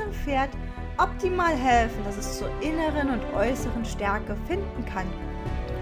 diesem 0.00 0.12
Pferd 0.12 0.50
optimal 0.98 1.54
helfen, 1.54 2.04
dass 2.04 2.16
es 2.16 2.38
zur 2.38 2.48
inneren 2.60 3.10
und 3.10 3.34
äußeren 3.34 3.84
Stärke 3.84 4.36
finden 4.46 4.84
kann. 4.86 5.06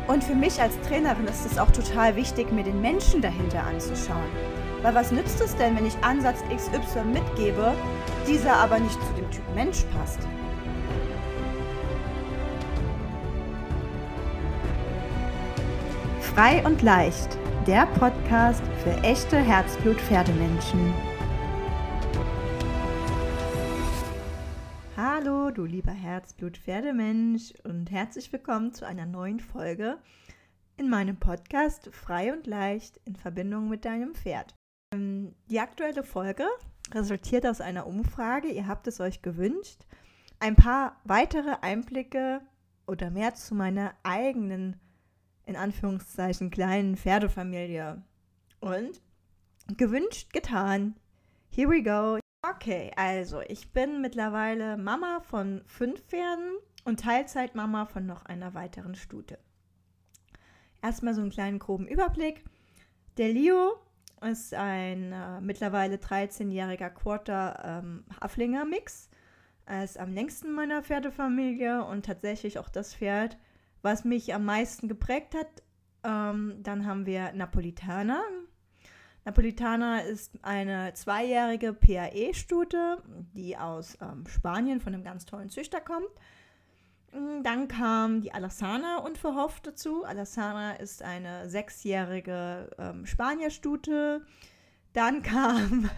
Und 0.07 0.25
für 0.25 0.35
mich 0.35 0.61
als 0.61 0.81
Trainerin 0.83 1.27
ist 1.27 1.45
es 1.45 1.59
auch 1.59 1.71
total 1.71 2.17
wichtig, 2.17 2.51
mir 2.53 2.65
den 2.65 2.81
Menschen 2.81 3.21
dahinter 3.21 3.65
anzuschauen. 3.65 4.31
Weil 4.83 4.95
was 4.95 5.11
nützt 5.13 5.41
es 5.41 5.57
denn, 5.57 5.77
wenn 5.77 5.87
ich 5.87 5.97
Ansatz 6.03 6.43
XY 6.45 7.05
mitgebe, 7.13 7.75
dieser 8.27 8.57
aber 8.57 8.79
nicht 8.79 8.95
zu 8.95 9.13
dem 9.15 9.31
Typ 9.31 9.43
Mensch 9.55 9.85
passt? 9.97 10.21
Frei 16.21 16.65
und 16.65 16.83
leicht, 16.83 17.37
der 17.67 17.87
Podcast 17.99 18.63
für 18.85 18.97
echte 19.03 19.37
Herzblut-Pferdemenschen. 19.37 21.08
Du 25.59 25.65
lieber 25.65 25.91
Herzblut-Pferdemensch 25.91 27.53
und 27.65 27.91
herzlich 27.91 28.33
willkommen 28.33 28.73
zu 28.73 28.87
einer 28.87 29.07
neuen 29.07 29.41
Folge 29.41 29.99
in 30.77 30.89
meinem 30.89 31.17
Podcast 31.17 31.93
Frei 31.93 32.33
und 32.33 32.47
leicht 32.47 33.01
in 33.07 33.17
Verbindung 33.17 33.69
mit 33.69 33.85
deinem 33.85 34.15
Pferd. 34.15 34.55
Ähm, 34.95 35.35
die 35.51 35.59
aktuelle 35.59 36.05
Folge 36.05 36.47
resultiert 36.93 37.45
aus 37.45 37.61
einer 37.61 37.89
Umfrage. 37.89 38.47
Ihr 38.47 38.69
habt 38.69 38.87
es 38.87 39.01
euch 39.01 39.21
gewünscht. 39.21 39.85
Ein 40.39 40.55
paar 40.55 41.01
weitere 41.03 41.57
Einblicke 41.61 42.41
oder 42.87 43.11
mehr 43.11 43.35
zu 43.35 43.57
meiner 43.57 43.95
eigenen, 44.05 44.79
in 45.45 45.57
Anführungszeichen, 45.57 46.51
kleinen 46.51 46.97
Pferdefamilie. 46.97 48.01
Und 48.61 49.03
gewünscht, 49.77 50.33
getan. 50.33 50.95
Here 51.51 51.69
we 51.69 51.83
go. 51.83 52.21
Okay, 52.43 52.93
also 52.95 53.41
ich 53.41 53.73
bin 53.73 54.01
mittlerweile 54.01 54.77
Mama 54.77 55.21
von 55.21 55.63
fünf 55.67 56.01
Pferden 56.03 56.53
und 56.85 57.01
Teilzeitmama 57.01 57.87
von 57.87 58.07
noch 58.07 58.25
einer 58.27 58.55
weiteren 58.55 58.95
Stute. 58.95 59.39
Erstmal 60.81 61.15
so 61.15 61.21
einen 61.21 61.31
kleinen 61.31 61.59
groben 61.59 61.89
Überblick. 61.89 62.45
Der 63.17 63.31
Leo 63.31 63.73
ist 64.21 64.55
ein 64.55 65.13
äh, 65.13 65.41
mittlerweile 65.41 65.97
13-jähriger 65.97 66.91
Quarter 66.91 67.83
ähm. 67.83 68.05
Er 69.67 69.85
ist 69.85 69.99
am 69.99 70.13
längsten 70.13 70.53
meiner 70.53 70.85
Pferdefamilie 70.85 71.85
und 71.85 72.07
tatsächlich 72.07 72.61
auch 72.61 72.69
das 72.69 72.95
Pferd, 72.95 73.37
was 73.83 74.05
mich 74.05 74.33
am 74.33 74.45
meisten 74.45 74.87
geprägt 74.87 75.35
hat. 75.35 75.63
Ähm, 76.05 76.61
dann 76.63 76.87
haben 76.87 77.05
wir 77.05 77.33
Napolitaner. 77.33 78.23
Napolitaner 79.25 80.05
ist 80.05 80.33
eine 80.43 80.95
zweijährige 80.95 81.73
PAE-Stute, 81.73 83.03
die 83.35 83.57
aus 83.57 83.99
ähm, 84.01 84.27
Spanien 84.27 84.81
von 84.81 84.95
einem 84.95 85.05
ganz 85.05 85.27
tollen 85.27 85.51
Züchter 85.51 85.81
kommt. 85.81 86.09
Mm, 87.13 87.43
dann 87.43 87.69
kam 87.69 88.21
die 88.21 88.33
Alassana 88.33 88.99
unverhofft 88.99 89.67
dazu. 89.67 90.05
Alassana 90.05 90.73
ist 90.73 91.03
eine 91.03 91.49
sechsjährige 91.49 92.71
ähm, 92.79 93.07
Spanierstute. 93.07 94.25
Dann 94.93 95.23
kam, 95.23 95.91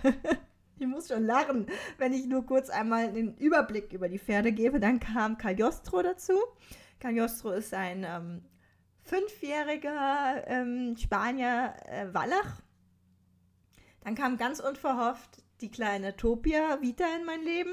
ich 0.78 0.86
muss 0.86 1.08
schon 1.08 1.24
lachen, 1.24 1.66
wenn 1.98 2.12
ich 2.12 2.26
nur 2.26 2.46
kurz 2.46 2.70
einmal 2.70 3.12
den 3.12 3.36
Überblick 3.36 3.92
über 3.92 4.08
die 4.08 4.18
Pferde 4.18 4.52
gebe. 4.52 4.80
Dann 4.80 5.00
kam 5.00 5.38
Cagliostro 5.38 6.02
dazu. 6.02 6.34
Cagliostro 6.98 7.50
ist 7.52 7.74
ein 7.74 8.04
ähm, 8.04 8.42
fünfjähriger 9.02 10.44
ähm, 10.46 10.96
Spanier 10.96 11.74
äh, 11.86 12.12
Wallach. 12.12 12.60
Dann 14.02 14.14
kam 14.14 14.38
ganz 14.38 14.60
unverhofft 14.60 15.42
die 15.60 15.70
kleine 15.70 16.16
Topia 16.16 16.80
Vita 16.80 17.04
in 17.18 17.24
mein 17.24 17.42
Leben. 17.42 17.72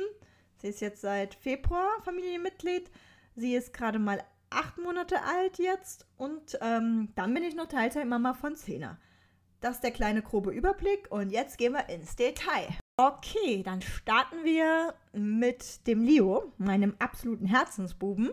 Sie 0.57 0.67
ist 0.67 0.81
jetzt 0.81 1.01
seit 1.01 1.35
Februar 1.35 1.87
Familienmitglied. 2.03 2.89
Sie 3.35 3.55
ist 3.55 3.73
gerade 3.73 3.99
mal 3.99 4.23
acht 4.49 4.77
Monate 4.77 5.21
alt 5.23 5.57
jetzt 5.59 6.07
und 6.17 6.57
ähm, 6.61 7.09
dann 7.15 7.33
bin 7.33 7.43
ich 7.43 7.55
noch 7.55 7.67
Teilzeitmama 7.67 8.33
von 8.33 8.55
Zehner. 8.55 8.97
Das 9.59 9.75
ist 9.75 9.83
der 9.83 9.91
kleine 9.91 10.21
grobe 10.21 10.51
Überblick 10.51 11.07
und 11.09 11.31
jetzt 11.31 11.57
gehen 11.57 11.73
wir 11.73 11.89
ins 11.89 12.15
Detail. 12.15 12.67
Okay, 12.97 13.63
dann 13.63 13.81
starten 13.81 14.43
wir 14.43 14.93
mit 15.13 15.85
dem 15.87 16.01
Leo, 16.01 16.51
meinem 16.57 16.95
absoluten 16.99 17.45
Herzensbuben. 17.45 18.31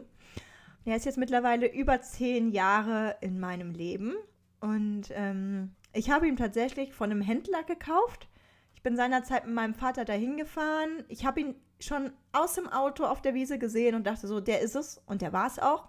Der 0.87 0.97
ist 0.97 1.07
jetzt 1.07 1.19
mittlerweile 1.19 1.71
über 1.71 2.01
zehn 2.03 2.51
Jahre 2.51 3.17
in 3.21 3.41
meinem 3.41 3.73
Leben 3.73 4.15
und 4.61 5.09
ähm, 5.11 5.75
ich 5.95 6.11
habe 6.11 6.29
ihn 6.29 6.37
tatsächlich 6.37 6.93
von 6.93 7.11
einem 7.11 7.23
Händler 7.23 7.63
gekauft. 7.63 8.29
Ich 8.75 8.83
bin 8.83 8.97
seinerzeit 8.97 9.47
mit 9.47 9.55
meinem 9.55 9.75
Vater 9.75 10.05
dahin 10.05 10.37
gefahren. 10.37 11.05
Ich 11.09 11.25
habe 11.25 11.41
ihn 11.41 11.55
schon 11.81 12.13
aus 12.33 12.55
dem 12.55 12.69
Auto 12.69 13.05
auf 13.05 13.23
der 13.23 13.35
Wiese 13.35 13.59
gesehen 13.59 13.95
und 13.95 14.07
dachte 14.07 14.27
so, 14.27 14.41
der 14.41 14.61
ist 14.61 14.75
es 14.75 15.01
und 15.07 15.23
der 15.23 15.33
war 15.33 15.47
es 15.47 15.59
auch. 15.59 15.89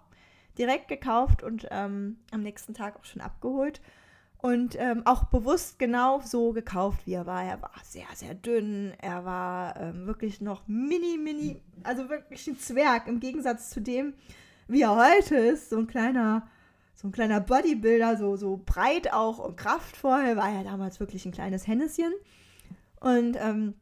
Direkt 0.58 0.88
gekauft 0.88 1.42
und 1.42 1.66
ähm, 1.70 2.18
am 2.30 2.42
nächsten 2.42 2.72
Tag 2.72 2.96
auch 2.96 3.04
schon 3.04 3.20
abgeholt. 3.20 3.82
Und 4.38 4.76
ähm, 4.78 5.02
auch 5.06 5.24
bewusst 5.24 5.78
genau 5.78 6.20
so 6.20 6.52
gekauft, 6.52 7.06
wie 7.06 7.14
er 7.14 7.26
war. 7.26 7.42
Er 7.42 7.60
war 7.60 7.72
sehr, 7.82 8.06
sehr 8.14 8.34
dünn. 8.34 8.92
Er 9.00 9.24
war 9.24 9.76
ähm, 9.76 10.06
wirklich 10.06 10.40
noch 10.40 10.66
mini, 10.68 11.18
mini, 11.18 11.60
also 11.82 12.08
wirklich 12.08 12.46
ein 12.46 12.58
Zwerg 12.58 13.08
im 13.08 13.18
Gegensatz 13.18 13.70
zu 13.70 13.80
dem, 13.80 14.14
wie 14.68 14.82
er 14.82 14.94
heute 14.94 15.36
ist. 15.36 15.70
So 15.70 15.78
ein 15.78 15.86
kleiner, 15.86 16.48
so 16.96 17.06
ein 17.06 17.12
kleiner 17.12 17.40
Bodybuilder, 17.40 18.16
so, 18.16 18.36
so 18.36 18.60
breit 18.64 19.12
auch 19.12 19.38
und 19.38 19.56
kraftvoll. 19.56 20.36
War 20.36 20.50
ja 20.50 20.64
damals 20.64 20.98
wirklich 20.98 21.26
ein 21.26 21.32
kleines 21.32 21.66
Henneschen. 21.66 22.12
Und 23.00 23.36
ähm, 23.38 23.74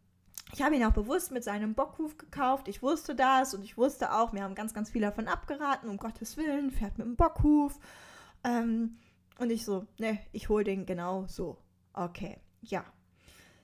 ich 0.52 0.62
habe 0.62 0.74
ihn 0.74 0.84
auch 0.84 0.92
bewusst 0.92 1.30
mit 1.30 1.44
seinem 1.44 1.74
Bockhuf 1.74 2.18
gekauft. 2.18 2.66
Ich 2.66 2.82
wusste 2.82 3.14
das 3.14 3.54
und 3.54 3.62
ich 3.62 3.78
wusste 3.78 4.12
auch, 4.12 4.32
mir 4.32 4.42
haben 4.42 4.56
ganz, 4.56 4.74
ganz 4.74 4.90
viele 4.90 5.06
davon 5.06 5.28
abgeraten, 5.28 5.88
um 5.88 5.96
Gottes 5.96 6.36
Willen, 6.36 6.72
fährt 6.72 6.98
mit 6.98 7.06
dem 7.06 7.14
Bockhuf. 7.14 7.78
Ähm, 8.42 8.98
und 9.38 9.50
ich 9.50 9.64
so, 9.64 9.86
ne, 9.98 10.18
ich 10.32 10.48
hole 10.48 10.64
den 10.64 10.84
genau 10.84 11.26
so. 11.28 11.56
Okay, 11.92 12.38
ja. 12.62 12.84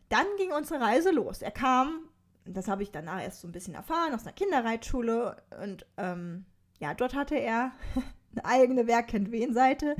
Dann 0.08 0.26
ging 0.38 0.52
unsere 0.52 0.80
Reise 0.80 1.10
los. 1.10 1.42
Er 1.42 1.50
kam, 1.50 2.08
das 2.44 2.68
habe 2.68 2.84
ich 2.84 2.92
danach 2.92 3.20
erst 3.20 3.40
so 3.40 3.48
ein 3.48 3.52
bisschen 3.52 3.74
erfahren, 3.74 4.14
aus 4.14 4.22
einer 4.22 4.32
Kinderreitschule. 4.32 5.42
Und 5.60 5.86
ähm, 5.96 6.44
ja, 6.78 6.94
dort 6.94 7.14
hatte 7.14 7.34
er 7.36 7.72
eine 8.32 8.44
eigene 8.44 8.86
Wer 8.86 9.02
kennt 9.02 9.30
wen 9.32 9.52
Seite 9.52 9.96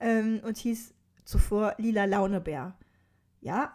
ähm, 0.00 0.40
und 0.44 0.56
hieß 0.56 0.94
zuvor 1.24 1.74
Lila 1.78 2.04
Launebär. 2.04 2.74
Ja, 3.40 3.74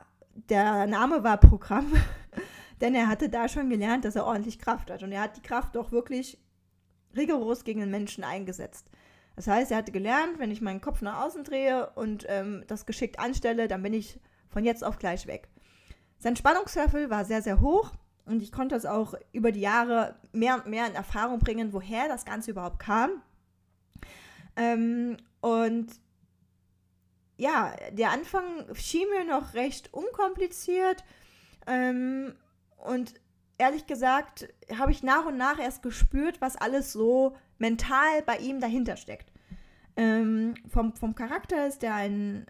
der 0.50 0.88
Name 0.88 1.23
war 1.23 1.38
Programm. 1.38 1.91
Denn 2.81 2.95
er 2.95 3.07
hatte 3.07 3.29
da 3.29 3.47
schon 3.47 3.69
gelernt, 3.69 4.06
dass 4.06 4.16
er 4.16 4.25
ordentlich 4.25 4.57
Kraft 4.57 4.89
hat. 4.89 5.03
Und 5.03 5.12
er 5.12 5.22
hat 5.22 5.38
die 5.38 5.41
Kraft 5.41 5.75
doch 5.75 5.91
wirklich 5.91 6.39
rigoros 7.16 7.63
gegen 7.63 7.81
den 7.81 7.91
Menschen 7.91 8.23
eingesetzt. 8.23 8.89
Das 9.35 9.47
heißt, 9.47 9.72
er 9.72 9.78
hatte 9.78 9.91
gelernt, 9.91 10.39
wenn 10.39 10.51
ich 10.51 10.62
meinen 10.62 10.81
Kopf 10.81 11.01
nach 11.01 11.23
außen 11.23 11.44
drehe 11.44 11.89
und 11.95 12.25
ähm, 12.28 12.63
das 12.68 12.85
geschickt 12.85 13.19
anstelle, 13.19 13.68
dann 13.68 13.83
bin 13.83 13.94
ich 13.94 14.19
von 14.50 14.66
jetzt 14.66 14.83
auf 14.83 15.00
gleich 15.00 15.28
weg. 15.28 15.47
Sein 16.18 16.35
Spannungslevel 16.35 17.09
war 17.09 17.25
sehr, 17.25 17.41
sehr 17.41 17.62
hoch 17.62 17.91
und 18.25 18.41
ich 18.41 18.51
konnte 18.51 18.75
es 18.75 18.85
auch 18.85 19.13
über 19.31 19.51
die 19.51 19.62
Jahre 19.62 20.16
mehr 20.33 20.56
und 20.56 20.68
mehr 20.68 20.88
in 20.88 20.95
Erfahrung 20.95 21.39
bringen, 21.39 21.73
woher 21.73 22.07
das 22.07 22.25
Ganze 22.25 22.51
überhaupt 22.51 22.79
kam. 22.79 23.22
Ähm, 24.56 25.17
und 25.41 25.88
ja, 27.38 27.75
der 27.91 28.12
Anfang 28.12 28.44
schien 28.75 29.09
mir 29.09 29.25
noch 29.25 29.53
recht 29.53 29.94
unkompliziert. 29.94 31.03
Ähm, 31.66 32.35
und 32.78 33.13
ehrlich 33.57 33.88
gesagt 33.88 34.47
habe 34.78 34.91
ich 34.91 35.03
nach 35.03 35.25
und 35.25 35.38
nach 35.38 35.59
erst 35.59 35.84
gespürt, 35.84 36.41
was 36.41 36.56
alles 36.56 36.94
so 36.94 37.35
mental 37.57 38.22
bei 38.25 38.38
ihm 38.38 38.59
dahinter 38.59 38.97
steckt. 38.97 39.31
Ähm, 39.95 40.56
vom, 40.68 40.95
vom 40.95 41.16
Charakter 41.16 41.68
ist 41.68 41.81
der 41.81 41.95
ein, 41.95 42.45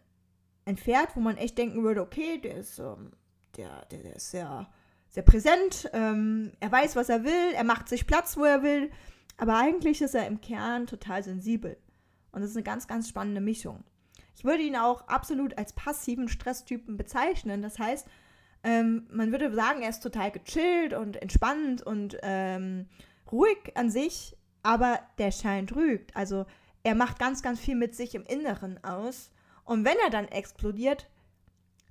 ein 0.66 0.78
Pferd, 0.78 1.16
wo 1.16 1.20
man 1.20 1.38
echt 1.38 1.58
denken 1.58 1.84
würde, 1.84 2.02
okay, 2.02 2.38
der 2.40 2.56
ist, 2.56 2.80
ähm, 2.80 3.12
der, 3.58 3.86
der, 3.86 4.00
der, 4.00 4.16
ist 4.16 4.32
sehr, 4.32 4.70
sehr 5.10 5.24
präsent, 5.24 5.90
ähm, 5.94 6.52
er 6.60 6.72
weiß, 6.72 6.96
was 6.96 7.10
er 7.10 7.24
will, 7.24 7.54
er 7.54 7.64
macht 7.64 7.90
sich 7.90 8.08
Platz, 8.08 8.38
wo 8.38 8.44
er 8.44 8.64
will, 8.64 8.92
aber 9.38 9.58
eigentlich 9.58 10.02
ist 10.02 10.16
er 10.16 10.28
im 10.28 10.40
Kern 10.40 10.88
total 10.88 11.24
sensibel. 11.24 11.78
Und 12.32 12.42
das 12.42 12.52
ist 12.52 12.58
eine 12.58 12.64
ganz, 12.64 12.88
ganz 12.88 13.10
spannende 13.10 13.42
Mischung. 13.42 13.84
Ich 14.36 14.46
würde 14.46 14.64
ihn 14.64 14.76
auch 14.76 15.08
absolut 15.08 15.58
als 15.58 15.74
passiven 15.74 16.28
Stresstypen 16.28 16.98
bezeichnen. 16.98 17.62
Das 17.62 17.78
heißt, 17.78 18.08
ähm, 18.64 19.08
man 19.12 19.32
würde 19.32 19.54
sagen, 19.54 19.82
er 19.82 19.90
ist 19.90 20.04
total 20.04 20.32
gechillt 20.32 20.94
und 20.94 21.22
entspannt 21.22 21.82
und 21.82 22.18
ähm, 22.22 22.88
ruhig 23.32 23.76
an 23.76 23.90
sich, 23.90 24.38
aber 24.64 25.00
der 25.18 25.32
Schein 25.32 25.68
trügt. 25.68 26.16
Also 26.16 26.46
er 26.84 26.96
macht 26.96 27.20
ganz, 27.20 27.42
ganz 27.42 27.60
viel 27.60 27.76
mit 27.76 27.96
sich 27.96 28.16
im 28.16 28.26
Inneren 28.26 28.84
aus. 28.84 29.32
Und 29.64 29.86
wenn 29.86 29.98
er 30.04 30.10
dann 30.10 30.28
explodiert, 30.28 31.10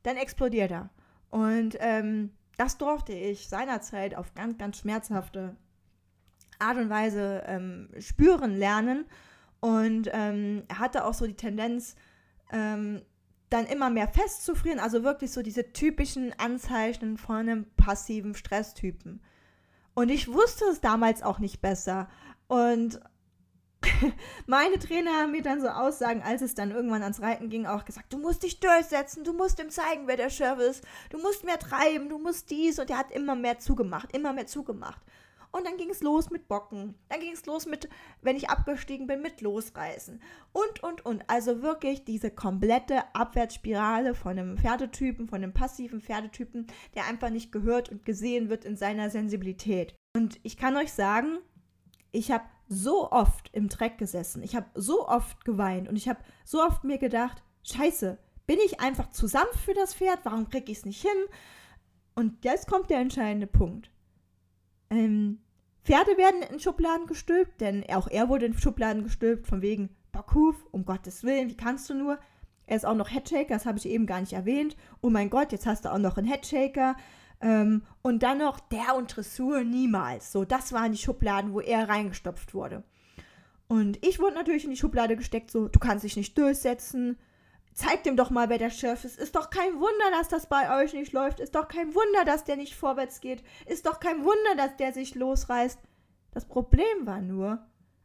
dann 0.03 0.17
explodiert 0.17 0.71
er. 0.71 0.91
Und 1.31 1.77
ähm, 1.81 2.31
das 2.57 2.79
durfte 2.79 3.13
ich 3.13 3.49
seinerzeit 3.49 4.15
auf 4.15 4.35
ganz, 4.35 4.59
ganz 4.59 4.79
schmerzhafte 4.79 5.57
Art 6.59 6.77
und 6.77 6.91
Weise 6.91 7.43
ähm, 7.47 7.89
spüren 7.99 8.57
lernen. 8.57 9.07
Und 9.61 10.09
ähm, 10.13 10.65
er 10.69 10.79
hatte 10.79 11.05
auch 11.05 11.15
so 11.15 11.27
die 11.27 11.37
Tendenz, 11.37 11.95
ähm, 12.51 13.03
dann 13.51 13.67
immer 13.67 13.91
mehr 13.91 14.09
festzufrieren, 14.09 14.79
also 14.79 15.03
wirklich 15.03 15.33
so 15.33 15.43
diese 15.43 15.73
typischen 15.73 16.33
Anzeichen 16.39 17.19
von 17.19 17.37
einem 17.37 17.67
passiven 17.77 18.35
Stresstypen. 18.35 19.21
Und 19.95 20.09
ich 20.09 20.33
wusste 20.33 20.65
es 20.67 20.81
damals 20.81 21.23
auch 21.23 21.41
nicht 21.41 21.61
besser. 21.61 22.09
Und 22.47 23.01
meine 24.47 24.79
Trainer 24.79 25.13
haben 25.13 25.33
mir 25.33 25.43
dann 25.43 25.61
so 25.61 25.69
Aussagen, 25.69 26.23
als 26.23 26.43
es 26.43 26.55
dann 26.55 26.71
irgendwann 26.71 27.03
ans 27.03 27.21
Reiten 27.21 27.49
ging, 27.49 27.67
auch 27.67 27.85
gesagt, 27.85 28.13
du 28.13 28.19
musst 28.19 28.45
dich 28.45 28.61
durchsetzen, 28.61 29.25
du 29.25 29.33
musst 29.33 29.61
ihm 29.61 29.71
zeigen, 29.71 30.07
wer 30.07 30.17
der 30.17 30.31
Chef 30.31 30.59
ist, 30.59 30.85
du 31.11 31.19
musst 31.19 31.45
mehr 31.45 31.59
treiben, 31.59 32.09
du 32.09 32.19
musst 32.19 32.51
dies. 32.51 32.79
Und 32.79 32.89
er 32.89 32.99
hat 32.99 33.11
immer 33.11 33.35
mehr 33.35 33.59
zugemacht, 33.59 34.15
immer 34.15 34.33
mehr 34.33 34.47
zugemacht. 34.47 35.01
Und 35.53 35.67
dann 35.67 35.77
ging 35.77 35.91
es 35.91 36.03
los 36.03 36.31
mit 36.31 36.47
Bocken. 36.47 36.95
Dann 37.09 37.21
ging 37.21 37.33
es 37.33 37.45
los 37.47 37.67
mit, 37.67 37.89
wenn 38.23 38.37
ich 38.37 38.51
abgestiegen 38.51 39.07
bin, 39.07 39.21
mit 39.21 39.41
Losreißen. 39.41 40.23
Und, 40.53 40.83
und, 40.83 41.05
und. 41.05 41.25
Also 41.29 41.63
wirklich 41.63 42.05
diese 42.05 42.31
komplette 42.31 43.03
Abwärtsspirale 43.15 44.15
von 44.15 44.39
einem 44.39 44.59
Pferdetypen, 44.59 45.27
von 45.29 45.43
einem 45.43 45.53
passiven 45.53 46.01
Pferdetypen, 46.01 46.67
der 46.95 47.07
einfach 47.07 47.31
nicht 47.31 47.51
gehört 47.51 47.89
und 47.89 48.05
gesehen 48.05 48.49
wird 48.49 48.65
in 48.65 48.77
seiner 48.77 49.11
Sensibilität. 49.11 49.95
Und 50.15 50.39
ich 50.45 50.57
kann 50.57 50.77
euch 50.77 50.93
sagen, 50.93 51.39
ich 52.13 52.31
habe 52.31 52.45
so 52.69 53.11
oft 53.11 53.51
im 53.53 53.69
Dreck 53.69 53.99
gesessen. 53.99 54.43
Ich 54.43 54.55
habe 54.55 54.67
so 54.75 55.09
oft 55.09 55.45
geweint 55.45 55.89
und 55.89 55.97
ich 55.97 56.09
habe 56.09 56.21
so 56.45 56.63
oft 56.63 56.85
mir 56.85 56.99
gedacht, 56.99 57.43
scheiße, 57.65 58.19
bin 58.47 58.59
ich 58.65 58.81
einfach 58.81 59.11
zu 59.11 59.27
sanft 59.27 59.59
für 59.59 59.75
das 59.75 59.95
Pferd? 59.95 60.21
Warum 60.25 60.49
kriege 60.49 60.71
ich 60.71 60.79
es 60.79 60.85
nicht 60.85 61.03
hin? 61.03 61.11
Und 62.15 62.45
jetzt 62.45 62.69
kommt 62.69 62.91
der 62.91 63.01
entscheidende 63.01 63.47
Punkt. 63.47 63.91
Ähm, 64.91 65.39
Pferde 65.85 66.17
werden 66.19 66.43
in 66.43 66.61
Schubladen 66.61 67.07
gestülpt, 67.07 67.61
denn 67.61 67.85
auch 67.91 68.09
er 68.09 68.29
wurde 68.29 68.47
in 68.47 68.59
Schubladen 68.59 69.03
gestülpt, 69.03 69.47
von 69.47 69.63
wegen 69.63 69.91
Bockhuf, 70.13 70.57
um 70.73 70.85
Gottes 70.85 71.25
Willen, 71.25 71.49
wie 71.49 71.57
kannst 71.57 71.89
du 71.89 71.95
nur? 71.95 72.19
Er 72.67 72.77
ist 72.77 72.87
auch 72.87 72.95
noch 72.95 73.11
Headshaker, 73.11 73.55
das 73.55 73.67
habe 73.67 73.79
ich 73.79 73.87
eben 73.89 74.07
gar 74.07 74.21
nicht 74.21 74.33
erwähnt. 74.33 74.77
Oh 75.01 75.11
mein 75.11 75.31
Gott, 75.31 75.53
jetzt 75.53 75.67
hast 75.67 75.85
du 75.85 75.93
auch 75.93 75.99
noch 75.99 76.17
einen 76.17 76.29
Headshaker. 76.29 76.97
Ähm, 77.41 77.83
und 78.03 78.23
dann 78.23 78.39
noch 78.39 78.61
der 78.61 78.95
und 78.97 79.15
Dressur 79.17 79.65
niemals. 79.65 80.31
So, 80.31 80.45
das 80.45 80.73
waren 80.73 80.93
die 80.93 80.99
Schubladen, 80.99 81.53
wo 81.53 81.61
er 81.61 81.89
reingestopft 81.89 82.55
wurde. 82.55 82.85
Und 83.67 84.05
ich 84.05 84.19
wurde 84.19 84.35
natürlich 84.35 84.65
in 84.65 84.71
die 84.71 84.77
Schublade 84.77 85.17
gesteckt, 85.17 85.51
so, 85.51 85.69
du 85.69 85.79
kannst 85.79 86.05
dich 86.05 86.17
nicht 86.17 86.37
durchsetzen. 86.37 87.19
Zeig 87.73 88.03
dem 88.03 88.17
doch 88.17 88.31
mal, 88.31 88.49
wer 88.49 88.59
der 88.59 88.71
Chef 88.71 89.05
ist. 89.05 89.19
Ist 89.19 89.37
doch 89.37 89.51
kein 89.51 89.75
Wunder, 89.75 90.11
dass 90.11 90.29
das 90.29 90.49
bei 90.49 90.83
euch 90.83 90.93
nicht 90.93 91.13
läuft. 91.13 91.41
Ist 91.41 91.55
doch 91.55 91.69
kein 91.69 91.95
Wunder, 91.95 92.25
dass 92.25 92.45
der 92.45 92.57
nicht 92.57 92.75
vorwärts 92.75 93.21
geht. 93.21 93.43
Ist 93.67 93.87
doch 93.87 94.01
kein 94.01 94.25
Wunder, 94.25 94.57
dass 94.57 94.77
der 94.77 94.93
sich 94.93 95.15
losreißt. 95.15 95.79
Das 96.33 96.47
Problem 96.47 97.07
war 97.07 97.21
nur, 97.21 97.65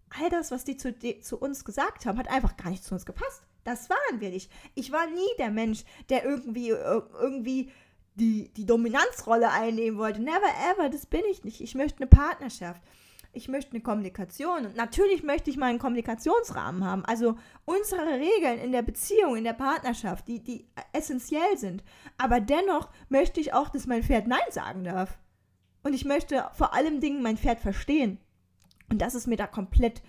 all 0.09 0.29
das, 0.29 0.51
was 0.51 0.63
die 0.63 0.77
zu, 0.77 0.91
die 0.91 1.19
zu 1.19 1.37
uns 1.37 1.65
gesagt 1.65 2.05
haben, 2.05 2.17
hat 2.17 2.29
einfach 2.29 2.57
gar 2.57 2.69
nicht 2.69 2.83
zu 2.83 2.93
uns 2.93 3.05
gepasst. 3.05 3.43
Das 3.63 3.89
waren 3.89 4.21
wir 4.21 4.29
nicht. 4.29 4.51
Ich 4.75 4.91
war 4.91 5.07
nie 5.07 5.29
der 5.39 5.49
Mensch, 5.49 5.83
der 6.09 6.23
irgendwie, 6.23 6.69
äh, 6.69 7.01
irgendwie 7.19 7.71
die, 8.15 8.53
die 8.53 8.65
Dominanzrolle 8.65 9.49
einnehmen 9.49 9.99
wollte. 9.99 10.21
Never 10.21 10.49
ever, 10.71 10.89
das 10.89 11.05
bin 11.05 11.23
ich 11.29 11.43
nicht. 11.43 11.61
Ich 11.61 11.75
möchte 11.75 11.97
eine 11.99 12.07
Partnerschaft. 12.07 12.81
Ich 13.35 13.49
möchte 13.49 13.71
eine 13.71 13.81
Kommunikation. 13.81 14.65
Und 14.65 14.75
natürlich 14.75 15.21
möchte 15.23 15.49
ich 15.49 15.57
mal 15.57 15.67
einen 15.67 15.79
Kommunikationsrahmen 15.79 16.85
haben. 16.85 17.03
Also 17.05 17.37
unsere 17.65 18.19
Regeln 18.19 18.59
in 18.59 18.71
der 18.71 18.81
Beziehung, 18.81 19.35
in 19.35 19.43
der 19.43 19.53
Partnerschaft, 19.53 20.27
die, 20.27 20.41
die 20.41 20.67
essentiell 20.93 21.57
sind. 21.57 21.83
Aber 22.17 22.39
dennoch 22.39 22.89
möchte 23.09 23.41
ich 23.41 23.53
auch, 23.53 23.69
dass 23.69 23.87
mein 23.87 24.03
Pferd 24.03 24.27
Nein 24.27 24.39
sagen 24.51 24.85
darf. 24.85 25.19
Und 25.83 25.93
ich 25.93 26.05
möchte 26.05 26.49
vor 26.53 26.73
allem 26.73 27.01
Dingen 27.01 27.21
mein 27.21 27.37
Pferd 27.37 27.59
verstehen. 27.59 28.19
Und 28.89 29.01
das 29.01 29.15
ist 29.15 29.27
mir 29.27 29.37
da 29.37 29.47
komplett 29.47 30.01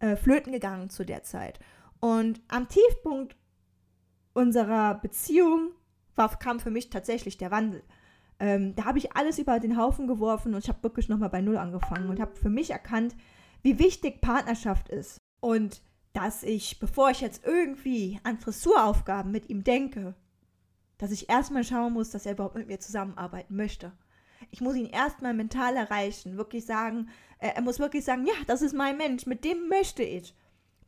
äh, 0.00 0.16
flöten 0.16 0.52
gegangen 0.52 0.90
zu 0.90 1.04
der 1.04 1.22
Zeit. 1.22 1.60
Und 2.00 2.40
am 2.48 2.68
Tiefpunkt 2.68 3.36
unserer 4.34 4.96
Beziehung 4.96 5.70
war, 6.16 6.36
kam 6.38 6.58
für 6.58 6.70
mich 6.70 6.90
tatsächlich 6.90 7.38
der 7.38 7.50
Wandel. 7.50 7.82
Ähm, 8.42 8.74
da 8.74 8.86
habe 8.86 8.98
ich 8.98 9.14
alles 9.14 9.38
über 9.38 9.60
den 9.60 9.76
Haufen 9.76 10.08
geworfen 10.08 10.52
und 10.52 10.64
ich 10.64 10.68
habe 10.68 10.82
wirklich 10.82 11.08
nochmal 11.08 11.30
bei 11.30 11.40
Null 11.40 11.56
angefangen 11.56 12.08
und 12.08 12.18
habe 12.18 12.34
für 12.34 12.50
mich 12.50 12.70
erkannt, 12.70 13.14
wie 13.62 13.78
wichtig 13.78 14.20
Partnerschaft 14.20 14.88
ist. 14.88 15.18
Und 15.38 15.80
dass 16.12 16.42
ich, 16.42 16.80
bevor 16.80 17.10
ich 17.10 17.20
jetzt 17.20 17.44
irgendwie 17.46 18.18
an 18.24 18.40
Dressuraufgaben 18.40 19.30
mit 19.30 19.48
ihm 19.48 19.62
denke, 19.62 20.16
dass 20.98 21.12
ich 21.12 21.28
erstmal 21.30 21.62
schauen 21.62 21.92
muss, 21.92 22.10
dass 22.10 22.26
er 22.26 22.32
überhaupt 22.32 22.56
mit 22.56 22.66
mir 22.66 22.80
zusammenarbeiten 22.80 23.54
möchte. 23.54 23.92
Ich 24.50 24.60
muss 24.60 24.74
ihn 24.74 24.86
erstmal 24.86 25.34
mental 25.34 25.76
erreichen, 25.76 26.36
wirklich 26.36 26.66
sagen, 26.66 27.10
äh, 27.38 27.50
er 27.54 27.62
muss 27.62 27.78
wirklich 27.78 28.04
sagen, 28.04 28.26
ja, 28.26 28.34
das 28.48 28.60
ist 28.60 28.74
mein 28.74 28.96
Mensch, 28.96 29.24
mit 29.24 29.44
dem 29.44 29.68
möchte 29.68 30.02
ich, 30.02 30.34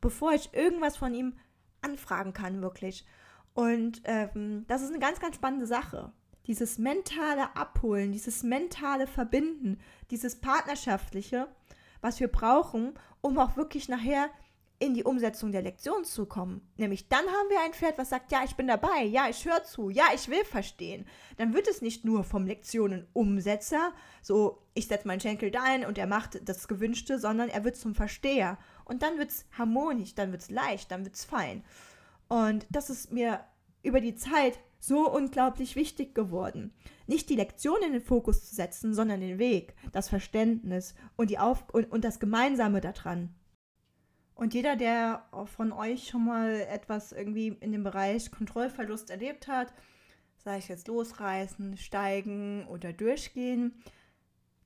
bevor 0.01 0.33
ich 0.33 0.53
irgendwas 0.55 0.97
von 0.97 1.15
ihm 1.15 1.35
anfragen 1.83 2.33
kann, 2.33 2.63
wirklich. 2.63 3.07
Und 3.53 4.03
ähm, 4.07 4.65
das 4.67 4.83
ist 4.83 4.91
eine 4.91 4.99
ganz, 4.99 5.21
ganz 5.21 5.37
spannende 5.37 5.67
Sache. 5.67 6.13
Dieses 6.47 6.79
mentale 6.79 7.57
Abholen, 7.57 8.13
dieses 8.13 8.43
mentale 8.43 9.07
Verbinden, 9.07 9.81
dieses 10.11 10.37
partnerschaftliche, 10.37 11.49
was 12.01 12.21
wir 12.21 12.29
brauchen, 12.29 12.95
um 13.21 13.39
auch 13.39 13.57
wirklich 13.57 13.89
nachher 13.89 14.31
in 14.79 14.95
die 14.95 15.05
Umsetzung 15.05 15.53
der 15.53 15.63
Lektion 15.63 16.05
zu 16.05 16.27
kommen. 16.27 16.61
Nämlich 16.77 17.09
dann 17.09 17.25
haben 17.25 17.49
wir 17.49 17.61
ein 17.61 17.73
Pferd, 17.73 17.97
was 17.97 18.11
sagt, 18.11 18.33
ja, 18.33 18.43
ich 18.45 18.57
bin 18.57 18.67
dabei, 18.67 19.05
ja, 19.05 19.29
ich 19.29 19.45
höre 19.45 19.65
zu, 19.65 19.89
ja, 19.89 20.05
ich 20.15 20.29
will 20.29 20.45
verstehen. 20.45 21.07
Dann 21.37 21.55
wird 21.55 21.69
es 21.69 21.81
nicht 21.81 22.05
nur 22.05 22.25
vom 22.25 22.47
Lektionenumsetzer, 22.47 23.93
so 24.21 24.59
ich 24.75 24.89
setze 24.89 25.07
meinen 25.07 25.21
Schenkel 25.21 25.51
da 25.51 25.63
ein 25.63 25.87
und 25.87 25.97
er 25.97 26.07
macht 26.07 26.47
das 26.49 26.69
Gewünschte, 26.69 27.19
sondern 27.19 27.49
er 27.49 27.65
wird 27.65 27.77
zum 27.77 27.95
Versteher. 27.95 28.59
Und 28.85 29.03
dann 29.03 29.19
wird 29.19 29.31
es 29.31 29.47
harmonisch, 29.57 30.15
dann 30.15 30.33
wird 30.33 30.43
es 30.43 30.51
leicht, 30.51 30.91
dann 30.91 31.05
wird 31.05 31.15
es 31.15 31.25
fein. 31.25 31.65
Und 32.29 32.67
das 32.71 32.91
ist 32.91 33.13
mir 33.13 33.45
über 33.83 34.01
die 34.01 34.17
Zeit 34.17 34.59
so 34.87 35.11
unglaublich 35.11 35.77
wichtig 35.77 36.15
geworden. 36.15 36.73
Nicht 37.07 37.29
die 37.29 37.37
Lektion 37.37 37.83
in 37.85 37.93
den 37.93 38.03
Fokus 38.03 38.49
zu 38.49 38.55
setzen, 38.55 38.95
sondern 38.95 39.21
den 39.21 39.39
Weg, 39.39 39.75
das 39.93 40.09
Verständnis 40.09 40.95
und, 41.17 41.31
die 41.31 41.39
Auf 41.39 41.69
und, 41.71 41.91
und 41.91 42.05
das 42.05 42.21
Gemeinsame 42.21 42.81
daran. 42.81 43.35
Und 44.35 44.53
jeder, 44.53 44.77
der 44.77 45.27
von 45.57 45.73
euch 45.73 46.09
schon 46.09 46.25
mal 46.25 46.67
etwas 46.69 47.13
irgendwie 47.13 47.49
in 47.61 47.73
dem 47.73 47.85
Bereich 47.85 48.31
Kontrollverlust 48.31 49.11
erlebt 49.11 49.47
hat, 49.47 49.73
sei 50.39 50.59
es 50.59 50.69
jetzt 50.69 50.89
losreißen, 50.89 51.77
steigen 51.77 52.67
oder 52.67 52.93
durchgehen, 52.93 53.75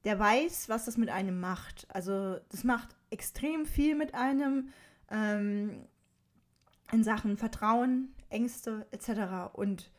der 0.05 0.19
weiß, 0.19 0.69
was 0.69 0.87
das 0.87 0.97
mit 0.97 1.11
einem 1.11 1.39
macht. 1.39 1.87
Also 1.91 2.39
das 2.49 2.65
macht 2.65 2.97
extrem 3.11 3.67
viel 3.67 3.95
mit 3.95 4.15
einem. 4.15 4.71
Ähm, 5.11 5.87
in 6.93 7.05
Sachen 7.05 7.37
Vertrauen, 7.37 8.15
Ängste 8.31 8.87
etc. 8.91 9.53
Und 9.53 9.91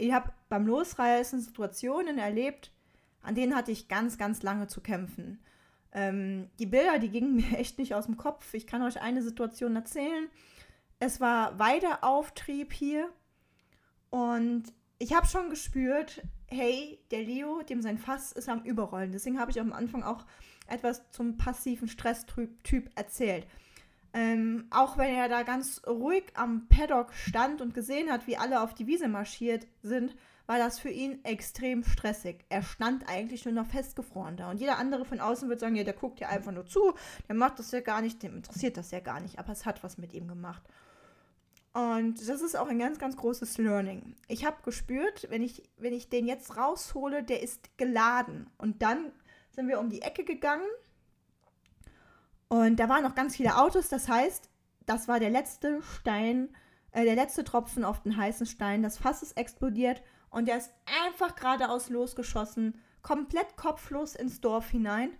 ich 0.00 0.12
habe 0.12 0.32
beim 0.48 0.66
Losreißen 0.66 1.40
Situationen 1.40 2.18
erlebt, 2.18 2.72
an 3.22 3.34
denen 3.34 3.54
hatte 3.54 3.70
ich 3.70 3.88
ganz, 3.88 4.18
ganz 4.18 4.42
lange 4.42 4.66
zu 4.66 4.80
kämpfen. 4.80 5.40
Ähm, 5.92 6.48
die 6.58 6.66
Bilder, 6.66 6.98
die 6.98 7.10
gingen 7.10 7.36
mir 7.36 7.58
echt 7.58 7.78
nicht 7.78 7.94
aus 7.94 8.06
dem 8.06 8.16
Kopf. 8.16 8.54
Ich 8.54 8.66
kann 8.66 8.82
euch 8.82 9.00
eine 9.00 9.22
Situation 9.22 9.76
erzählen. 9.76 10.28
Es 10.98 11.20
war 11.20 11.58
Weideauftrieb 11.58 12.72
hier 12.72 13.08
und 14.10 14.64
ich 14.98 15.14
habe 15.14 15.26
schon 15.26 15.48
gespürt, 15.48 16.22
hey, 16.46 16.98
der 17.10 17.22
Leo, 17.22 17.62
dem 17.62 17.80
sein 17.80 17.96
Fass 17.96 18.32
ist 18.32 18.48
am 18.48 18.62
Überrollen. 18.64 19.12
Deswegen 19.12 19.38
habe 19.38 19.50
ich 19.50 19.60
am 19.60 19.72
Anfang 19.72 20.02
auch 20.02 20.26
etwas 20.68 21.10
zum 21.10 21.38
passiven 21.38 21.88
Stresstyp 21.88 22.90
erzählt. 22.94 23.46
Ähm, 24.12 24.66
auch 24.70 24.98
wenn 24.98 25.14
er 25.14 25.28
da 25.28 25.44
ganz 25.44 25.82
ruhig 25.86 26.24
am 26.34 26.66
Paddock 26.68 27.12
stand 27.14 27.60
und 27.60 27.74
gesehen 27.74 28.10
hat, 28.10 28.26
wie 28.26 28.36
alle 28.36 28.62
auf 28.62 28.74
die 28.74 28.86
Wiese 28.86 29.08
marschiert 29.08 29.66
sind, 29.82 30.16
war 30.46 30.58
das 30.58 30.80
für 30.80 30.90
ihn 30.90 31.24
extrem 31.24 31.84
stressig. 31.84 32.44
Er 32.48 32.64
stand 32.64 33.08
eigentlich 33.08 33.44
nur 33.44 33.54
noch 33.54 33.66
festgefroren 33.66 34.36
da. 34.36 34.50
Und 34.50 34.58
jeder 34.58 34.78
andere 34.78 35.04
von 35.04 35.20
außen 35.20 35.48
wird 35.48 35.60
sagen, 35.60 35.76
ja, 35.76 35.84
der 35.84 35.94
guckt 35.94 36.18
ja 36.18 36.28
einfach 36.28 36.50
nur 36.50 36.66
zu, 36.66 36.94
der 37.28 37.36
macht 37.36 37.60
das 37.60 37.70
ja 37.70 37.80
gar 37.80 38.02
nicht, 38.02 38.20
dem 38.24 38.34
interessiert 38.34 38.76
das 38.76 38.90
ja 38.90 38.98
gar 38.98 39.20
nicht, 39.20 39.38
aber 39.38 39.52
es 39.52 39.64
hat 39.64 39.84
was 39.84 39.96
mit 39.96 40.12
ihm 40.12 40.26
gemacht. 40.26 40.62
Und 41.72 42.18
das 42.18 42.40
ist 42.40 42.56
auch 42.56 42.66
ein 42.66 42.80
ganz, 42.80 42.98
ganz 42.98 43.16
großes 43.16 43.58
Learning. 43.58 44.16
Ich 44.26 44.44
habe 44.44 44.56
gespürt, 44.64 45.28
wenn 45.30 45.42
ich, 45.42 45.62
wenn 45.76 45.92
ich 45.92 46.08
den 46.08 46.26
jetzt 46.26 46.56
raushole, 46.56 47.22
der 47.22 47.44
ist 47.44 47.78
geladen. 47.78 48.50
Und 48.58 48.82
dann 48.82 49.12
sind 49.52 49.68
wir 49.68 49.78
um 49.78 49.88
die 49.88 50.02
Ecke 50.02 50.24
gegangen 50.24 50.66
und 52.50 52.76
da 52.76 52.88
waren 52.88 53.04
noch 53.04 53.14
ganz 53.14 53.36
viele 53.36 53.56
Autos, 53.56 53.88
das 53.88 54.08
heißt, 54.08 54.50
das 54.84 55.06
war 55.06 55.20
der 55.20 55.30
letzte 55.30 55.80
Stein, 55.82 56.48
äh, 56.90 57.04
der 57.04 57.14
letzte 57.14 57.44
Tropfen 57.44 57.84
auf 57.84 58.02
den 58.02 58.16
heißen 58.16 58.44
Stein. 58.44 58.82
Das 58.82 58.98
Fass 58.98 59.22
ist 59.22 59.36
explodiert 59.36 60.02
und 60.30 60.48
der 60.48 60.56
ist 60.56 60.72
einfach 61.06 61.36
geradeaus 61.36 61.90
losgeschossen, 61.90 62.80
komplett 63.02 63.56
kopflos 63.56 64.16
ins 64.16 64.40
Dorf 64.40 64.68
hinein. 64.68 65.12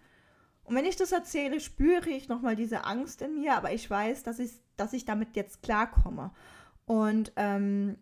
Und 0.64 0.74
wenn 0.74 0.84
ich 0.84 0.96
das 0.96 1.12
erzähle, 1.12 1.60
spüre 1.60 2.10
ich 2.10 2.28
nochmal 2.28 2.56
diese 2.56 2.84
Angst 2.84 3.22
in 3.22 3.36
mir, 3.36 3.56
aber 3.56 3.72
ich 3.72 3.88
weiß, 3.88 4.24
dass 4.24 4.40
ich, 4.40 4.60
dass 4.76 4.92
ich 4.92 5.04
damit 5.04 5.36
jetzt 5.36 5.62
klarkomme. 5.62 6.32
Und 6.84 7.32
ähm, 7.36 7.96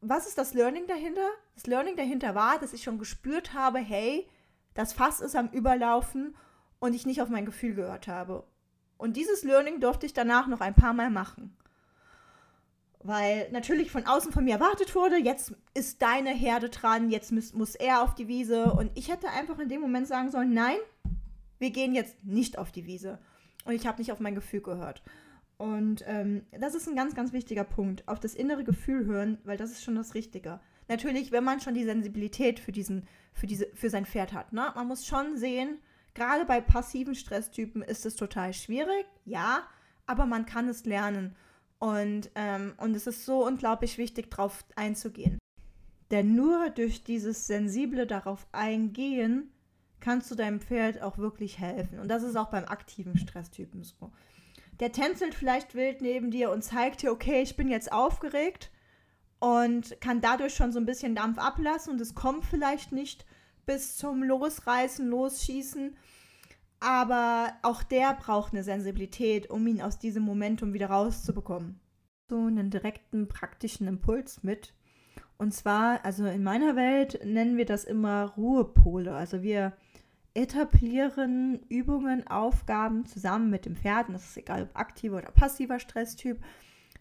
was 0.00 0.26
ist 0.26 0.36
das 0.36 0.52
Learning 0.52 0.88
dahinter? 0.88 1.28
Das 1.54 1.68
Learning 1.68 1.94
dahinter 1.94 2.34
war, 2.34 2.58
dass 2.58 2.72
ich 2.72 2.82
schon 2.82 2.98
gespürt 2.98 3.54
habe, 3.54 3.78
hey, 3.78 4.28
das 4.74 4.92
Fass 4.92 5.20
ist 5.20 5.36
am 5.36 5.48
Überlaufen 5.50 6.34
und 6.82 6.94
ich 6.94 7.06
nicht 7.06 7.22
auf 7.22 7.28
mein 7.28 7.46
Gefühl 7.46 7.74
gehört 7.74 8.08
habe. 8.08 8.42
Und 8.98 9.16
dieses 9.16 9.44
Learning 9.44 9.78
durfte 9.78 10.04
ich 10.04 10.14
danach 10.14 10.48
noch 10.48 10.60
ein 10.60 10.74
paar 10.74 10.92
Mal 10.92 11.10
machen. 11.10 11.56
weil 13.04 13.50
natürlich 13.50 13.90
von 13.90 14.06
außen 14.06 14.32
von 14.32 14.44
mir 14.44 14.54
erwartet 14.54 14.94
wurde, 14.94 15.16
jetzt 15.16 15.54
ist 15.74 16.02
deine 16.02 16.30
Herde 16.30 16.70
dran, 16.70 17.10
jetzt 17.10 17.32
muss, 17.32 17.52
muss 17.52 17.74
er 17.74 18.02
auf 18.02 18.14
die 18.14 18.28
Wiese. 18.28 18.72
Und 18.72 18.90
ich 18.96 19.10
hätte 19.10 19.28
einfach 19.28 19.58
in 19.58 19.68
dem 19.68 19.80
Moment 19.80 20.06
sagen 20.06 20.30
sollen, 20.30 20.54
nein, 20.54 20.76
wir 21.58 21.70
gehen 21.70 21.94
jetzt 21.94 22.24
nicht 22.24 22.58
auf 22.58 22.70
die 22.70 22.86
Wiese. 22.86 23.18
Und 23.64 23.74
ich 23.74 23.86
habe 23.86 23.98
nicht 23.98 24.12
auf 24.12 24.20
mein 24.20 24.36
Gefühl 24.36 24.60
gehört. 24.60 25.02
Und 25.58 26.04
ähm, 26.06 26.46
das 26.50 26.74
ist 26.74 26.88
ein 26.88 26.96
ganz, 26.96 27.14
ganz 27.14 27.32
wichtiger 27.32 27.64
Punkt. 27.64 28.06
Auf 28.08 28.20
das 28.20 28.34
innere 28.34 28.64
Gefühl 28.64 29.04
hören, 29.04 29.38
weil 29.44 29.56
das 29.56 29.70
ist 29.70 29.84
schon 29.84 29.96
das 29.96 30.14
Richtige. 30.14 30.60
Natürlich, 30.88 31.30
wenn 31.32 31.44
man 31.44 31.60
schon 31.60 31.74
die 31.74 31.84
Sensibilität 31.84 32.60
für 32.60 32.72
diesen, 32.72 33.06
für 33.32 33.46
diese, 33.46 33.66
für 33.74 33.90
sein 33.90 34.06
Pferd 34.06 34.32
hat. 34.32 34.52
Ne? 34.52 34.72
Man 34.74 34.88
muss 34.88 35.06
schon 35.06 35.36
sehen, 35.36 35.78
gerade 36.14 36.44
bei 36.44 36.60
passiven 36.60 37.14
Stresstypen 37.14 37.82
ist 37.82 38.06
es 38.06 38.16
total 38.16 38.52
schwierig, 38.52 39.06
ja, 39.24 39.62
aber 40.06 40.26
man 40.26 40.46
kann 40.46 40.68
es 40.68 40.84
lernen. 40.84 41.36
Und, 41.78 42.30
ähm, 42.34 42.74
und 42.76 42.94
es 42.94 43.06
ist 43.06 43.24
so 43.24 43.44
unglaublich 43.46 43.98
wichtig, 43.98 44.30
darauf 44.30 44.64
einzugehen. 44.76 45.38
Denn 46.10 46.34
nur 46.34 46.70
durch 46.70 47.04
dieses 47.04 47.46
sensible 47.46 48.06
darauf 48.06 48.46
eingehen, 48.52 49.50
kannst 49.98 50.30
du 50.30 50.34
deinem 50.34 50.60
Pferd 50.60 51.00
auch 51.00 51.16
wirklich 51.16 51.58
helfen. 51.58 51.98
Und 51.98 52.08
das 52.08 52.22
ist 52.22 52.36
auch 52.36 52.50
beim 52.50 52.66
aktiven 52.66 53.16
Stresstypen 53.16 53.82
so. 53.82 54.12
Der 54.80 54.92
tänzelt 54.92 55.34
vielleicht 55.34 55.74
wild 55.74 56.02
neben 56.02 56.30
dir 56.30 56.50
und 56.50 56.62
zeigt 56.62 57.02
dir, 57.02 57.12
okay, 57.12 57.42
ich 57.42 57.56
bin 57.56 57.68
jetzt 57.68 57.92
aufgeregt 57.92 58.70
und 59.38 60.00
kann 60.00 60.20
dadurch 60.20 60.54
schon 60.54 60.72
so 60.72 60.78
ein 60.78 60.86
bisschen 60.86 61.14
Dampf 61.14 61.38
ablassen 61.38 61.94
und 61.94 62.00
es 62.00 62.14
kommt 62.14 62.44
vielleicht 62.44 62.92
nicht 62.92 63.24
bis 63.66 63.96
zum 63.96 64.22
Losreißen, 64.22 65.08
Losschießen. 65.08 65.96
Aber 66.80 67.52
auch 67.62 67.82
der 67.82 68.14
braucht 68.14 68.52
eine 68.52 68.64
Sensibilität, 68.64 69.50
um 69.50 69.66
ihn 69.66 69.80
aus 69.80 69.98
diesem 69.98 70.24
Momentum 70.24 70.74
wieder 70.74 70.90
rauszubekommen. 70.90 71.80
So 72.28 72.36
einen 72.38 72.70
direkten 72.70 73.28
praktischen 73.28 73.86
Impuls 73.86 74.42
mit. 74.42 74.74
Und 75.38 75.52
zwar, 75.52 76.04
also 76.04 76.26
in 76.26 76.42
meiner 76.42 76.76
Welt 76.76 77.20
nennen 77.24 77.56
wir 77.56 77.66
das 77.66 77.84
immer 77.84 78.32
Ruhepole. 78.36 79.14
Also 79.14 79.42
wir 79.42 79.72
etablieren 80.34 81.60
Übungen, 81.68 82.26
Aufgaben 82.26 83.06
zusammen 83.06 83.50
mit 83.50 83.66
dem 83.66 83.76
Pferd, 83.76 84.08
und 84.08 84.14
das 84.14 84.30
ist 84.30 84.36
egal 84.36 84.62
ob 84.62 84.76
aktiver 84.76 85.18
oder 85.18 85.30
passiver 85.30 85.78
Stresstyp, 85.78 86.38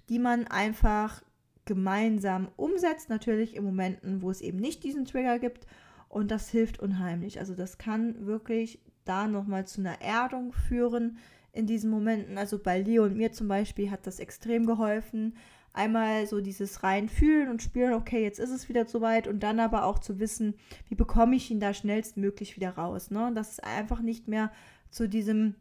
die 0.09 0.19
man 0.19 0.47
einfach 0.47 1.23
gemeinsam 1.65 2.49
umsetzt, 2.57 3.09
natürlich 3.09 3.55
in 3.55 3.63
Momenten, 3.63 4.21
wo 4.21 4.29
es 4.29 4.41
eben 4.41 4.57
nicht 4.59 4.83
diesen 4.83 5.05
Trigger 5.05 5.39
gibt. 5.39 5.65
Und 6.11 6.29
das 6.29 6.49
hilft 6.49 6.79
unheimlich. 6.79 7.39
Also 7.39 7.55
das 7.55 7.77
kann 7.77 8.25
wirklich 8.25 8.79
da 9.05 9.27
nochmal 9.27 9.65
zu 9.65 9.79
einer 9.79 10.01
Erdung 10.01 10.51
führen 10.51 11.17
in 11.53 11.67
diesen 11.67 11.89
Momenten. 11.89 12.37
Also 12.37 12.59
bei 12.59 12.81
Leo 12.81 13.05
und 13.05 13.15
mir 13.15 13.31
zum 13.31 13.47
Beispiel 13.47 13.89
hat 13.89 14.05
das 14.05 14.19
extrem 14.19 14.65
geholfen. 14.65 15.37
Einmal 15.71 16.27
so 16.27 16.41
dieses 16.41 16.83
rein 16.83 17.07
fühlen 17.07 17.47
und 17.49 17.61
spüren, 17.61 17.93
okay, 17.93 18.21
jetzt 18.21 18.39
ist 18.39 18.49
es 18.49 18.67
wieder 18.67 18.85
soweit 18.87 19.25
und 19.29 19.41
dann 19.41 19.61
aber 19.61 19.85
auch 19.85 19.99
zu 19.99 20.19
wissen, 20.19 20.55
wie 20.89 20.95
bekomme 20.95 21.37
ich 21.37 21.49
ihn 21.49 21.61
da 21.61 21.73
schnellstmöglich 21.73 22.57
wieder 22.57 22.71
raus. 22.71 23.09
Ne? 23.09 23.31
Das 23.33 23.51
ist 23.51 23.63
einfach 23.63 24.01
nicht 24.01 24.27
mehr 24.27 24.51
zu 24.89 25.07
diesem, 25.07 25.55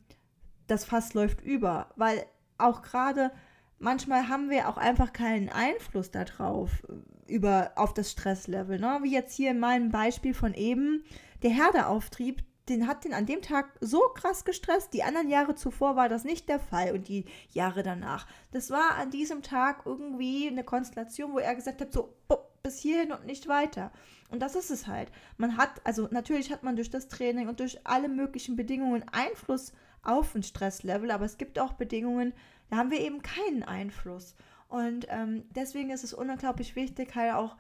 das 0.67 0.85
Fass 0.85 1.15
läuft 1.15 1.43
über, 1.43 1.91
weil 1.95 2.25
auch 2.59 2.83
gerade 2.83 3.31
manchmal 3.79 4.29
haben 4.29 4.51
wir 4.51 4.69
auch 4.69 4.79
einfach 4.79 5.13
keinen 5.13 5.49
Einfluss 5.49 6.11
darauf, 6.11 6.85
über, 7.31 7.73
auf 7.77 7.95
das 7.95 8.11
Stresslevel. 8.11 8.79
Ne? 8.79 9.01
Wie 9.03 9.13
jetzt 9.13 9.35
hier 9.35 9.51
in 9.51 9.59
meinem 9.59 9.91
Beispiel 9.91 10.35
von 10.35 10.55
eben, 10.55 11.05
der 11.43 11.51
Herdeauftrieb, 11.51 12.43
den 12.69 12.87
hat 12.87 13.05
den 13.05 13.15
an 13.15 13.27
dem 13.27 13.43
Tag 13.43 13.73
so 13.81 14.01
krass 14.15 14.45
gestresst. 14.45 14.93
Die 14.93 15.03
anderen 15.03 15.29
Jahre 15.29 15.55
zuvor 15.55 15.97
war 15.97 16.09
das 16.09 16.25
nicht 16.25 16.49
der 16.49 16.61
Fall 16.61 16.93
und 16.93 17.09
die 17.09 17.25
Jahre 17.53 17.83
danach. 17.83 18.27
Das 18.53 18.71
war 18.71 18.97
an 18.97 19.11
diesem 19.11 19.43
Tag 19.43 19.83
irgendwie 19.85 20.49
eine 20.49 20.63
Konstellation, 20.63 21.33
wo 21.33 21.39
er 21.39 21.55
gesagt 21.55 21.81
hat, 21.81 21.93
so 21.93 22.15
bis 22.63 22.79
hierhin 22.79 23.13
und 23.13 23.27
nicht 23.27 23.49
weiter. 23.49 23.91
Und 24.31 24.41
das 24.41 24.55
ist 24.55 24.71
es 24.71 24.87
halt. 24.87 25.11
Man 25.37 25.57
hat, 25.57 25.81
also 25.85 26.09
natürlich 26.11 26.53
hat 26.53 26.63
man 26.63 26.77
durch 26.77 26.91
das 26.91 27.09
Training 27.09 27.49
und 27.49 27.61
durch 27.61 27.79
alle 27.85 28.09
möglichen 28.09 28.55
Bedingungen 28.55 29.05
Einfluss 29.11 29.73
auf 30.03 30.35
ein 30.35 30.43
Stresslevel, 30.43 31.11
aber 31.11 31.25
es 31.25 31.39
gibt 31.39 31.59
auch 31.59 31.73
Bedingungen, 31.73 32.33
da 32.71 32.77
haben 32.77 32.91
wir 32.91 33.01
eben 33.01 33.23
keinen 33.23 33.65
Einfluss. 33.65 34.37
Und 34.71 35.07
ähm, 35.09 35.45
deswegen 35.51 35.91
ist 35.91 36.05
es 36.05 36.15
unglaublich 36.15 36.77
wichtig, 36.77 37.15
halt 37.17 37.35
auch 37.35 37.57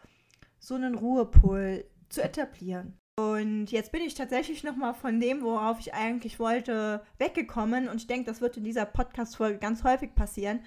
so 0.60 0.76
einen 0.76 0.94
Ruhepol 0.94 1.84
zu 2.08 2.22
etablieren. 2.22 2.98
Und 3.18 3.70
jetzt 3.70 3.92
bin 3.92 4.02
ich 4.02 4.14
tatsächlich 4.14 4.62
nochmal 4.62 4.94
von 4.94 5.20
dem, 5.20 5.42
worauf 5.42 5.80
ich 5.80 5.92
eigentlich 5.92 6.38
wollte, 6.38 7.02
weggekommen. 7.18 7.88
Und 7.88 7.96
ich 7.96 8.06
denke, 8.06 8.26
das 8.26 8.40
wird 8.40 8.56
in 8.56 8.64
dieser 8.64 8.86
Podcast-Folge 8.86 9.58
ganz 9.58 9.82
häufig 9.82 10.14
passieren, 10.14 10.60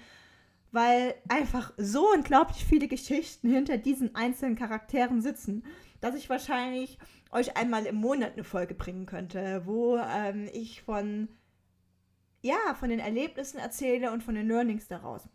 weil 0.70 1.14
einfach 1.28 1.72
so 1.78 2.06
unglaublich 2.12 2.64
viele 2.64 2.88
Geschichten 2.88 3.48
hinter 3.50 3.78
diesen 3.78 4.14
einzelnen 4.14 4.54
Charakteren 4.54 5.22
sitzen, 5.22 5.64
dass 6.00 6.14
ich 6.14 6.28
wahrscheinlich 6.28 6.98
euch 7.32 7.56
einmal 7.56 7.86
im 7.86 7.96
Monat 7.96 8.34
eine 8.34 8.44
Folge 8.44 8.74
bringen 8.74 9.06
könnte, 9.06 9.62
wo 9.64 9.96
ähm, 9.96 10.48
ich 10.52 10.82
von, 10.82 11.28
ja, 12.42 12.74
von 12.78 12.90
den 12.90 13.00
Erlebnissen 13.00 13.58
erzähle 13.58 14.12
und 14.12 14.22
von 14.22 14.34
den 14.34 14.46
Learnings 14.46 14.86
daraus. 14.86 15.26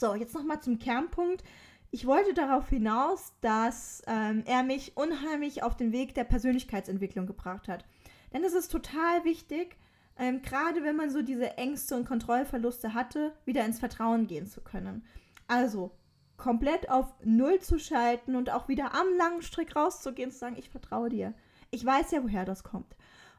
So, 0.00 0.14
jetzt 0.14 0.34
nochmal 0.34 0.60
zum 0.60 0.78
Kernpunkt 0.78 1.44
ich 1.92 2.06
wollte 2.06 2.34
darauf 2.34 2.68
hinaus, 2.68 3.32
dass 3.40 4.02
ähm, 4.06 4.44
er 4.46 4.62
mich 4.62 4.96
unheimlich 4.96 5.62
auf 5.62 5.76
den 5.76 5.92
Weg 5.92 6.14
der 6.14 6.24
Persönlichkeitsentwicklung 6.24 7.26
gebracht 7.26 7.66
hat. 7.66 7.84
Denn 8.32 8.44
es 8.44 8.52
ist 8.52 8.70
total 8.70 9.24
wichtig, 9.24 9.76
ähm, 10.16 10.40
gerade 10.42 10.84
wenn 10.84 10.94
man 10.94 11.10
so 11.10 11.22
diese 11.22 11.56
Ängste 11.56 11.96
und 11.96 12.06
Kontrollverluste 12.06 12.94
hatte, 12.94 13.32
wieder 13.44 13.64
ins 13.64 13.80
Vertrauen 13.80 14.28
gehen 14.28 14.46
zu 14.46 14.60
können. 14.60 15.04
Also 15.48 15.90
komplett 16.36 16.90
auf 16.90 17.12
Null 17.24 17.58
zu 17.58 17.78
schalten 17.78 18.36
und 18.36 18.50
auch 18.50 18.68
wieder 18.68 18.94
am 18.94 19.08
langen 19.18 19.42
Strick 19.42 19.74
rauszugehen, 19.74 20.30
zu 20.30 20.38
sagen, 20.38 20.56
ich 20.56 20.70
vertraue 20.70 21.08
dir. 21.08 21.34
Ich 21.72 21.84
weiß 21.84 22.12
ja, 22.12 22.22
woher 22.22 22.44
das 22.44 22.62
kommt. 22.62 22.94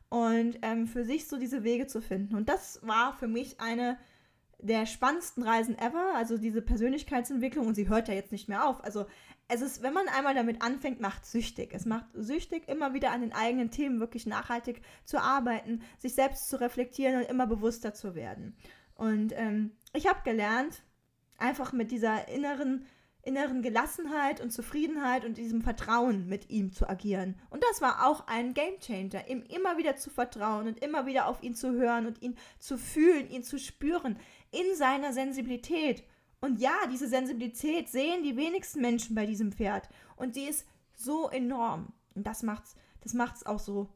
Und 0.09 0.59
ähm, 0.61 0.87
für 0.87 1.05
sich 1.05 1.27
so 1.29 1.37
diese 1.37 1.63
Wege 1.63 1.87
zu 1.87 2.01
finden. 2.01 2.35
Und 2.35 2.49
das 2.49 2.85
war 2.85 3.13
für 3.13 3.29
mich 3.29 3.61
eine 3.61 3.97
der 4.61 4.85
spannendsten 4.85 5.43
Reisen 5.43 5.77
ever, 5.77 6.13
also 6.15 6.37
diese 6.37 6.61
Persönlichkeitsentwicklung 6.61 7.67
und 7.67 7.75
sie 7.75 7.89
hört 7.89 8.07
ja 8.07 8.13
jetzt 8.13 8.31
nicht 8.31 8.47
mehr 8.47 8.67
auf. 8.67 8.83
Also 8.83 9.05
es 9.47 9.61
ist, 9.61 9.81
wenn 9.83 9.93
man 9.93 10.07
einmal 10.07 10.33
damit 10.33 10.61
anfängt, 10.61 11.01
macht 11.01 11.25
süchtig. 11.25 11.73
Es 11.73 11.85
macht 11.85 12.05
süchtig, 12.13 12.67
immer 12.69 12.93
wieder 12.93 13.11
an 13.11 13.21
den 13.21 13.33
eigenen 13.33 13.71
Themen 13.71 13.99
wirklich 13.99 14.25
nachhaltig 14.25 14.81
zu 15.03 15.21
arbeiten, 15.21 15.81
sich 15.97 16.15
selbst 16.15 16.49
zu 16.49 16.59
reflektieren 16.59 17.21
und 17.21 17.29
immer 17.29 17.47
bewusster 17.47 17.93
zu 17.93 18.15
werden. 18.15 18.55
Und 18.95 19.33
ähm, 19.35 19.71
ich 19.93 20.07
habe 20.07 20.21
gelernt, 20.23 20.83
einfach 21.37 21.73
mit 21.73 21.91
dieser 21.91 22.27
inneren 22.29 22.85
inneren 23.23 23.61
Gelassenheit 23.61 24.41
und 24.41 24.51
Zufriedenheit 24.51 25.25
und 25.25 25.37
diesem 25.37 25.61
Vertrauen 25.61 26.27
mit 26.27 26.49
ihm 26.49 26.71
zu 26.71 26.89
agieren. 26.89 27.35
Und 27.49 27.63
das 27.69 27.81
war 27.81 28.07
auch 28.07 28.27
ein 28.27 28.53
Gamechanger, 28.53 29.27
ihm 29.27 29.43
immer 29.43 29.77
wieder 29.77 29.95
zu 29.95 30.09
vertrauen 30.09 30.67
und 30.67 30.83
immer 30.83 31.05
wieder 31.05 31.27
auf 31.27 31.43
ihn 31.43 31.53
zu 31.53 31.71
hören 31.73 32.07
und 32.07 32.21
ihn 32.21 32.35
zu 32.59 32.77
fühlen, 32.77 33.29
ihn 33.29 33.43
zu 33.43 33.59
spüren 33.59 34.17
in 34.51 34.75
seiner 34.75 35.13
Sensibilität. 35.13 36.03
Und 36.39 36.59
ja, 36.59 36.73
diese 36.91 37.07
Sensibilität 37.07 37.89
sehen 37.89 38.23
die 38.23 38.35
wenigsten 38.35 38.81
Menschen 38.81 39.15
bei 39.15 39.25
diesem 39.25 39.51
Pferd. 39.51 39.89
Und 40.15 40.35
die 40.35 40.45
ist 40.45 40.65
so 40.95 41.29
enorm. 41.29 41.93
Und 42.15 42.27
das 42.27 42.43
macht's, 42.43 42.75
das 43.01 43.13
macht's 43.13 43.45
auch 43.45 43.59
so, 43.59 43.89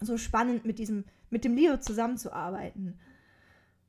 so 0.00 0.16
spannend, 0.18 0.64
mit 0.64 0.78
diesem, 0.78 1.04
mit 1.28 1.44
dem 1.44 1.54
Leo 1.54 1.76
zusammenzuarbeiten. 1.76 2.98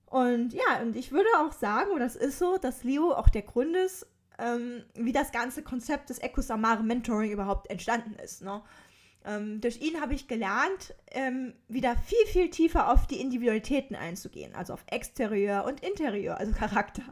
Und 0.05 0.53
ja, 0.53 0.81
und 0.81 0.97
ich 0.97 1.11
würde 1.11 1.29
auch 1.37 1.53
sagen, 1.53 1.91
und 1.91 1.99
das 1.99 2.17
ist 2.17 2.37
so, 2.37 2.57
dass 2.57 2.83
Leo 2.83 3.13
auch 3.13 3.29
der 3.29 3.43
Grund 3.43 3.75
ist, 3.75 4.05
ähm, 4.37 4.83
wie 4.95 5.13
das 5.13 5.31
ganze 5.31 5.63
Konzept 5.63 6.09
des 6.09 6.19
Ecosamare 6.19 6.83
Mentoring 6.83 7.31
überhaupt 7.31 7.69
entstanden 7.69 8.15
ist. 8.15 8.41
Ne? 8.41 8.61
Ähm, 9.25 9.61
durch 9.61 9.81
ihn 9.81 10.01
habe 10.01 10.13
ich 10.13 10.27
gelernt, 10.27 10.95
ähm, 11.11 11.53
wieder 11.67 11.95
viel, 11.95 12.25
viel 12.27 12.49
tiefer 12.49 12.91
auf 12.91 13.07
die 13.07 13.21
Individualitäten 13.21 13.95
einzugehen, 13.95 14.55
also 14.55 14.73
auf 14.73 14.83
Exterieur 14.87 15.65
und 15.65 15.81
Interieur, 15.81 16.37
also 16.37 16.51
Charakter. 16.57 17.03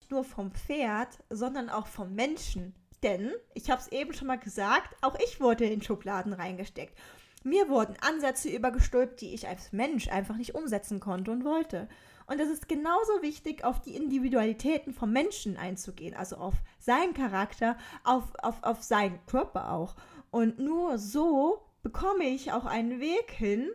Nicht 0.00 0.10
nur 0.10 0.24
vom 0.24 0.52
Pferd, 0.52 1.18
sondern 1.30 1.68
auch 1.70 1.86
vom 1.86 2.14
Menschen. 2.14 2.74
Denn, 3.02 3.32
ich 3.52 3.70
habe 3.70 3.80
es 3.80 3.88
eben 3.88 4.14
schon 4.14 4.28
mal 4.28 4.38
gesagt, 4.38 4.96
auch 5.02 5.16
ich 5.22 5.40
wurde 5.40 5.64
in 5.66 5.82
Schubladen 5.82 6.32
reingesteckt. 6.32 6.98
Mir 7.44 7.68
wurden 7.68 7.96
Ansätze 8.00 8.48
übergestülpt, 8.48 9.20
die 9.20 9.34
ich 9.34 9.46
als 9.46 9.72
Mensch 9.72 10.08
einfach 10.08 10.36
nicht 10.36 10.54
umsetzen 10.54 10.98
konnte 10.98 11.30
und 11.30 11.44
wollte. 11.44 11.88
Und 12.26 12.40
es 12.40 12.48
ist 12.48 12.68
genauso 12.68 13.20
wichtig, 13.20 13.64
auf 13.64 13.82
die 13.82 13.94
Individualitäten 13.94 14.94
vom 14.94 15.12
Menschen 15.12 15.58
einzugehen, 15.58 16.14
also 16.14 16.36
auf 16.36 16.54
seinen 16.78 17.12
Charakter, 17.12 17.76
auf, 18.02 18.24
auf, 18.42 18.62
auf 18.62 18.82
seinen 18.82 19.18
Körper 19.26 19.72
auch. 19.72 19.94
Und 20.34 20.58
nur 20.58 20.98
so 20.98 21.62
bekomme 21.84 22.24
ich 22.24 22.50
auch 22.50 22.64
einen 22.64 22.98
Weg 22.98 23.30
hin, 23.30 23.70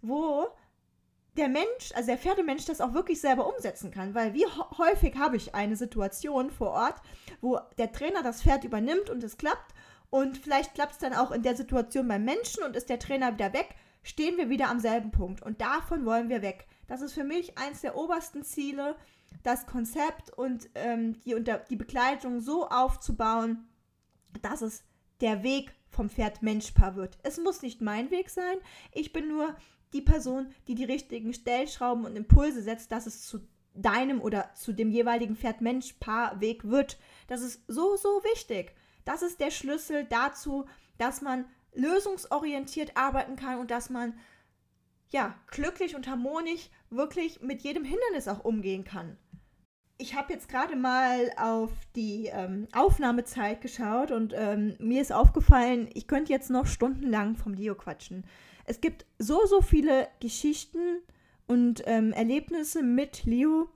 wo 0.00 0.46
der 1.36 1.48
Mensch, 1.48 1.90
also 1.92 2.06
der 2.06 2.18
Pferdemensch, 2.18 2.66
das 2.66 2.80
auch 2.80 2.94
wirklich 2.94 3.20
selber 3.20 3.52
umsetzen 3.52 3.90
kann. 3.90 4.14
Weil 4.14 4.32
wie 4.32 4.46
häufig 4.46 5.16
habe 5.16 5.36
ich 5.36 5.56
eine 5.56 5.74
Situation 5.74 6.52
vor 6.52 6.70
Ort, 6.70 7.02
wo 7.40 7.58
der 7.78 7.90
Trainer 7.90 8.22
das 8.22 8.42
Pferd 8.42 8.62
übernimmt 8.62 9.10
und 9.10 9.24
es 9.24 9.38
klappt. 9.38 9.74
Und 10.08 10.38
vielleicht 10.38 10.74
klappt 10.74 10.92
es 10.92 10.98
dann 10.98 11.14
auch 11.14 11.32
in 11.32 11.42
der 11.42 11.56
Situation 11.56 12.06
beim 12.06 12.24
Menschen 12.24 12.62
und 12.62 12.76
ist 12.76 12.90
der 12.90 13.00
Trainer 13.00 13.32
wieder 13.32 13.52
weg, 13.52 13.74
stehen 14.04 14.36
wir 14.36 14.48
wieder 14.50 14.68
am 14.68 14.78
selben 14.78 15.10
Punkt. 15.10 15.42
Und 15.42 15.60
davon 15.60 16.06
wollen 16.06 16.28
wir 16.28 16.42
weg. 16.42 16.68
Das 16.86 17.02
ist 17.02 17.14
für 17.14 17.24
mich 17.24 17.58
eins 17.58 17.80
der 17.80 17.96
obersten 17.96 18.44
Ziele, 18.44 18.94
das 19.42 19.66
Konzept 19.66 20.30
und 20.30 20.70
ähm, 20.76 21.20
die, 21.22 21.34
unter, 21.34 21.58
die 21.58 21.76
Begleitung 21.76 22.40
so 22.40 22.68
aufzubauen, 22.68 23.66
dass 24.42 24.62
es 24.62 24.84
der 25.20 25.42
Weg 25.42 25.74
vom 25.90 26.10
Pferd-Mensch-Paar 26.10 26.96
wird. 26.96 27.18
Es 27.22 27.38
muss 27.38 27.62
nicht 27.62 27.80
mein 27.80 28.10
Weg 28.10 28.30
sein. 28.30 28.56
Ich 28.92 29.12
bin 29.12 29.28
nur 29.28 29.56
die 29.92 30.02
Person, 30.02 30.52
die 30.66 30.74
die 30.74 30.84
richtigen 30.84 31.32
Stellschrauben 31.32 32.04
und 32.04 32.16
Impulse 32.16 32.62
setzt, 32.62 32.92
dass 32.92 33.06
es 33.06 33.26
zu 33.26 33.40
deinem 33.74 34.20
oder 34.20 34.52
zu 34.54 34.72
dem 34.72 34.90
jeweiligen 34.90 35.36
Pferd-Mensch-Paar-Weg 35.36 36.64
wird. 36.64 36.98
Das 37.26 37.42
ist 37.42 37.62
so, 37.68 37.96
so 37.96 38.08
wichtig. 38.32 38.74
Das 39.04 39.22
ist 39.22 39.40
der 39.40 39.50
Schlüssel 39.50 40.04
dazu, 40.04 40.66
dass 40.98 41.22
man 41.22 41.46
lösungsorientiert 41.74 42.96
arbeiten 42.96 43.36
kann 43.36 43.58
und 43.58 43.70
dass 43.70 43.88
man 43.88 44.18
ja 45.10 45.34
glücklich 45.46 45.96
und 45.96 46.08
harmonisch 46.08 46.70
wirklich 46.90 47.40
mit 47.40 47.62
jedem 47.62 47.84
Hindernis 47.84 48.28
auch 48.28 48.44
umgehen 48.44 48.84
kann. 48.84 49.16
Ich 50.00 50.14
habe 50.14 50.32
jetzt 50.32 50.48
gerade 50.48 50.76
mal 50.76 51.32
auf 51.36 51.72
die 51.96 52.26
ähm, 52.26 52.68
Aufnahmezeit 52.72 53.60
geschaut 53.60 54.12
und 54.12 54.32
ähm, 54.36 54.76
mir 54.78 55.02
ist 55.02 55.12
aufgefallen, 55.12 55.90
ich 55.92 56.06
könnte 56.06 56.32
jetzt 56.32 56.50
noch 56.50 56.66
stundenlang 56.66 57.34
vom 57.34 57.56
Dio 57.56 57.74
quatschen. 57.74 58.24
Es 58.64 58.80
gibt 58.80 59.06
so, 59.18 59.44
so 59.46 59.60
viele 59.60 60.06
Geschichten 60.20 61.00
und 61.48 61.82
ähm, 61.86 62.12
Erlebnisse 62.12 62.84
mit 62.84 63.24
Leo, 63.24 63.70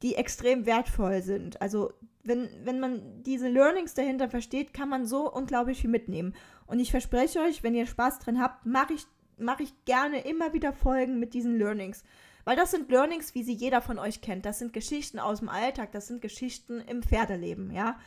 die 0.00 0.14
extrem 0.14 0.64
wertvoll 0.64 1.20
sind. 1.20 1.60
Also 1.60 1.92
wenn, 2.22 2.48
wenn 2.64 2.80
man 2.80 3.22
diese 3.22 3.48
Learnings 3.48 3.92
dahinter 3.92 4.30
versteht, 4.30 4.72
kann 4.72 4.88
man 4.88 5.04
so 5.04 5.30
unglaublich 5.30 5.82
viel 5.82 5.90
mitnehmen. 5.90 6.34
Und 6.66 6.80
ich 6.80 6.90
verspreche 6.90 7.40
euch, 7.40 7.62
wenn 7.62 7.74
ihr 7.74 7.86
Spaß 7.86 8.20
drin 8.20 8.40
habt, 8.40 8.64
mache 8.64 8.94
ich, 8.94 9.04
mach 9.36 9.60
ich 9.60 9.72
gerne 9.84 10.20
immer 10.20 10.54
wieder 10.54 10.72
Folgen 10.72 11.18
mit 11.18 11.34
diesen 11.34 11.58
Learnings. 11.58 12.04
Weil 12.48 12.56
das 12.56 12.70
sind 12.70 12.90
Learnings, 12.90 13.34
wie 13.34 13.42
sie 13.42 13.52
jeder 13.52 13.82
von 13.82 13.98
euch 13.98 14.22
kennt. 14.22 14.46
Das 14.46 14.58
sind 14.58 14.72
Geschichten 14.72 15.18
aus 15.18 15.40
dem 15.40 15.50
Alltag, 15.50 15.92
das 15.92 16.06
sind 16.06 16.22
Geschichten 16.22 16.80
im 16.80 17.02
Pferdeleben, 17.02 17.70
ja. 17.70 18.00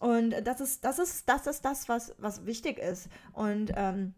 Und 0.00 0.30
das 0.44 0.62
ist, 0.62 0.86
das 0.86 0.98
ist, 0.98 1.28
das 1.28 1.46
ist 1.46 1.66
das, 1.66 1.86
was, 1.86 2.14
was 2.16 2.46
wichtig 2.46 2.78
ist. 2.78 3.10
Und 3.34 3.74
ähm, 3.76 4.14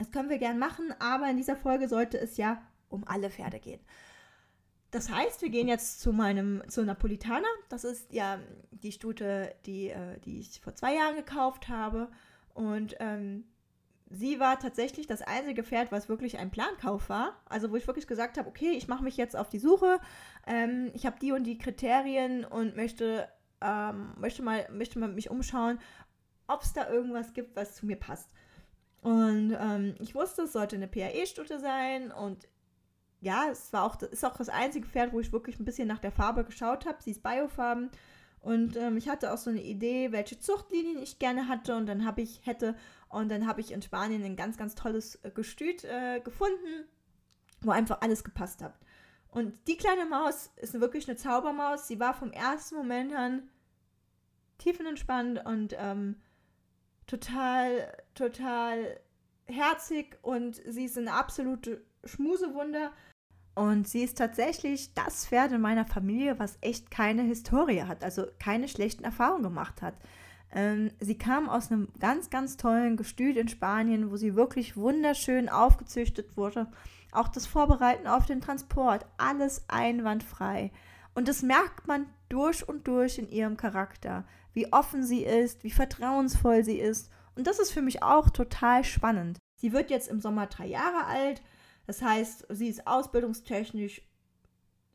das 0.00 0.10
können 0.10 0.28
wir 0.28 0.38
gern 0.38 0.58
machen, 0.58 0.92
aber 0.98 1.30
in 1.30 1.36
dieser 1.36 1.54
Folge 1.54 1.86
sollte 1.86 2.18
es 2.18 2.38
ja 2.38 2.60
um 2.88 3.06
alle 3.06 3.30
Pferde 3.30 3.60
gehen. 3.60 3.78
Das 4.90 5.12
heißt, 5.12 5.42
wir 5.42 5.50
gehen 5.50 5.68
jetzt 5.68 6.00
zu 6.00 6.12
meinem, 6.12 6.64
zu 6.66 6.84
Napolitaner. 6.84 7.46
Das 7.68 7.84
ist 7.84 8.12
ja 8.12 8.40
die 8.72 8.90
Stute, 8.90 9.54
die, 9.64 9.90
äh, 9.90 10.18
die 10.24 10.40
ich 10.40 10.60
vor 10.60 10.74
zwei 10.74 10.96
Jahren 10.96 11.14
gekauft 11.14 11.68
habe. 11.68 12.10
Und 12.52 12.96
ähm, 12.98 13.44
sie 14.10 14.40
war 14.40 14.58
tatsächlich 14.58 15.06
das 15.06 15.22
einzige 15.22 15.64
Pferd, 15.64 15.92
was 15.92 16.08
wirklich 16.08 16.38
ein 16.38 16.50
Plankauf 16.50 17.08
war. 17.08 17.36
Also 17.46 17.70
wo 17.70 17.76
ich 17.76 17.86
wirklich 17.86 18.06
gesagt 18.06 18.38
habe, 18.38 18.48
okay, 18.48 18.70
ich 18.70 18.88
mache 18.88 19.04
mich 19.04 19.16
jetzt 19.16 19.36
auf 19.36 19.48
die 19.48 19.58
Suche. 19.58 20.00
Ähm, 20.46 20.90
ich 20.94 21.06
habe 21.06 21.18
die 21.20 21.32
und 21.32 21.44
die 21.44 21.58
Kriterien 21.58 22.44
und 22.44 22.76
möchte, 22.76 23.28
ähm, 23.60 24.14
möchte, 24.18 24.42
mal, 24.42 24.66
möchte 24.72 24.98
mal 24.98 25.08
mich 25.08 25.30
umschauen, 25.30 25.78
ob 26.46 26.62
es 26.62 26.72
da 26.72 26.88
irgendwas 26.88 27.34
gibt, 27.34 27.56
was 27.56 27.74
zu 27.74 27.86
mir 27.86 27.96
passt. 27.96 28.30
Und 29.02 29.56
ähm, 29.58 29.94
ich 30.00 30.14
wusste, 30.14 30.42
es 30.42 30.52
sollte 30.52 30.76
eine 30.76 30.88
PAE-Stute 30.88 31.60
sein 31.60 32.10
und 32.10 32.48
ja, 33.20 33.46
es 33.50 33.72
war 33.72 33.84
auch, 33.84 34.00
ist 34.02 34.24
auch 34.24 34.36
das 34.36 34.48
einzige 34.48 34.86
Pferd, 34.86 35.12
wo 35.12 35.20
ich 35.20 35.32
wirklich 35.32 35.58
ein 35.58 35.64
bisschen 35.64 35.88
nach 35.88 35.98
der 35.98 36.12
Farbe 36.12 36.44
geschaut 36.44 36.86
habe. 36.86 37.02
Sie 37.02 37.10
ist 37.10 37.22
Biofarben. 37.22 37.90
Und 38.40 38.76
ähm, 38.76 38.96
ich 38.96 39.08
hatte 39.08 39.32
auch 39.32 39.38
so 39.38 39.50
eine 39.50 39.62
Idee, 39.62 40.12
welche 40.12 40.38
Zuchtlinien 40.38 41.02
ich 41.02 41.18
gerne 41.18 41.48
hatte. 41.48 41.76
Und 41.76 41.86
dann 41.86 42.06
habe 42.06 42.22
ich, 42.22 42.40
hätte, 42.44 42.76
und 43.08 43.30
dann 43.30 43.46
habe 43.46 43.60
ich 43.60 43.72
in 43.72 43.82
Spanien 43.82 44.22
ein 44.24 44.36
ganz, 44.36 44.56
ganz 44.56 44.74
tolles 44.74 45.16
äh, 45.22 45.30
Gestüt 45.30 45.84
äh, 45.84 46.20
gefunden, 46.20 46.84
wo 47.60 47.70
einfach 47.70 48.00
alles 48.00 48.24
gepasst 48.24 48.62
hat. 48.62 48.78
Und 49.30 49.54
die 49.68 49.76
kleine 49.76 50.06
Maus 50.06 50.50
ist 50.56 50.78
wirklich 50.80 51.08
eine 51.08 51.16
Zaubermaus. 51.16 51.86
Sie 51.86 52.00
war 52.00 52.14
vom 52.14 52.32
ersten 52.32 52.76
Moment 52.76 53.14
an 53.14 53.48
tiefenentspannt 54.58 55.44
und 55.44 55.74
ähm, 55.78 56.16
total, 57.06 57.96
total 58.14 59.00
herzig 59.46 60.18
und 60.22 60.60
sie 60.66 60.84
ist 60.84 60.98
eine 60.98 61.12
absolute 61.12 61.84
Schmusewunder. 62.04 62.92
Und 63.54 63.88
sie 63.88 64.04
ist 64.04 64.18
tatsächlich 64.18 64.94
das 64.94 65.26
Pferd 65.26 65.50
in 65.50 65.60
meiner 65.60 65.84
Familie, 65.84 66.38
was 66.38 66.58
echt 66.60 66.92
keine 66.92 67.22
Historie 67.22 67.82
hat, 67.82 68.04
also 68.04 68.26
keine 68.38 68.68
schlechten 68.68 69.02
Erfahrungen 69.02 69.42
gemacht 69.42 69.82
hat. 69.82 69.94
Ähm, 70.52 70.90
sie 71.00 71.18
kam 71.18 71.48
aus 71.48 71.70
einem 71.70 71.88
ganz, 72.00 72.30
ganz 72.30 72.56
tollen 72.56 72.96
Gestüt 72.96 73.36
in 73.36 73.48
Spanien, 73.48 74.10
wo 74.10 74.16
sie 74.16 74.34
wirklich 74.34 74.76
wunderschön 74.76 75.48
aufgezüchtet 75.48 76.36
wurde. 76.36 76.66
Auch 77.12 77.28
das 77.28 77.46
Vorbereiten 77.46 78.06
auf 78.06 78.26
den 78.26 78.40
Transport, 78.40 79.06
alles 79.16 79.64
einwandfrei. 79.68 80.70
Und 81.14 81.28
das 81.28 81.42
merkt 81.42 81.86
man 81.86 82.06
durch 82.28 82.68
und 82.68 82.86
durch 82.86 83.18
in 83.18 83.28
ihrem 83.28 83.56
Charakter, 83.56 84.24
wie 84.52 84.72
offen 84.72 85.02
sie 85.02 85.24
ist, 85.24 85.64
wie 85.64 85.70
vertrauensvoll 85.70 86.64
sie 86.64 86.78
ist. 86.78 87.10
Und 87.34 87.46
das 87.46 87.58
ist 87.58 87.72
für 87.72 87.82
mich 87.82 88.02
auch 88.02 88.30
total 88.30 88.84
spannend. 88.84 89.38
Sie 89.56 89.72
wird 89.72 89.90
jetzt 89.90 90.08
im 90.08 90.20
Sommer 90.20 90.46
drei 90.46 90.66
Jahre 90.66 91.04
alt 91.06 91.42
das 91.88 92.02
heißt, 92.02 92.46
sie 92.50 92.68
ist 92.68 92.86
ausbildungstechnisch 92.86 94.02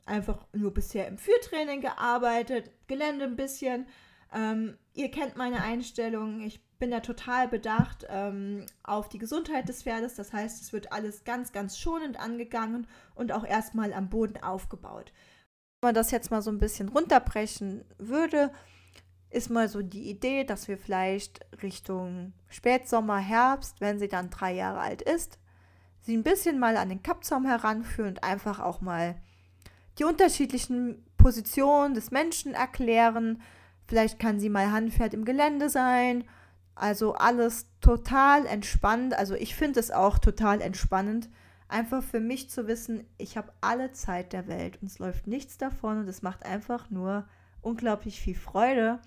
einfach 0.05 0.45
nur 0.53 0.71
bisher 0.71 1.07
im 1.07 1.17
Führtraining 1.17 1.81
gearbeitet, 1.81 2.69
Gelände 2.85 3.25
ein 3.25 3.35
bisschen. 3.35 3.87
Ähm, 4.33 4.77
ihr 4.93 5.11
kennt 5.11 5.37
meine 5.37 5.61
Einstellung. 5.61 6.41
Ich 6.41 6.61
bin 6.79 6.91
da 6.91 6.99
total 6.99 7.47
bedacht 7.47 8.05
ähm, 8.09 8.65
auf 8.83 9.07
die 9.07 9.19
Gesundheit 9.19 9.69
des 9.69 9.83
Pferdes. 9.83 10.15
Das 10.15 10.33
heißt, 10.33 10.61
es 10.61 10.73
wird 10.73 10.91
alles 10.91 11.23
ganz, 11.23 11.51
ganz 11.51 11.77
schonend 11.77 12.19
angegangen 12.19 12.87
und 13.15 13.31
auch 13.31 13.45
erstmal 13.45 13.93
am 13.93 14.09
Boden 14.09 14.41
aufgebaut. 14.41 15.13
Wenn 15.81 15.89
man 15.89 15.95
das 15.95 16.11
jetzt 16.11 16.31
mal 16.31 16.41
so 16.41 16.51
ein 16.51 16.59
bisschen 16.59 16.89
runterbrechen 16.89 17.85
würde, 17.97 18.51
ist 19.29 19.49
mal 19.49 19.67
so 19.67 19.81
die 19.81 20.09
Idee, 20.09 20.43
dass 20.43 20.67
wir 20.67 20.77
vielleicht 20.77 21.45
Richtung 21.61 22.33
Spätsommer, 22.49 23.17
Herbst, 23.17 23.81
wenn 23.81 23.99
sie 23.99 24.07
dann 24.07 24.29
drei 24.29 24.53
Jahre 24.53 24.79
alt 24.79 25.01
ist, 25.01 25.39
sie 26.01 26.15
ein 26.15 26.23
bisschen 26.23 26.59
mal 26.59 26.77
an 26.77 26.89
den 26.89 27.03
Kappzaum 27.03 27.45
heranführen 27.45 28.11
und 28.11 28.23
einfach 28.23 28.59
auch 28.59 28.81
mal 28.81 29.15
die 29.99 30.03
unterschiedlichen 30.03 31.05
Positionen 31.17 31.93
des 31.93 32.11
Menschen 32.11 32.53
erklären. 32.53 33.41
Vielleicht 33.87 34.19
kann 34.19 34.39
sie 34.39 34.49
mal 34.49 34.71
Handpferd 34.71 35.13
im 35.13 35.25
Gelände 35.25 35.69
sein. 35.69 36.23
Also 36.75 37.13
alles 37.13 37.67
total 37.81 38.45
entspannt. 38.45 39.13
Also 39.17 39.35
ich 39.35 39.55
finde 39.55 39.79
es 39.79 39.91
auch 39.91 40.17
total 40.17 40.61
entspannend, 40.61 41.29
einfach 41.67 42.03
für 42.03 42.19
mich 42.19 42.49
zu 42.49 42.67
wissen, 42.67 43.05
ich 43.17 43.37
habe 43.37 43.51
alle 43.61 43.91
Zeit 43.91 44.33
der 44.33 44.47
Welt 44.47 44.79
und 44.81 44.87
es 44.87 44.99
läuft 44.99 45.27
nichts 45.27 45.57
davon 45.57 45.99
und 45.99 46.07
es 46.07 46.21
macht 46.21 46.45
einfach 46.45 46.89
nur 46.89 47.27
unglaublich 47.61 48.21
viel 48.21 48.35
Freude, 48.35 48.99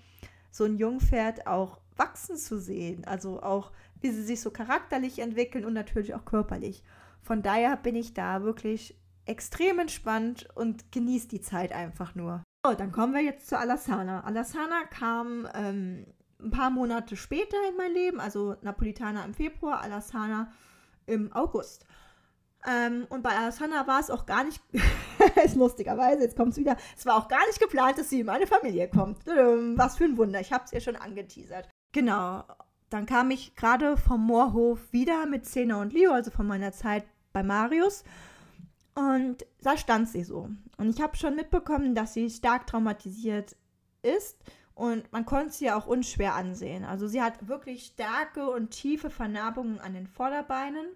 so 0.51 0.65
ein 0.65 0.77
Jungpferd 0.77 1.47
auch 1.47 1.79
wachsen 1.95 2.37
zu 2.37 2.59
sehen. 2.59 3.05
Also 3.05 3.41
auch 3.41 3.71
wie 4.01 4.11
sie 4.11 4.23
sich 4.23 4.41
so 4.41 4.51
charakterlich 4.51 5.19
entwickeln 5.19 5.65
und 5.65 5.73
natürlich 5.73 6.13
auch 6.13 6.25
körperlich. 6.25 6.83
Von 7.21 7.41
daher 7.41 7.75
bin 7.77 7.95
ich 7.95 8.13
da 8.13 8.43
wirklich 8.43 8.97
extrem 9.25 9.79
entspannt 9.79 10.47
und 10.55 10.91
genieße 10.91 11.27
die 11.27 11.41
Zeit 11.41 11.73
einfach 11.73 12.15
nur. 12.15 12.43
So, 12.65 12.73
dann 12.73 12.91
kommen 12.91 13.13
wir 13.13 13.21
jetzt 13.21 13.47
zu 13.47 13.57
Alassana. 13.57 14.23
Alassana 14.23 14.83
kam 14.89 15.47
ähm, 15.53 16.05
ein 16.39 16.51
paar 16.51 16.69
Monate 16.69 17.15
später 17.15 17.57
in 17.69 17.77
mein 17.77 17.93
Leben, 17.93 18.19
also 18.19 18.55
Napolitaner 18.61 19.23
im 19.25 19.33
Februar, 19.33 19.81
Alassana 19.81 20.51
im 21.05 21.31
August. 21.33 21.85
Ähm, 22.67 23.05
und 23.09 23.23
bei 23.23 23.35
Alassana 23.35 23.87
war 23.87 23.99
es 23.99 24.09
auch 24.09 24.25
gar 24.25 24.43
nicht, 24.43 24.61
ist 25.43 25.55
lustigerweise, 25.55 26.23
jetzt 26.23 26.35
kommt 26.35 26.51
es 26.51 26.57
wieder, 26.57 26.75
es 26.97 27.05
war 27.05 27.15
auch 27.15 27.27
gar 27.27 27.45
nicht 27.47 27.59
geplant, 27.59 27.97
dass 27.97 28.09
sie 28.09 28.21
in 28.21 28.25
meine 28.25 28.47
Familie 28.47 28.89
kommt. 28.89 29.25
Was 29.25 29.97
für 29.97 30.05
ein 30.05 30.17
Wunder, 30.17 30.41
ich 30.41 30.51
habe 30.51 30.65
es 30.65 30.73
ihr 30.73 30.81
schon 30.81 30.95
angeteasert. 30.95 31.69
Genau, 31.93 32.43
dann 32.89 33.05
kam 33.05 33.31
ich 33.31 33.55
gerade 33.55 33.97
vom 33.97 34.25
Moorhof 34.25 34.91
wieder 34.91 35.25
mit 35.25 35.45
Sena 35.45 35.81
und 35.81 35.93
Leo, 35.93 36.11
also 36.11 36.31
von 36.31 36.47
meiner 36.47 36.71
Zeit 36.71 37.05
bei 37.31 37.43
Marius. 37.43 38.03
Und 38.97 39.45
da 39.61 39.77
stand 39.77 40.09
sie 40.09 40.23
so. 40.23 40.49
Und 40.77 40.89
ich 40.89 40.99
habe 41.03 41.15
schon 41.15 41.35
mitbekommen, 41.35 41.93
dass 41.93 42.15
sie 42.15 42.31
stark 42.31 42.65
traumatisiert 42.65 43.55
ist. 44.01 44.39
Und 44.73 45.11
man 45.11 45.23
konnte 45.23 45.51
sie 45.53 45.69
auch 45.69 45.85
unschwer 45.85 46.33
ansehen. 46.33 46.83
Also 46.83 47.07
sie 47.07 47.21
hat 47.21 47.47
wirklich 47.47 47.85
starke 47.85 48.49
und 48.49 48.71
tiefe 48.71 49.11
Vernarbungen 49.11 49.79
an 49.79 49.93
den 49.93 50.07
Vorderbeinen. 50.07 50.87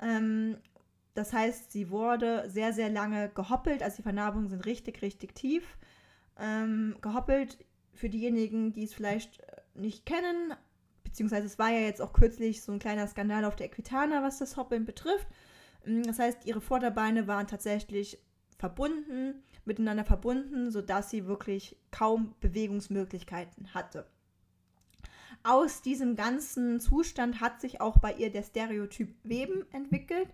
Ähm, 0.00 0.56
das 1.12 1.34
heißt, 1.34 1.70
sie 1.70 1.90
wurde 1.90 2.48
sehr, 2.48 2.72
sehr 2.72 2.88
lange 2.88 3.28
gehoppelt. 3.28 3.82
Also 3.82 3.96
die 3.96 4.04
Vernarbungen 4.04 4.48
sind 4.48 4.64
richtig, 4.64 5.02
richtig 5.02 5.34
tief. 5.34 5.64
Ähm, 6.38 6.96
gehoppelt, 7.02 7.58
für 7.92 8.08
diejenigen, 8.08 8.72
die 8.72 8.84
es 8.84 8.94
vielleicht 8.94 9.42
nicht 9.74 10.06
kennen, 10.06 10.54
beziehungsweise 11.04 11.44
es 11.44 11.58
war 11.58 11.70
ja 11.70 11.80
jetzt 11.80 12.00
auch 12.00 12.14
kürzlich 12.14 12.62
so 12.62 12.72
ein 12.72 12.78
kleiner 12.78 13.06
Skandal 13.06 13.44
auf 13.44 13.56
der 13.56 13.66
Equitana, 13.66 14.22
was 14.22 14.38
das 14.38 14.56
Hoppeln 14.56 14.86
betrifft. 14.86 15.26
Mm, 15.84 16.02
das 16.02 16.18
heißt, 16.18 16.46
ihre 16.46 16.60
Vorderbeine 16.60 17.26
waren 17.26 17.46
tatsächlich 17.46 18.18
verbunden, 18.58 19.42
miteinander 19.64 20.04
verbunden, 20.04 20.70
sodass 20.70 21.10
sie 21.10 21.26
wirklich 21.26 21.76
kaum 21.90 22.34
Bewegungsmöglichkeiten 22.40 23.74
hatte. 23.74 24.06
Aus 25.44 25.82
diesem 25.82 26.14
ganzen 26.14 26.78
Zustand 26.78 27.40
hat 27.40 27.60
sich 27.60 27.80
auch 27.80 27.98
bei 27.98 28.14
ihr 28.14 28.30
der 28.30 28.44
Stereotyp 28.44 29.16
Weben 29.24 29.64
entwickelt. 29.72 30.28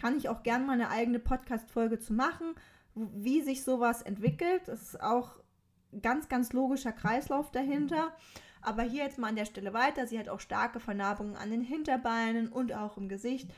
Kann 0.00 0.16
ich 0.16 0.28
auch 0.28 0.42
gerne 0.42 0.64
mal 0.64 0.74
eine 0.74 0.90
eigene 0.90 1.18
Podcast-Folge 1.18 1.98
zu 1.98 2.12
machen. 2.12 2.54
wie 2.94 3.40
sich 3.40 3.64
sowas 3.64 4.02
entwickelt. 4.02 4.68
Das 4.68 4.82
ist 4.82 5.00
auch 5.00 5.40
ganz, 6.02 6.28
ganz 6.28 6.52
logischer 6.52 6.92
Kreislauf 6.92 7.50
dahinter. 7.50 8.14
Aber 8.60 8.82
hier 8.82 9.04
jetzt 9.04 9.18
mal 9.18 9.28
an 9.28 9.36
der 9.36 9.46
Stelle 9.46 9.72
weiter. 9.72 10.06
Sie 10.06 10.18
hat 10.18 10.28
auch 10.28 10.40
starke 10.40 10.78
Vernarbungen 10.78 11.34
an 11.34 11.50
den 11.50 11.62
Hinterbeinen 11.62 12.48
und 12.48 12.74
auch 12.74 12.98
im 12.98 13.08
Gesicht. 13.08 13.50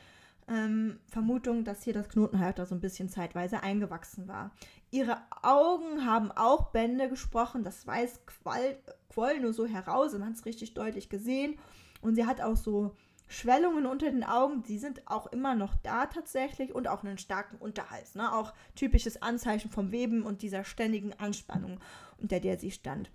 Ähm, 0.47 0.99
Vermutung, 1.07 1.63
dass 1.63 1.83
hier 1.83 1.93
das 1.93 2.09
Knotenhalter 2.09 2.65
so 2.65 2.75
ein 2.75 2.81
bisschen 2.81 3.09
zeitweise 3.09 3.63
eingewachsen 3.63 4.27
war. 4.27 4.51
Ihre 4.91 5.17
Augen 5.41 6.05
haben 6.05 6.31
auch 6.31 6.71
Bände 6.71 7.09
gesprochen. 7.09 7.63
Das 7.63 7.87
Weiß 7.87 8.25
quoll, 8.25 8.77
quoll 9.09 9.39
nur 9.39 9.53
so 9.53 9.65
heraus. 9.65 10.13
Man 10.13 10.25
hat 10.25 10.35
es 10.35 10.45
richtig 10.45 10.73
deutlich 10.73 11.09
gesehen. 11.09 11.57
Und 12.01 12.15
sie 12.15 12.25
hat 12.25 12.41
auch 12.41 12.55
so 12.55 12.95
Schwellungen 13.27 13.85
unter 13.85 14.11
den 14.11 14.23
Augen, 14.23 14.63
die 14.63 14.77
sind 14.77 15.07
auch 15.07 15.27
immer 15.27 15.55
noch 15.55 15.75
da 15.81 16.05
tatsächlich 16.05 16.75
und 16.75 16.87
auch 16.87 17.03
einen 17.03 17.17
starken 17.17 17.57
Unterhals. 17.57 18.15
Ne? 18.15 18.31
Auch 18.31 18.53
typisches 18.75 19.21
Anzeichen 19.21 19.71
vom 19.71 19.91
Weben 19.91 20.23
und 20.23 20.41
dieser 20.41 20.63
ständigen 20.63 21.13
Anspannung, 21.13 21.79
unter 22.21 22.39
der 22.39 22.59
sie 22.59 22.71
stand. 22.71 23.09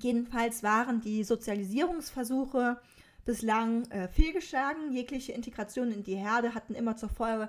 Jedenfalls 0.00 0.62
waren 0.62 1.00
die 1.00 1.24
Sozialisierungsversuche 1.24 2.80
bislang 3.24 3.90
äh, 3.90 4.08
fehlgeschlagen. 4.08 4.92
Jegliche 4.92 5.32
Integration 5.32 5.90
in 5.90 6.02
die 6.02 6.16
Herde 6.16 6.54
hatten 6.54 6.74
immer 6.74 6.96
zur 6.96 7.08
Folge, 7.08 7.48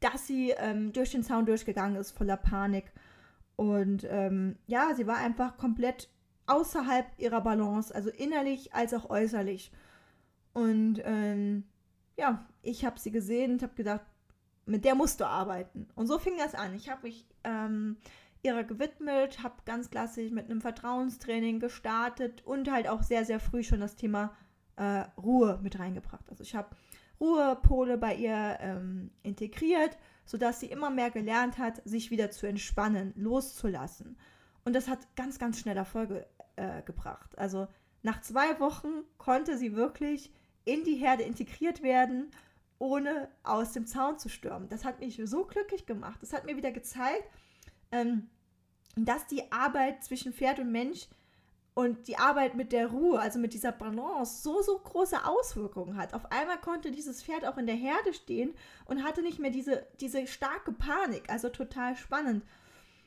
dass 0.00 0.26
sie 0.26 0.50
ähm, 0.50 0.92
durch 0.92 1.10
den 1.10 1.24
Zaun 1.24 1.46
durchgegangen 1.46 1.96
ist, 1.96 2.12
voller 2.12 2.36
Panik. 2.36 2.92
Und 3.56 4.06
ähm, 4.08 4.56
ja, 4.66 4.94
sie 4.94 5.06
war 5.06 5.16
einfach 5.16 5.56
komplett 5.56 6.08
außerhalb 6.46 7.06
ihrer 7.18 7.40
Balance, 7.40 7.94
also 7.94 8.10
innerlich 8.10 8.74
als 8.74 8.94
auch 8.94 9.10
äußerlich. 9.10 9.72
Und 10.52 11.00
ähm, 11.04 11.64
ja, 12.16 12.46
ich 12.62 12.84
habe 12.84 12.98
sie 12.98 13.10
gesehen 13.10 13.52
und 13.52 13.62
habe 13.62 13.74
gedacht, 13.74 14.02
mit 14.66 14.84
der 14.84 14.94
musst 14.94 15.20
du 15.20 15.26
arbeiten. 15.26 15.88
Und 15.94 16.06
so 16.06 16.18
fing 16.18 16.34
das 16.36 16.54
an. 16.54 16.74
Ich 16.74 16.88
habe 16.90 17.06
mich 17.06 17.26
ähm, 17.44 17.96
ihrer 18.42 18.64
gewidmet, 18.64 19.42
habe 19.42 19.54
ganz 19.64 19.90
klassisch 19.90 20.30
mit 20.30 20.46
einem 20.46 20.60
Vertrauenstraining 20.60 21.60
gestartet 21.60 22.44
und 22.44 22.70
halt 22.70 22.88
auch 22.88 23.02
sehr, 23.02 23.24
sehr 23.24 23.40
früh 23.40 23.62
schon 23.62 23.80
das 23.80 23.96
Thema 23.96 24.34
äh, 24.78 25.04
Ruhe 25.20 25.58
mit 25.62 25.78
reingebracht. 25.78 26.24
Also 26.30 26.42
ich 26.42 26.54
habe 26.54 26.74
Ruhepole 27.20 27.98
bei 27.98 28.14
ihr 28.14 28.58
ähm, 28.60 29.10
integriert, 29.22 29.98
sodass 30.24 30.60
sie 30.60 30.66
immer 30.66 30.90
mehr 30.90 31.10
gelernt 31.10 31.58
hat, 31.58 31.82
sich 31.84 32.10
wieder 32.10 32.30
zu 32.30 32.46
entspannen, 32.46 33.12
loszulassen. 33.16 34.16
Und 34.64 34.74
das 34.74 34.88
hat 34.88 34.98
ganz, 35.16 35.38
ganz 35.38 35.58
schnell 35.58 35.76
Erfolge 35.76 36.26
äh, 36.56 36.82
gebracht. 36.82 37.36
Also 37.38 37.66
nach 38.02 38.20
zwei 38.20 38.60
Wochen 38.60 39.02
konnte 39.16 39.58
sie 39.58 39.74
wirklich 39.74 40.32
in 40.64 40.84
die 40.84 40.96
Herde 40.96 41.24
integriert 41.24 41.82
werden, 41.82 42.30
ohne 42.78 43.28
aus 43.42 43.72
dem 43.72 43.86
Zaun 43.86 44.18
zu 44.18 44.28
stürmen. 44.28 44.68
Das 44.68 44.84
hat 44.84 45.00
mich 45.00 45.20
so 45.24 45.44
glücklich 45.44 45.86
gemacht. 45.86 46.22
Das 46.22 46.32
hat 46.32 46.46
mir 46.46 46.56
wieder 46.56 46.70
gezeigt, 46.70 47.24
ähm, 47.90 48.28
dass 48.94 49.26
die 49.26 49.50
Arbeit 49.50 50.04
zwischen 50.04 50.32
Pferd 50.32 50.60
und 50.60 50.70
Mensch 50.70 51.08
und 51.78 52.08
die 52.08 52.18
Arbeit 52.18 52.56
mit 52.56 52.72
der 52.72 52.88
Ruhe, 52.88 53.20
also 53.20 53.38
mit 53.38 53.54
dieser 53.54 53.70
Balance, 53.70 54.42
so, 54.42 54.62
so 54.62 54.80
große 54.80 55.24
Auswirkungen 55.24 55.96
hat. 55.96 56.12
Auf 56.12 56.32
einmal 56.32 56.58
konnte 56.60 56.90
dieses 56.90 57.22
Pferd 57.22 57.46
auch 57.46 57.56
in 57.56 57.66
der 57.66 57.76
Herde 57.76 58.12
stehen 58.12 58.52
und 58.86 59.04
hatte 59.04 59.22
nicht 59.22 59.38
mehr 59.38 59.52
diese, 59.52 59.86
diese 60.00 60.26
starke 60.26 60.72
Panik. 60.72 61.30
Also 61.30 61.50
total 61.50 61.94
spannend. 61.94 62.44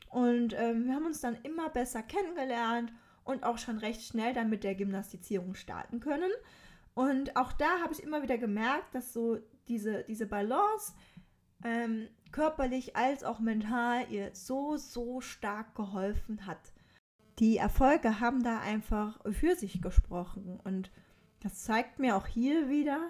Und 0.09 0.53
ähm, 0.57 0.85
wir 0.85 0.93
haben 0.93 1.05
uns 1.05 1.19
dann 1.19 1.37
immer 1.43 1.67
besser 1.67 2.01
kennengelernt 2.01 2.93
und 3.25 3.43
auch 3.43 3.57
schon 3.57 3.77
recht 3.77 4.03
schnell 4.03 4.33
dann 4.33 4.49
mit 4.49 4.63
der 4.63 4.75
Gymnastizierung 4.75 5.53
starten 5.53 5.99
können. 5.99 6.31
Und 6.93 7.35
auch 7.35 7.51
da 7.51 7.81
habe 7.81 7.91
ich 7.91 8.01
immer 8.01 8.23
wieder 8.23 8.37
gemerkt, 8.37 8.95
dass 8.95 9.11
so 9.11 9.37
diese, 9.67 10.05
diese 10.05 10.27
Balance 10.27 10.93
ähm, 11.65 12.07
körperlich 12.31 12.95
als 12.95 13.25
auch 13.25 13.41
mental 13.41 14.09
ihr 14.09 14.29
so, 14.31 14.77
so 14.77 15.19
stark 15.19 15.75
geholfen 15.75 16.45
hat 16.47 16.71
die 17.39 17.57
Erfolge 17.57 18.19
haben 18.19 18.43
da 18.43 18.59
einfach 18.59 19.19
für 19.31 19.55
sich 19.55 19.81
gesprochen. 19.81 20.59
Und 20.63 20.91
das 21.41 21.63
zeigt 21.63 21.99
mir 21.99 22.15
auch 22.15 22.27
hier 22.27 22.69
wieder, 22.69 23.09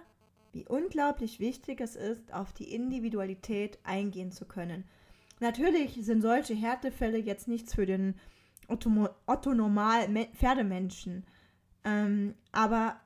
wie 0.54 0.66
unglaublich 0.68 1.40
wichtig 1.40 1.80
es 1.82 1.96
ist, 1.96 2.34
auf 2.34 2.54
die 2.54 2.74
Individualität 2.74 3.80
eingehen 3.84 4.32
zu 4.32 4.46
können. 4.46 4.86
Natürlich 5.40 6.04
sind 6.06 6.22
solche 6.22 6.54
Härtefälle 6.54 7.18
jetzt 7.18 7.48
nichts 7.48 7.74
für 7.74 7.86
den 7.86 8.16
Otto-Normal-Pferdemenschen. 8.68 11.26
Ähm, 11.84 12.36
aber 12.52 13.00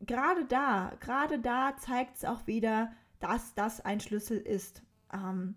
gerade 0.00 0.44
da, 0.46 0.92
gerade 1.00 1.38
da 1.38 1.76
zeigt 1.78 2.16
es 2.16 2.24
auch 2.24 2.46
wieder, 2.46 2.92
dass 3.20 3.54
das 3.54 3.80
ein 3.80 4.00
Schlüssel 4.00 4.38
ist. 4.38 4.82
Ähm, 5.12 5.54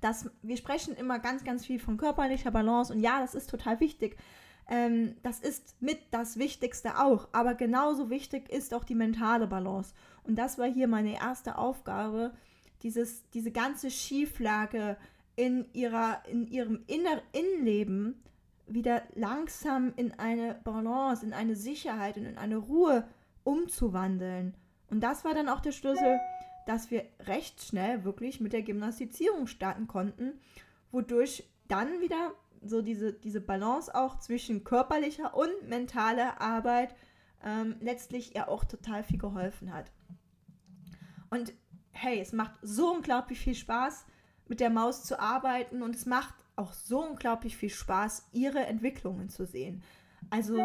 dass 0.00 0.30
wir 0.42 0.56
sprechen 0.56 0.96
immer 0.96 1.18
ganz, 1.18 1.44
ganz 1.44 1.66
viel 1.66 1.78
von 1.78 1.96
körperlicher 1.96 2.50
Balance 2.50 2.92
und 2.92 3.00
ja, 3.00 3.20
das 3.20 3.34
ist 3.34 3.50
total 3.50 3.80
wichtig. 3.80 4.16
Ähm, 4.68 5.16
das 5.22 5.40
ist 5.40 5.76
mit 5.80 5.98
das 6.10 6.38
Wichtigste 6.38 6.98
auch, 6.98 7.28
aber 7.32 7.54
genauso 7.54 8.08
wichtig 8.08 8.48
ist 8.50 8.72
auch 8.72 8.84
die 8.84 8.94
mentale 8.94 9.46
Balance. 9.46 9.94
Und 10.22 10.36
das 10.36 10.58
war 10.58 10.66
hier 10.66 10.86
meine 10.86 11.14
erste 11.14 11.58
Aufgabe, 11.58 12.32
dieses, 12.82 13.28
diese 13.30 13.50
ganze 13.50 13.90
Schieflage 13.90 14.96
in, 15.36 15.66
ihrer, 15.72 16.22
in 16.30 16.46
ihrem 16.46 16.84
Innenleben 16.86 18.22
wieder 18.66 19.02
langsam 19.14 19.92
in 19.96 20.18
eine 20.18 20.54
Balance, 20.62 21.24
in 21.24 21.32
eine 21.32 21.56
Sicherheit 21.56 22.16
und 22.16 22.26
in 22.26 22.38
eine 22.38 22.56
Ruhe 22.56 23.08
umzuwandeln. 23.42 24.54
Und 24.88 25.00
das 25.00 25.24
war 25.24 25.34
dann 25.34 25.48
auch 25.48 25.60
der 25.60 25.72
Schlüssel 25.72 26.18
dass 26.66 26.90
wir 26.90 27.04
recht 27.20 27.62
schnell 27.62 28.04
wirklich 28.04 28.40
mit 28.40 28.52
der 28.52 28.62
Gymnastizierung 28.62 29.46
starten 29.46 29.86
konnten, 29.86 30.40
wodurch 30.90 31.44
dann 31.68 32.00
wieder 32.00 32.34
so 32.62 32.82
diese, 32.82 33.12
diese 33.12 33.40
Balance 33.40 33.94
auch 33.94 34.18
zwischen 34.18 34.64
körperlicher 34.64 35.34
und 35.34 35.68
mentaler 35.68 36.40
Arbeit 36.40 36.94
ähm, 37.44 37.76
letztlich 37.80 38.34
ihr 38.34 38.48
auch 38.48 38.64
total 38.64 39.02
viel 39.02 39.18
geholfen 39.18 39.72
hat. 39.72 39.90
Und 41.30 41.52
hey, 41.92 42.20
es 42.20 42.32
macht 42.32 42.52
so 42.62 42.92
unglaublich 42.92 43.38
viel 43.38 43.54
Spaß, 43.54 44.04
mit 44.48 44.60
der 44.60 44.70
Maus 44.70 45.04
zu 45.04 45.20
arbeiten 45.20 45.82
und 45.82 45.94
es 45.94 46.06
macht 46.06 46.34
auch 46.56 46.72
so 46.72 47.04
unglaublich 47.04 47.56
viel 47.56 47.70
Spaß, 47.70 48.28
ihre 48.32 48.66
Entwicklungen 48.66 49.28
zu 49.28 49.46
sehen. 49.46 49.82
Also 50.28 50.58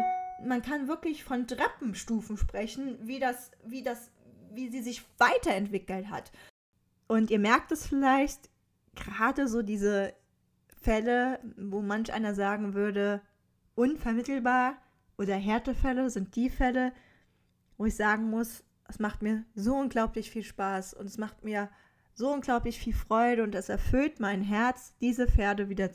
man 0.44 0.60
kann 0.60 0.88
wirklich 0.88 1.24
von 1.24 1.46
Treppenstufen 1.46 2.36
sprechen, 2.36 2.98
wie 3.06 3.20
das, 3.20 3.52
wie 3.64 3.82
das 3.82 4.10
wie 4.56 4.68
sie 4.68 4.82
sich 4.82 5.04
weiterentwickelt 5.18 6.10
hat. 6.10 6.32
Und 7.06 7.30
ihr 7.30 7.38
merkt 7.38 7.70
es 7.72 7.86
vielleicht, 7.86 8.50
gerade 8.94 9.46
so 9.46 9.62
diese 9.62 10.14
Fälle, 10.80 11.38
wo 11.56 11.82
manch 11.82 12.12
einer 12.12 12.34
sagen 12.34 12.74
würde, 12.74 13.20
unvermittelbar 13.74 14.76
oder 15.18 15.34
Härtefälle 15.34 16.10
sind 16.10 16.34
die 16.36 16.50
Fälle, 16.50 16.92
wo 17.76 17.84
ich 17.84 17.94
sagen 17.94 18.30
muss, 18.30 18.64
es 18.88 18.98
macht 18.98 19.22
mir 19.22 19.44
so 19.54 19.74
unglaublich 19.76 20.30
viel 20.30 20.44
Spaß 20.44 20.94
und 20.94 21.06
es 21.06 21.18
macht 21.18 21.44
mir 21.44 21.68
so 22.14 22.32
unglaublich 22.32 22.78
viel 22.78 22.94
Freude 22.94 23.42
und 23.42 23.54
es 23.54 23.68
erfüllt 23.68 24.20
mein 24.20 24.42
Herz, 24.42 24.94
diese 25.00 25.26
Pferde 25.26 25.68
wieder 25.68 25.90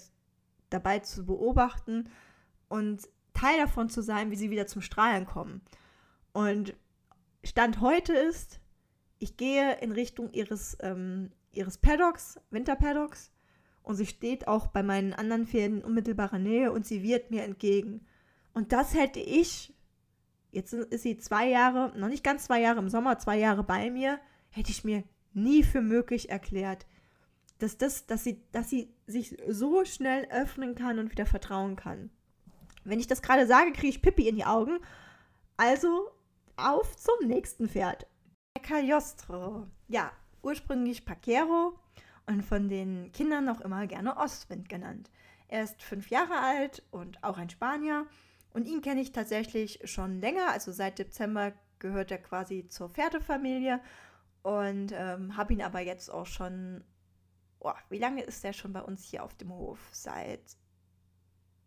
dabei 0.70 1.00
zu 1.00 1.26
beobachten 1.26 2.10
und 2.70 3.10
Teil 3.34 3.58
davon 3.58 3.90
zu 3.90 4.02
sein, 4.02 4.30
wie 4.30 4.36
sie 4.36 4.52
wieder 4.52 4.68
zum 4.68 4.82
Strahlen 4.82 5.26
kommen. 5.26 5.62
Und 6.34 6.76
Stand 7.44 7.82
heute 7.82 8.14
ist, 8.14 8.60
ich 9.20 9.38
gehe 9.38 9.78
in 9.80 9.92
Richtung 9.92 10.32
ihres, 10.32 10.78
ähm, 10.82 11.32
ihres 11.52 11.78
Paddocks, 11.78 12.40
Winterpaddocks, 12.50 13.32
und 13.84 13.96
sie 13.96 14.06
steht 14.06 14.48
auch 14.48 14.68
bei 14.68 14.84
meinen 14.84 15.14
anderen 15.14 15.48
Pferden 15.48 15.80
in 15.80 15.86
unmittelbarer 15.86 16.40
Nähe 16.40 16.72
und 16.72 16.86
sie 16.86 17.02
wird 17.02 17.32
mir 17.32 17.44
entgegen. 17.44 18.06
Und 18.54 18.72
das 18.72 18.94
hätte 18.94 19.20
ich, 19.20 19.74
jetzt 20.52 20.74
ist 20.74 21.02
sie 21.02 21.18
zwei 21.18 21.50
Jahre, 21.50 21.92
noch 21.98 22.08
nicht 22.08 22.24
ganz 22.24 22.46
zwei 22.46 22.62
Jahre 22.62 22.80
im 22.80 22.90
Sommer, 22.90 23.18
zwei 23.18 23.38
Jahre 23.38 23.64
bei 23.64 23.90
mir, 23.90 24.20
hätte 24.50 24.72
ich 24.72 24.84
mir 24.84 25.04
nie 25.34 25.64
für 25.64 25.82
möglich 25.82 26.30
erklärt, 26.30 26.86
dass, 27.58 27.78
das, 27.78 28.06
dass, 28.06 28.24
sie, 28.24 28.42
dass 28.52 28.70
sie 28.70 28.94
sich 29.08 29.38
so 29.48 29.86
schnell 29.86 30.28
öffnen 30.32 30.76
kann 30.76 31.00
und 31.00 31.12
wieder 31.12 31.26
vertrauen 31.26 31.76
kann. 31.76 32.10
Wenn 32.84 33.00
ich 33.00 33.08
das 33.08 33.22
gerade 33.22 33.48
sage, 33.48 33.72
kriege 33.72 33.90
ich 33.90 34.02
Pippi 34.02 34.28
in 34.28 34.36
die 34.36 34.46
Augen. 34.46 34.80
Also 35.58 36.10
auf 36.62 36.96
zum 36.96 37.28
nächsten 37.28 37.68
Pferd. 37.68 38.08
Cagliostro. 38.62 39.68
Ja, 39.88 40.12
ursprünglich 40.44 41.06
Paquero 41.06 41.80
und 42.28 42.44
von 42.44 42.70
den 42.70 43.12
Kindern 43.12 43.46
noch 43.46 43.62
immer 43.62 43.88
gerne 43.88 44.18
Ostwind 44.18 44.70
genannt. 44.70 45.10
Er 45.48 45.64
ist 45.64 45.82
fünf 45.82 46.10
Jahre 46.10 46.40
alt 46.40 46.84
und 46.92 47.24
auch 47.24 47.38
ein 47.38 47.50
Spanier. 47.50 48.06
Und 48.54 48.68
ihn 48.68 48.82
kenne 48.82 49.02
ich 49.02 49.12
tatsächlich 49.12 49.80
schon 49.86 50.22
länger. 50.22 50.50
Also 50.50 50.72
seit 50.72 51.00
Dezember 51.00 51.54
gehört 51.80 52.12
er 52.12 52.20
quasi 52.20 52.68
zur 52.68 52.90
Pferdefamilie. 52.90 53.82
Und 54.44 54.92
ähm, 54.94 55.36
habe 55.38 55.54
ihn 55.54 55.62
aber 55.62 55.80
jetzt 55.80 56.10
auch 56.10 56.26
schon. 56.26 56.84
Oh, 57.60 57.74
wie 57.90 58.00
lange 58.00 58.24
ist 58.24 58.44
er 58.44 58.54
schon 58.54 58.74
bei 58.74 58.82
uns 58.82 59.04
hier 59.04 59.24
auf 59.24 59.36
dem 59.36 59.52
Hof? 59.54 59.80
Seit 59.92 60.58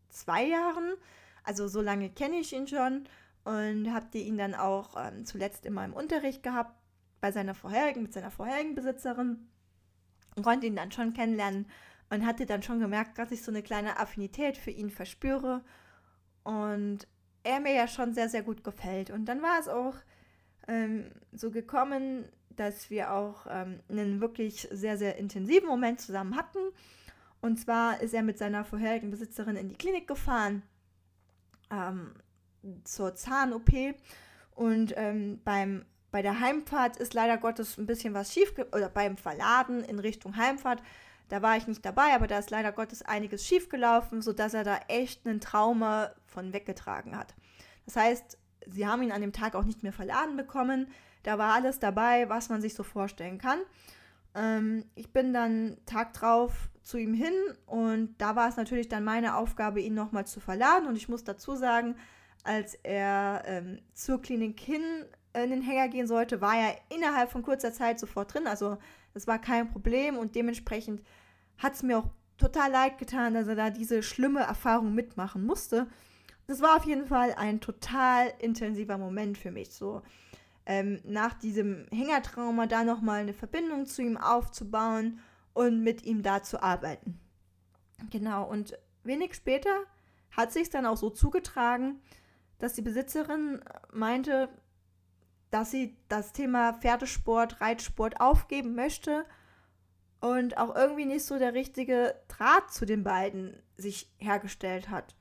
zwei 0.09 0.44
Jahren. 0.46 0.94
Also 1.42 1.68
so 1.68 1.80
lange 1.80 2.11
kenne 2.11 2.37
ich 2.37 2.52
ihn 2.52 2.66
schon 2.66 3.07
und 3.44 3.92
habt 3.92 4.14
ihr 4.14 4.22
ihn 4.22 4.38
dann 4.38 4.54
auch 4.54 4.94
ähm, 4.96 5.24
zuletzt 5.24 5.66
in 5.66 5.74
meinem 5.74 5.92
Unterricht 5.92 6.42
gehabt 6.42 6.74
bei 7.20 7.30
seiner 7.33 7.54
vorherigen, 7.54 8.02
mit 8.02 8.12
seiner 8.12 8.30
vorherigen 8.30 8.74
Besitzerin 8.74 9.48
und 10.37 10.42
konnte 10.42 10.66
ihn 10.66 10.76
dann 10.76 10.92
schon 10.92 11.12
kennenlernen. 11.12 11.66
und 12.11 12.26
hatte 12.26 12.46
dann 12.46 12.62
schon 12.62 12.80
gemerkt, 12.80 13.18
dass 13.18 13.33
ich 13.33 13.42
so 13.42 13.50
eine 13.50 13.62
kleine 13.62 13.98
Affinität 13.98 14.57
für 14.57 14.70
ihn 14.70 14.90
verspüre 14.90 15.62
und 16.42 17.09
er 17.42 17.61
mir 17.61 17.74
ja 17.74 17.88
schon 17.88 18.14
sehr, 18.14 18.28
sehr 18.28 18.42
gut 18.42 18.64
gefällt. 18.64 19.11
Und 19.11 19.26
dann 19.26 19.42
war 19.42 19.59
es 19.59 19.68
auch 19.68 19.96
ähm, 20.68 21.11
so 21.33 21.50
gekommen, 21.50 22.26
dass 22.50 22.90
wir 22.90 23.12
auch 23.12 23.46
ähm, 23.48 23.80
einen 23.88 24.20
wirklich 24.20 24.68
sehr, 24.70 24.96
sehr 24.96 25.16
intensiven 25.16 25.68
Moment 25.68 26.00
zusammen 26.00 26.37
hatten. 26.37 26.59
Und 27.40 27.59
zwar 27.59 28.00
ist 28.00 28.14
er 28.14 28.22
mit 28.22 28.38
seiner 28.38 28.64
vorherigen 28.64 29.11
Besitzerin 29.11 29.57
in 29.57 29.68
die 29.68 29.76
Klinik 29.76 30.07
gefahren 30.09 30.62
ähm, 31.70 32.14
zur 32.85 33.14
Zahn-OP. 33.14 33.70
Und 34.55 34.94
ähm, 34.96 35.40
beim, 35.44 35.85
bei 36.11 36.22
der 36.22 36.40
Heimfahrt 36.40 36.96
ist 36.96 37.14
leider 37.14 37.38
Gottes 37.38 37.79
ein 37.79 37.87
bisschen 37.87 38.14
was 38.14 38.33
schief, 38.33 38.55
oder 38.72 38.88
beim 38.88 39.16
Verladen 39.16 39.83
in 39.85 39.98
Richtung 39.98 40.37
Heimfahrt. 40.37 40.83
Da 41.29 41.42
war 41.42 41.57
ich 41.57 41.66
nicht 41.66 41.85
dabei, 41.85 42.14
aber 42.14 42.27
da 42.27 42.38
ist 42.38 42.50
leider 42.50 42.70
Gottes 42.72 43.03
einiges 43.03 43.46
schiefgelaufen, 43.46 44.22
sodass 44.22 44.55
er 44.55 44.64
da 44.64 44.79
echt 44.88 45.27
einen 45.27 45.40
Trauma 45.40 46.11
von 46.27 46.53
weggetragen 46.53 47.16
hat. 47.16 47.35
Das 47.87 47.96
heißt, 47.96 48.38
sie 48.66 48.87
haben 48.87 49.03
ihn 49.03 49.12
an 49.12 49.20
dem 49.20 49.33
Tag 49.33 49.55
auch 49.55 49.64
nicht 49.64 49.83
mehr 49.83 49.92
verladen 49.92 50.37
bekommen. 50.37 50.88
Da 51.22 51.38
war 51.38 51.55
alles 51.55 51.79
dabei, 51.79 52.29
was 52.29 52.50
man 52.50 52.61
sich 52.61 52.74
so 52.74 52.83
vorstellen 52.83 53.38
kann. 53.38 53.61
Ähm, 54.35 54.85
ich 54.94 55.12
bin 55.12 55.33
dann 55.33 55.79
Tag 55.87 56.12
drauf 56.12 56.68
zu 56.83 56.98
ihm 56.98 57.14
hin 57.14 57.35
und 57.66 58.14
da 58.18 58.37
war 58.37 58.48
es 58.48 58.57
natürlich 58.57 58.88
dann 58.88 59.05
meine 59.05 59.37
Aufgabe, 59.37 59.81
ihn 59.81 59.94
nochmal 59.94 60.27
zu 60.27 60.40
verladen. 60.40 60.87
Und 60.87 60.96
ich 60.96 61.09
muss 61.09 61.24
dazu 61.24 61.57
sagen, 61.57 61.96
als 62.44 62.74
er 62.83 63.42
ähm, 63.46 63.80
zur 63.94 64.22
Klinik 64.22 64.61
hin 64.61 64.83
in 65.35 65.50
den 65.50 65.62
Hänger 65.62 65.88
gehen 65.88 66.07
sollte, 66.07 66.40
war 66.40 66.57
er 66.57 66.76
innerhalb 66.94 67.30
von 67.30 67.42
kurzer 67.42 67.72
Zeit 67.72 67.98
sofort 67.98 68.33
drin. 68.33 68.46
Also 68.46 68.78
das 69.14 69.26
war 69.26 69.40
kein 69.40 69.70
Problem 69.70 70.16
und 70.16 70.37
dementsprechend 70.37 71.02
hat 71.59 71.74
es 71.74 71.83
mir 71.83 71.98
auch 71.98 72.09
total 72.38 72.70
leid 72.70 72.98
getan, 72.98 73.35
dass 73.35 73.48
er 73.48 73.57
da 73.57 73.70
diese 73.70 74.02
schlimme 74.02 74.40
Erfahrung 74.40 74.94
mitmachen 74.94 75.44
musste. 75.44 75.88
Das 76.46 76.61
war 76.61 76.76
auf 76.76 76.85
jeden 76.85 77.07
Fall 77.07 77.35
ein 77.35 77.61
total 77.61 78.33
intensiver 78.38 78.98
Moment 78.98 79.38
für 79.38 79.50
mich. 79.50 79.70
So 79.72 80.02
ähm, 80.66 81.00
nach 81.04 81.35
diesem 81.35 81.87
Hängertrauma 81.90 82.66
da 82.66 82.85
nochmal 82.85 83.20
eine 83.20 83.35
Verbindung 83.35 83.87
zu 83.87 84.02
ihm 84.02 84.16
aufzubauen 84.16 85.20
und 85.52 85.83
mit 85.83 86.04
ihm 86.04 86.22
da 86.22 86.42
zu 86.42 86.62
arbeiten. 86.62 87.18
Genau, 88.11 88.48
und 88.48 88.78
wenig 89.04 89.35
später 89.35 89.85
hat 90.33 90.52
sich 90.52 90.70
dann 90.70 90.87
auch 90.87 90.96
so 90.96 91.11
zugetragen, 91.11 92.00
dass 92.64 92.74
die 92.74 92.83
Besitzerin 92.83 93.61
meinte, 93.92 94.48
dass 95.50 95.70
sie 95.70 95.96
das 96.09 96.33
Thema 96.33 96.72
Pferdesport, 96.72 97.61
Reitsport 97.61 98.20
aufgeben 98.20 98.74
möchte 98.74 99.24
und 100.20 100.59
auch 100.59 100.74
irgendwie 100.74 101.05
nicht 101.05 101.24
so 101.24 101.38
der 101.38 101.55
richtige 101.55 102.14
Draht 102.29 102.72
zu 102.72 102.87
den 102.87 103.05
beiden 103.05 103.62
sich 103.77 104.12
hergestellt 104.18 104.90
hat 104.90 105.14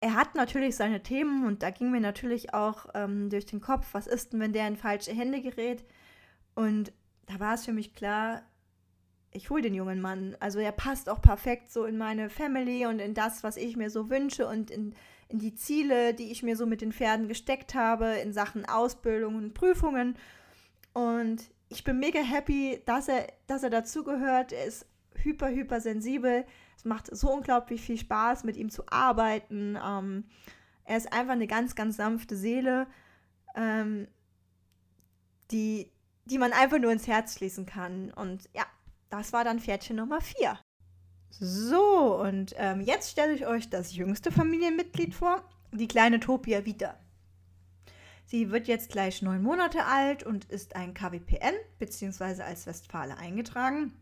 er 0.00 0.14
hat 0.14 0.34
natürlich 0.34 0.76
seine 0.76 1.02
Themen 1.02 1.46
und 1.46 1.62
da 1.62 1.70
ging 1.70 1.90
mir 1.90 2.00
natürlich 2.00 2.52
auch 2.54 2.86
ähm, 2.94 3.30
durch 3.30 3.46
den 3.46 3.60
Kopf, 3.60 3.88
was 3.92 4.06
ist 4.06 4.32
denn, 4.32 4.40
wenn 4.40 4.52
der 4.52 4.68
in 4.68 4.76
falsche 4.76 5.12
Hände 5.12 5.40
gerät? 5.40 5.84
Und 6.54 6.92
da 7.26 7.40
war 7.40 7.54
es 7.54 7.64
für 7.64 7.72
mich 7.72 7.94
klar, 7.94 8.42
ich 9.32 9.50
hole 9.50 9.62
den 9.62 9.74
jungen 9.74 10.00
Mann. 10.00 10.36
Also 10.38 10.58
er 10.58 10.72
passt 10.72 11.08
auch 11.08 11.20
perfekt 11.20 11.70
so 11.70 11.84
in 11.84 11.98
meine 11.98 12.30
Family 12.30 12.86
und 12.86 12.98
in 13.00 13.14
das, 13.14 13.42
was 13.42 13.56
ich 13.56 13.76
mir 13.76 13.90
so 13.90 14.10
wünsche 14.10 14.46
und 14.46 14.70
in, 14.70 14.94
in 15.28 15.38
die 15.38 15.54
Ziele, 15.54 16.14
die 16.14 16.30
ich 16.30 16.42
mir 16.42 16.56
so 16.56 16.66
mit 16.66 16.80
den 16.80 16.92
Pferden 16.92 17.28
gesteckt 17.28 17.74
habe, 17.74 18.06
in 18.22 18.32
Sachen 18.32 18.64
Ausbildung 18.64 19.36
und 19.36 19.54
Prüfungen. 19.54 20.16
Und 20.92 21.42
ich 21.68 21.84
bin 21.84 21.98
mega 21.98 22.20
happy, 22.20 22.80
dass 22.86 23.08
er, 23.08 23.26
dass 23.46 23.62
er 23.62 23.70
dazugehört. 23.70 24.52
Er 24.52 24.64
ist 24.64 24.86
hyper, 25.14 25.48
hyper 25.48 25.80
sensibel. 25.80 26.44
Es 26.76 26.84
macht 26.84 27.14
so 27.14 27.32
unglaublich 27.32 27.80
viel 27.80 27.98
Spaß, 27.98 28.44
mit 28.44 28.56
ihm 28.56 28.70
zu 28.70 28.84
arbeiten. 28.88 29.78
Ähm, 29.84 30.24
er 30.84 30.96
ist 30.96 31.12
einfach 31.12 31.32
eine 31.32 31.48
ganz, 31.48 31.74
ganz 31.74 31.96
sanfte 31.96 32.36
Seele, 32.36 32.86
ähm, 33.56 34.06
die, 35.50 35.90
die 36.26 36.38
man 36.38 36.52
einfach 36.52 36.78
nur 36.78 36.92
ins 36.92 37.08
Herz 37.08 37.34
schließen 37.34 37.66
kann. 37.66 38.12
Und 38.12 38.48
ja, 38.54 38.64
das 39.10 39.32
war 39.32 39.42
dann 39.42 39.58
Pferdchen 39.58 39.96
Nummer 39.96 40.20
4. 40.20 40.58
So, 41.30 42.20
und 42.20 42.54
ähm, 42.56 42.80
jetzt 42.80 43.10
stelle 43.10 43.34
ich 43.34 43.46
euch 43.46 43.68
das 43.68 43.94
jüngste 43.94 44.32
Familienmitglied 44.32 45.14
vor, 45.14 45.42
die 45.72 45.88
kleine 45.88 46.20
Topia 46.20 46.64
Vita. 46.64 46.98
Sie 48.24 48.50
wird 48.50 48.66
jetzt 48.66 48.90
gleich 48.90 49.22
neun 49.22 49.42
Monate 49.42 49.84
alt 49.84 50.24
und 50.24 50.46
ist 50.46 50.74
ein 50.74 50.94
KWPN 50.94 51.54
bzw. 51.78 52.42
als 52.42 52.66
Westfale 52.66 53.16
eingetragen. 53.16 53.92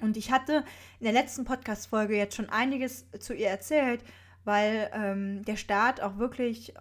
Und 0.00 0.16
ich 0.16 0.32
hatte 0.32 0.64
in 0.98 1.04
der 1.04 1.12
letzten 1.12 1.44
Podcast-Folge 1.44 2.16
jetzt 2.16 2.34
schon 2.34 2.48
einiges 2.48 3.10
zu 3.20 3.34
ihr 3.34 3.48
erzählt, 3.48 4.02
weil 4.44 4.90
ähm, 4.94 5.44
der 5.44 5.56
Start 5.56 6.00
auch 6.00 6.16
wirklich 6.18 6.74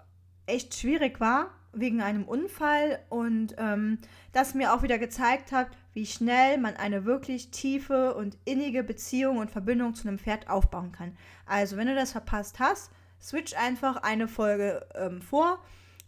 echt 0.45 0.73
schwierig 0.75 1.19
war 1.19 1.51
wegen 1.73 2.01
einem 2.01 2.23
Unfall 2.23 2.99
und 3.09 3.55
ähm, 3.57 3.99
das 4.31 4.53
mir 4.53 4.73
auch 4.73 4.81
wieder 4.81 4.97
gezeigt 4.97 5.51
hat, 5.51 5.69
wie 5.93 6.05
schnell 6.05 6.57
man 6.57 6.75
eine 6.75 7.05
wirklich 7.05 7.51
tiefe 7.51 8.15
und 8.15 8.37
innige 8.45 8.83
Beziehung 8.83 9.37
und 9.37 9.51
Verbindung 9.51 9.93
zu 9.93 10.07
einem 10.07 10.19
Pferd 10.19 10.49
aufbauen 10.49 10.91
kann. 10.91 11.17
Also, 11.45 11.77
wenn 11.77 11.87
du 11.87 11.95
das 11.95 12.11
verpasst 12.13 12.59
hast, 12.59 12.91
switch 13.21 13.55
einfach 13.55 13.97
eine 13.97 14.27
Folge 14.27 14.85
ähm, 14.95 15.21
vor. 15.21 15.59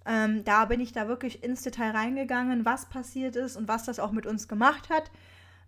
Ähm, 0.05 0.43
da 0.43 0.65
bin 0.65 0.79
ich 0.79 0.91
da 0.91 1.07
wirklich 1.07 1.43
ins 1.43 1.63
Detail 1.63 1.91
reingegangen, 1.91 2.65
was 2.65 2.89
passiert 2.89 3.35
ist 3.35 3.55
und 3.55 3.67
was 3.67 3.85
das 3.85 3.99
auch 3.99 4.11
mit 4.11 4.25
uns 4.25 4.47
gemacht 4.47 4.89
hat. 4.89 5.11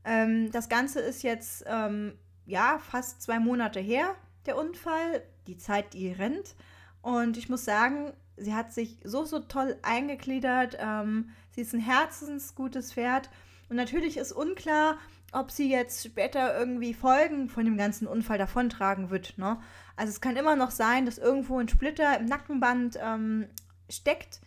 Ähm, 0.04 0.52
das 0.52 0.70
Ganze 0.70 1.00
ist 1.00 1.24
jetzt 1.24 1.64
ähm, 1.68 2.14
ja 2.46 2.80
fast 2.80 3.22
zwei 3.22 3.40
Monate 3.40 3.80
her, 3.80 4.16
der 4.46 4.58
Unfall. 4.58 5.24
Die 5.48 5.58
Zeit, 5.58 5.94
die 5.94 6.12
rennt. 6.12 6.56
Und 7.04 7.38
ich 7.38 7.50
muss 7.50 7.66
sagen, 7.66 8.14
sie 8.36 8.56
hat 8.56 8.74
sich 8.74 8.98
so, 9.04 9.26
so 9.26 9.40
toll 9.40 9.78
eingegliedert. 9.84 10.76
Ähm, 10.80 11.30
sie 11.52 11.62
ist 11.62 11.74
ein 11.74 11.80
herzensgutes 11.80 12.94
Pferd. 12.94 13.30
Und 13.70 13.76
natürlich 13.76 14.18
ist 14.18 14.32
unklar, 14.32 14.98
ob 15.32 15.52
sie 15.52 15.70
jetzt 15.70 16.06
später 16.06 16.58
irgendwie 16.58 16.94
Folgen 16.94 17.50
von 17.50 17.66
dem 17.66 17.78
ganzen 17.78 18.08
Unfall 18.08 18.38
davontragen 18.38 19.10
wird. 19.10 19.38
Ne? 19.38 19.60
Also 19.96 20.12
es 20.12 20.22
kann 20.22 20.38
immer 20.38 20.56
noch 20.56 20.72
sein, 20.72 21.06
dass 21.06 21.18
irgendwo 21.18 21.60
ein 21.60 21.68
Splitter 21.68 22.18
im 22.18 22.26
Nackenband 22.26 22.98
ähm, 23.02 23.48
steckt. 23.90 24.42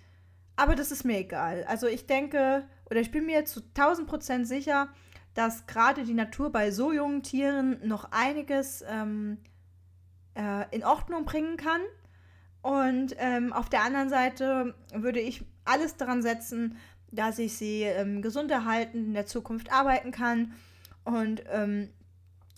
Aber 0.56 0.74
das 0.74 0.90
ist 0.90 1.04
mir 1.04 1.18
egal. 1.18 1.64
Also 1.68 1.86
ich 1.86 2.06
denke, 2.06 2.66
oder 2.90 3.00
ich 3.00 3.10
bin 3.10 3.26
mir 3.26 3.44
zu 3.44 3.60
1000 3.60 4.08
Prozent 4.08 4.48
sicher, 4.48 4.88
dass 5.34 5.66
gerade 5.66 6.04
die 6.04 6.14
Natur 6.14 6.50
bei 6.50 6.70
so 6.70 6.92
jungen 6.92 7.22
Tieren 7.22 7.78
noch 7.86 8.10
einiges 8.10 8.82
ähm, 8.88 9.38
äh, 10.34 10.64
in 10.74 10.84
Ordnung 10.84 11.24
bringen 11.24 11.56
kann. 11.56 11.80
Und 12.62 13.14
ähm, 13.18 13.52
auf 13.52 13.68
der 13.68 13.82
anderen 13.82 14.08
Seite 14.08 14.74
würde 14.92 15.20
ich 15.20 15.44
alles 15.64 15.96
daran 15.96 16.22
setzen, 16.22 16.76
dass 17.10 17.38
ich 17.38 17.56
sie 17.56 17.82
ähm, 17.82 18.22
gesund 18.22 18.50
erhalten, 18.50 19.06
in 19.06 19.14
der 19.14 19.26
Zukunft 19.26 19.72
arbeiten 19.72 20.10
kann 20.10 20.52
und 21.04 21.42
ähm, 21.50 21.90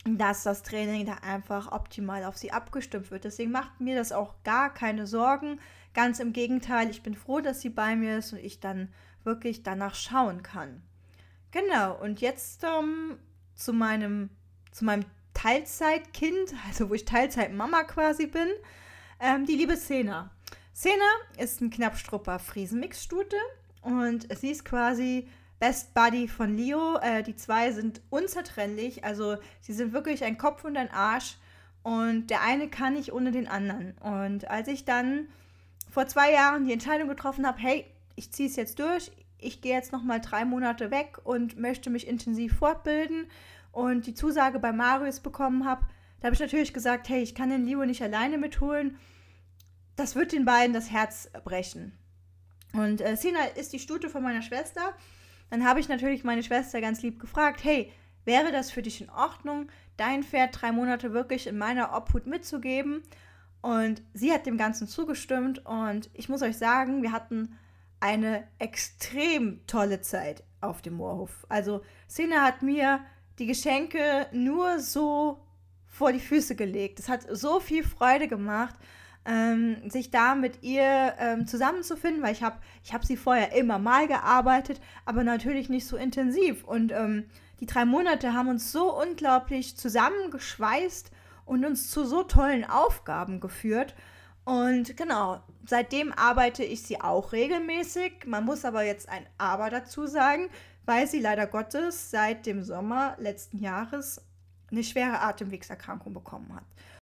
dass 0.04 0.44
das 0.44 0.62
Training 0.62 1.06
da 1.06 1.14
einfach 1.22 1.72
optimal 1.72 2.24
auf 2.24 2.36
sie 2.36 2.52
abgestimmt 2.52 3.10
wird. 3.10 3.24
Deswegen 3.24 3.50
macht 3.50 3.80
mir 3.80 3.96
das 3.96 4.12
auch 4.12 4.34
gar 4.44 4.72
keine 4.72 5.06
Sorgen. 5.06 5.60
Ganz 5.92 6.20
im 6.20 6.32
Gegenteil, 6.32 6.88
ich 6.88 7.02
bin 7.02 7.14
froh, 7.14 7.40
dass 7.40 7.60
sie 7.60 7.68
bei 7.68 7.96
mir 7.96 8.18
ist 8.18 8.32
und 8.32 8.38
ich 8.38 8.60
dann 8.60 8.88
wirklich 9.24 9.62
danach 9.62 9.94
schauen 9.94 10.42
kann. 10.42 10.82
Genau, 11.50 12.00
und 12.00 12.20
jetzt 12.20 12.64
ähm, 12.64 13.18
zu 13.54 13.72
meinem, 13.72 14.30
zu 14.70 14.84
meinem 14.84 15.04
Teilzeitkind, 15.34 16.54
also 16.68 16.88
wo 16.88 16.94
ich 16.94 17.04
Teilzeitmama 17.04 17.84
quasi 17.84 18.26
bin, 18.26 18.48
ähm, 19.20 19.44
die 19.44 19.56
liebe 19.56 19.76
Sena. 19.76 20.30
Sena 20.72 21.04
ist 21.36 21.60
ein 21.60 21.70
Knappstrupper 21.70 22.38
Friesenmix-Stute 22.38 23.36
und 23.83 24.27
sie 24.38 24.51
ist 24.51 24.64
quasi 24.64 25.29
Best 25.59 25.95
Buddy 25.95 26.29
von 26.29 26.57
Leo. 26.57 26.97
Äh, 26.99 27.23
die 27.23 27.37
zwei 27.37 27.71
sind 27.73 28.01
unzertrennlich, 28.11 29.05
also 29.05 29.37
sie 29.61 29.73
sind 29.73 29.93
wirklich 29.93 30.25
ein 30.25 30.38
Kopf 30.38 30.64
und 30.64 30.77
ein 30.77 30.90
Arsch 30.90 31.37
und 31.83 32.29
der 32.29 32.43
eine 32.43 32.69
kann 32.69 32.95
nicht 32.95 33.12
ohne 33.12 33.31
den 33.31 33.49
anderen. 33.49 33.93
Und 33.99 34.51
als 34.51 34.69
ich 34.69 34.85
dann 34.85 35.29
vor 35.88 36.07
zwei 36.07 36.33
Jahren 36.33 36.64
die 36.64 36.73
Entscheidung 36.73 37.09
getroffen 37.09 37.47
habe, 37.47 37.59
hey, 37.61 37.87
ich 38.16 38.33
ziehe 38.33 38.49
es 38.49 38.57
jetzt 38.57 38.79
durch, 38.79 39.11
ich 39.38 39.61
gehe 39.61 39.75
jetzt 39.75 39.93
noch 39.93 40.03
mal 40.03 40.21
drei 40.21 40.45
Monate 40.45 40.90
weg 40.90 41.19
und 41.25 41.59
möchte 41.59 41.90
mich 41.90 42.07
intensiv 42.07 42.57
fortbilden 42.59 43.27
und 43.73 44.07
die 44.07 44.14
Zusage 44.14 44.59
bei 44.59 44.73
Marius 44.73 45.21
bekommen 45.21 45.64
habe, 45.64 45.87
da 46.21 46.27
habe 46.27 46.35
ich 46.35 46.40
natürlich 46.40 46.75
gesagt, 46.75 47.09
hey, 47.09 47.23
ich 47.23 47.35
kann 47.35 47.49
den 47.49 47.64
Leo 47.64 47.85
nicht 47.85 48.03
alleine 48.03 48.37
mitholen. 48.37 48.99
Das 49.97 50.16
wird 50.16 50.33
den 50.33 50.45
beiden 50.45 50.75
das 50.75 50.90
Herz 50.90 51.31
brechen. 51.45 51.93
Und 52.72 53.00
äh, 53.00 53.16
Sina 53.16 53.44
ist 53.56 53.72
die 53.72 53.78
Stute 53.78 54.09
von 54.09 54.22
meiner 54.22 54.42
Schwester. 54.42 54.94
Dann 55.50 55.66
habe 55.66 55.80
ich 55.80 55.88
natürlich 55.88 56.24
meine 56.24 56.42
Schwester 56.42 56.80
ganz 56.80 57.02
lieb 57.02 57.18
gefragt, 57.20 57.64
hey, 57.64 57.92
wäre 58.24 58.52
das 58.52 58.70
für 58.70 58.83
dich 58.83 59.00
in 59.00 59.11
Ordnung, 59.11 59.68
dein 59.96 60.22
Pferd 60.22 60.61
drei 60.61 60.72
Monate 60.72 61.12
wirklich 61.12 61.46
in 61.46 61.59
meiner 61.59 61.96
Obhut 61.96 62.26
mitzugeben? 62.26 63.02
Und 63.61 64.02
sie 64.14 64.33
hat 64.33 64.46
dem 64.46 64.56
Ganzen 64.56 64.88
zugestimmt 64.88 65.66
und 65.66 66.09
ich 66.14 66.28
muss 66.28 66.42
euch 66.42 66.56
sagen, 66.56 67.02
wir 67.02 67.12
hatten 67.12 67.59
eine 67.98 68.44
extrem 68.59 69.66
tolle 69.66 70.00
Zeit 70.00 70.42
auf 70.61 70.80
dem 70.80 70.94
Moorhof. 70.94 71.44
Also 71.48 71.83
Sina 72.06 72.42
hat 72.42 72.62
mir 72.62 73.00
die 73.38 73.46
Geschenke 73.46 74.26
nur 74.33 74.80
so 74.80 75.44
vor 75.87 76.12
die 76.12 76.20
Füße 76.20 76.56
gelegt. 76.56 77.00
Es 77.00 77.09
hat 77.09 77.26
so 77.30 77.61
viel 77.61 77.85
Freude 77.85 78.28
gemacht, 78.28 78.76
ähm, 79.24 79.90
sich 79.90 80.11
da 80.11 80.35
mit 80.35 80.62
ihr 80.62 81.14
ähm, 81.18 81.46
zusammenzufinden, 81.46 82.22
weil 82.22 82.33
ich 82.33 82.42
habe 82.42 82.59
ich 82.83 82.94
hab 82.94 83.04
sie 83.04 83.16
vorher 83.16 83.52
immer 83.54 83.78
mal 83.78 84.09
gearbeitet, 84.09 84.80
aber 85.04 85.24
natürlich 85.24 85.68
nicht 85.68 85.87
so 85.87 85.96
intensiv. 85.96 86.64
Und 86.64 86.92
ähm, 86.92 87.26
die 87.61 87.66
drei 87.66 87.85
Monate 87.85 88.33
haben 88.33 88.48
uns 88.48 88.72
so 88.72 88.98
unglaublich 88.98 89.76
zusammengeschweißt 89.76 91.11
und 91.44 91.64
uns 91.64 91.90
zu 91.90 92.04
so 92.06 92.22
tollen 92.22 92.64
Aufgaben 92.64 93.40
geführt. 93.40 93.94
Und 94.44 94.96
genau, 94.96 95.42
seitdem 95.66 96.12
arbeite 96.12 96.64
ich 96.64 96.83
sie 96.83 97.00
auch 97.00 97.33
regelmäßig. 97.33 98.24
Man 98.26 98.44
muss 98.44 98.64
aber 98.64 98.83
jetzt 98.85 99.09
ein 99.09 99.26
Aber 99.37 99.68
dazu 99.68 100.06
sagen, 100.06 100.48
weil 100.87 101.06
sie 101.06 101.20
leider 101.20 101.46
Gottes 101.46 102.11
seit 102.11 102.46
dem 102.46 102.62
Sommer 102.62 103.16
letzten 103.18 103.59
Jahres 103.59 104.22
eine 104.70 104.83
schwere 104.83 105.20
Atemwegserkrankung 105.20 106.14
bekommen 106.14 106.54
hat. 106.54 106.64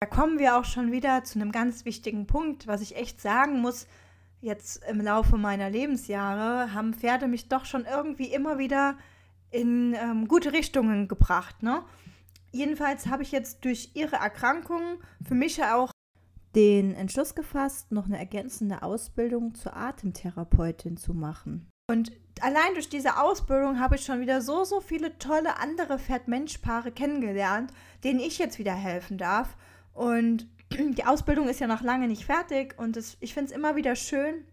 Da 0.02 0.06
kommen 0.06 0.40
wir 0.40 0.58
auch 0.58 0.64
schon 0.64 0.90
wieder 0.90 1.22
zu 1.22 1.38
einem 1.38 1.52
ganz 1.52 1.84
wichtigen 1.84 2.26
Punkt, 2.26 2.66
was 2.66 2.80
ich 2.80 2.96
echt 2.96 3.20
sagen 3.20 3.60
muss. 3.60 3.86
Jetzt 4.40 4.82
im 4.90 5.00
Laufe 5.00 5.36
meiner 5.36 5.70
Lebensjahre 5.70 6.74
haben 6.74 6.92
Pferde 6.92 7.28
mich 7.28 7.48
doch 7.48 7.66
schon 7.66 7.84
irgendwie 7.84 8.26
immer 8.26 8.58
wieder 8.58 8.98
in 9.52 9.94
ähm, 9.94 10.26
gute 10.26 10.52
Richtungen 10.52 11.06
gebracht. 11.06 11.62
Ne? 11.62 11.84
Jedenfalls 12.50 13.06
habe 13.06 13.22
ich 13.22 13.30
jetzt 13.30 13.64
durch 13.64 13.92
ihre 13.94 14.16
Erkrankung 14.16 14.98
für 15.24 15.36
mich 15.36 15.62
auch 15.62 15.92
den 16.56 16.96
Entschluss 16.96 17.36
gefasst, 17.36 17.92
noch 17.92 18.06
eine 18.06 18.18
ergänzende 18.18 18.82
Ausbildung 18.82 19.54
zur 19.54 19.76
Atemtherapeutin 19.76 20.96
zu 20.96 21.14
machen. 21.14 21.70
Und 21.88 22.10
allein 22.40 22.74
durch 22.74 22.88
diese 22.88 23.20
Ausbildung 23.20 23.78
habe 23.78 23.94
ich 23.94 24.04
schon 24.04 24.18
wieder 24.18 24.40
so, 24.40 24.64
so 24.64 24.80
viele 24.80 25.16
tolle 25.18 25.60
andere 25.60 26.00
Pferd-Mensch-Paare 26.00 26.90
kennengelernt, 26.90 27.72
denen 28.02 28.18
ich 28.18 28.38
jetzt 28.38 28.58
wieder 28.58 28.74
helfen 28.74 29.16
darf. 29.16 29.56
Und 29.92 30.46
die 30.70 31.04
Ausbildung 31.04 31.48
ist 31.48 31.60
ja 31.60 31.66
noch 31.66 31.82
lange 31.82 32.08
nicht 32.08 32.24
fertig 32.24 32.74
und 32.78 32.96
das, 32.96 33.16
ich 33.20 33.34
finde 33.34 33.50
es 33.50 33.56
immer 33.56 33.76
wieder 33.76 33.96
schön, 33.96 34.44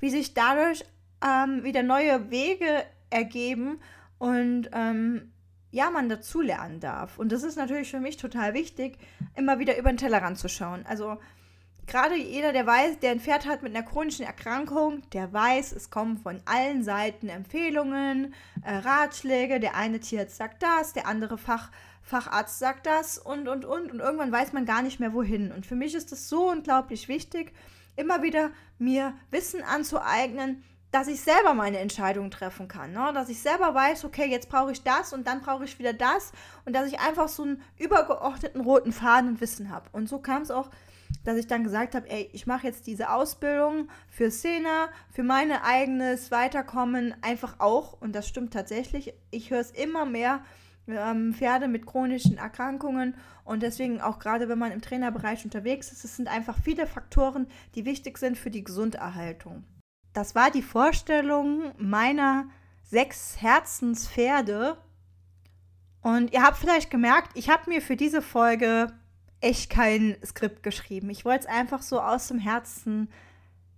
wie 0.00 0.10
sich 0.10 0.34
dadurch 0.34 0.84
ähm, 1.24 1.64
wieder 1.64 1.82
neue 1.82 2.30
Wege 2.30 2.84
ergeben 3.10 3.80
und 4.18 4.70
ähm, 4.72 5.32
ja, 5.70 5.90
man 5.90 6.08
dazulernen 6.08 6.80
darf. 6.80 7.18
Und 7.18 7.32
das 7.32 7.42
ist 7.42 7.56
natürlich 7.56 7.90
für 7.90 8.00
mich 8.00 8.16
total 8.16 8.54
wichtig, 8.54 8.98
immer 9.34 9.58
wieder 9.58 9.76
über 9.76 9.92
den 9.92 9.98
Tellerrand 9.98 10.38
zu 10.38 10.48
schauen. 10.48 10.84
Also 10.86 11.18
gerade 11.86 12.16
jeder, 12.16 12.52
der 12.52 12.66
weiß, 12.66 13.00
der 13.00 13.10
ein 13.10 13.20
Pferd 13.20 13.46
hat 13.46 13.62
mit 13.62 13.76
einer 13.76 13.86
chronischen 13.86 14.24
Erkrankung, 14.24 15.02
der 15.10 15.32
weiß, 15.32 15.72
es 15.72 15.90
kommen 15.90 16.16
von 16.16 16.40
allen 16.46 16.82
Seiten 16.82 17.28
Empfehlungen, 17.28 18.34
äh, 18.64 18.76
Ratschläge. 18.76 19.60
Der 19.60 19.74
eine 19.74 20.00
Tierarzt 20.00 20.36
sagt 20.36 20.62
das, 20.62 20.92
der 20.92 21.06
andere 21.06 21.36
Fach, 21.36 21.70
Facharzt 22.06 22.60
sagt 22.60 22.86
das 22.86 23.18
und, 23.18 23.48
und, 23.48 23.64
und. 23.64 23.90
Und 23.90 23.98
irgendwann 23.98 24.30
weiß 24.30 24.52
man 24.52 24.64
gar 24.64 24.80
nicht 24.80 25.00
mehr, 25.00 25.12
wohin. 25.12 25.50
Und 25.50 25.66
für 25.66 25.74
mich 25.74 25.92
ist 25.92 26.12
es 26.12 26.28
so 26.28 26.48
unglaublich 26.50 27.08
wichtig, 27.08 27.52
immer 27.96 28.22
wieder 28.22 28.50
mir 28.78 29.12
Wissen 29.32 29.64
anzueignen, 29.64 30.62
dass 30.92 31.08
ich 31.08 31.20
selber 31.20 31.52
meine 31.52 31.78
Entscheidungen 31.78 32.30
treffen 32.30 32.68
kann. 32.68 32.92
Ne? 32.92 33.10
Dass 33.12 33.28
ich 33.28 33.40
selber 33.40 33.74
weiß, 33.74 34.04
okay, 34.04 34.30
jetzt 34.30 34.48
brauche 34.48 34.70
ich 34.70 34.84
das 34.84 35.12
und 35.12 35.26
dann 35.26 35.40
brauche 35.40 35.64
ich 35.64 35.80
wieder 35.80 35.92
das. 35.92 36.30
Und 36.64 36.74
dass 36.74 36.86
ich 36.86 37.00
einfach 37.00 37.26
so 37.26 37.42
einen 37.42 37.60
übergeordneten 37.76 38.60
roten 38.60 38.92
Faden 38.92 39.30
und 39.30 39.40
Wissen 39.40 39.70
habe. 39.70 39.90
Und 39.90 40.08
so 40.08 40.20
kam 40.20 40.42
es 40.42 40.52
auch 40.52 40.70
dass 41.24 41.36
ich 41.36 41.46
dann 41.46 41.64
gesagt 41.64 41.94
habe, 41.94 42.08
ey, 42.10 42.28
ich 42.32 42.46
mache 42.46 42.66
jetzt 42.66 42.86
diese 42.86 43.10
Ausbildung 43.10 43.88
für 44.08 44.30
Szene, 44.30 44.88
für 45.10 45.22
mein 45.22 45.52
eigenes 45.52 46.30
Weiterkommen 46.30 47.14
einfach 47.22 47.58
auch. 47.58 48.00
Und 48.00 48.14
das 48.14 48.28
stimmt 48.28 48.52
tatsächlich. 48.52 49.14
Ich 49.30 49.50
höre 49.50 49.60
es 49.60 49.70
immer 49.70 50.04
mehr. 50.04 50.40
Ähm, 50.88 51.34
Pferde 51.34 51.66
mit 51.66 51.84
chronischen 51.84 52.38
Erkrankungen 52.38 53.16
und 53.44 53.62
deswegen 53.62 54.00
auch 54.00 54.20
gerade 54.20 54.48
wenn 54.48 54.58
man 54.58 54.70
im 54.70 54.80
Trainerbereich 54.80 55.44
unterwegs 55.44 55.90
ist, 55.90 56.04
es 56.04 56.16
sind 56.16 56.28
einfach 56.28 56.58
viele 56.62 56.86
Faktoren, 56.86 57.48
die 57.74 57.84
wichtig 57.84 58.18
sind 58.18 58.38
für 58.38 58.50
die 58.50 58.62
Gesunderhaltung. 58.62 59.64
Das 60.12 60.36
war 60.36 60.50
die 60.50 60.62
Vorstellung 60.62 61.72
meiner 61.76 62.48
sechs 62.84 63.42
Herzenspferde 63.42 64.76
und 66.02 66.32
ihr 66.32 66.44
habt 66.44 66.56
vielleicht 66.56 66.90
gemerkt, 66.90 67.30
ich 67.34 67.50
habe 67.50 67.68
mir 67.68 67.82
für 67.82 67.96
diese 67.96 68.22
Folge 68.22 68.92
echt 69.40 69.70
kein 69.70 70.16
Skript 70.24 70.62
geschrieben. 70.62 71.10
Ich 71.10 71.24
wollte 71.24 71.40
es 71.40 71.46
einfach 71.46 71.82
so 71.82 72.00
aus 72.00 72.28
dem 72.28 72.38
Herzen 72.38 73.08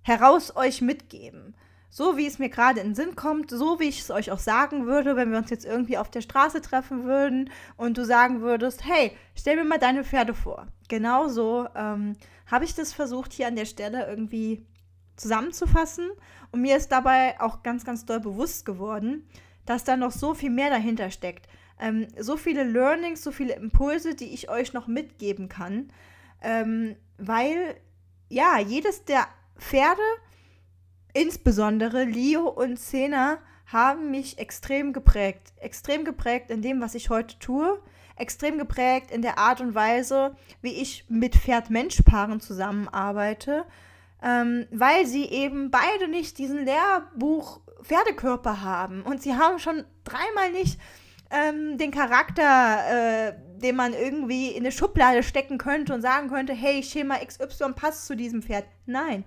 heraus 0.02 0.54
euch 0.54 0.82
mitgeben. 0.82 1.54
So 1.90 2.16
wie 2.16 2.26
es 2.26 2.38
mir 2.38 2.48
gerade 2.48 2.80
in 2.80 2.88
den 2.88 2.94
Sinn 2.94 3.16
kommt, 3.16 3.50
so 3.50 3.80
wie 3.80 3.88
ich 3.88 4.00
es 4.00 4.10
euch 4.10 4.30
auch 4.30 4.38
sagen 4.38 4.86
würde, 4.86 5.16
wenn 5.16 5.30
wir 5.30 5.38
uns 5.38 5.50
jetzt 5.50 5.64
irgendwie 5.64 5.98
auf 5.98 6.10
der 6.10 6.20
Straße 6.20 6.60
treffen 6.60 7.04
würden 7.04 7.50
und 7.76 7.96
du 7.96 8.04
sagen 8.04 8.40
würdest, 8.40 8.84
hey, 8.84 9.12
stell 9.34 9.56
mir 9.56 9.64
mal 9.64 9.78
deine 9.78 10.04
Pferde 10.04 10.34
vor. 10.34 10.66
Genau 10.88 11.28
so 11.28 11.66
ähm, 11.74 12.16
habe 12.46 12.64
ich 12.64 12.74
das 12.74 12.92
versucht, 12.92 13.32
hier 13.32 13.48
an 13.48 13.56
der 13.56 13.64
Stelle 13.64 14.06
irgendwie 14.06 14.66
zusammenzufassen. 15.16 16.08
Und 16.52 16.60
mir 16.60 16.76
ist 16.76 16.92
dabei 16.92 17.40
auch 17.40 17.62
ganz, 17.62 17.84
ganz 17.84 18.04
doll 18.04 18.20
bewusst 18.20 18.66
geworden, 18.66 19.26
dass 19.64 19.84
da 19.84 19.96
noch 19.96 20.12
so 20.12 20.34
viel 20.34 20.50
mehr 20.50 20.70
dahinter 20.70 21.10
steckt 21.10 21.46
ähm, 21.80 22.08
so 22.18 22.36
viele 22.36 22.64
Learnings, 22.64 23.22
so 23.22 23.30
viele 23.30 23.54
Impulse, 23.54 24.14
die 24.14 24.32
ich 24.32 24.50
euch 24.50 24.72
noch 24.72 24.86
mitgeben 24.86 25.48
kann. 25.48 25.90
Ähm, 26.42 26.96
weil, 27.18 27.76
ja, 28.28 28.58
jedes 28.58 29.04
der 29.04 29.26
Pferde, 29.58 30.02
insbesondere 31.12 32.04
Leo 32.04 32.48
und 32.48 32.78
Sena, 32.78 33.38
haben 33.72 34.10
mich 34.10 34.38
extrem 34.38 34.92
geprägt. 34.92 35.52
Extrem 35.56 36.04
geprägt 36.04 36.50
in 36.50 36.62
dem, 36.62 36.80
was 36.80 36.94
ich 36.94 37.10
heute 37.10 37.38
tue. 37.38 37.80
Extrem 38.16 38.58
geprägt 38.58 39.10
in 39.10 39.22
der 39.22 39.38
Art 39.38 39.60
und 39.60 39.74
Weise, 39.74 40.34
wie 40.62 40.72
ich 40.72 41.04
mit 41.08 41.36
Pferd-Mensch-Paaren 41.36 42.40
zusammenarbeite. 42.40 43.64
Ähm, 44.22 44.66
weil 44.72 45.06
sie 45.06 45.26
eben 45.26 45.70
beide 45.70 46.08
nicht 46.08 46.38
diesen 46.38 46.64
Lehrbuch-Pferdekörper 46.64 48.62
haben. 48.62 49.02
Und 49.02 49.22
sie 49.22 49.36
haben 49.36 49.58
schon 49.60 49.84
dreimal 50.02 50.50
nicht 50.50 50.80
ähm, 51.30 51.76
den 51.78 51.90
Charakter, 51.92 53.28
äh, 53.28 53.34
den 53.58 53.76
man 53.76 53.92
irgendwie 53.92 54.48
in 54.48 54.64
eine 54.64 54.72
Schublade 54.72 55.22
stecken 55.22 55.58
könnte 55.58 55.92
und 55.94 56.00
sagen 56.00 56.28
könnte, 56.30 56.54
hey, 56.54 56.82
Schema 56.82 57.18
XY 57.18 57.74
passt 57.76 58.06
zu 58.06 58.16
diesem 58.16 58.42
Pferd. 58.42 58.64
Nein, 58.86 59.24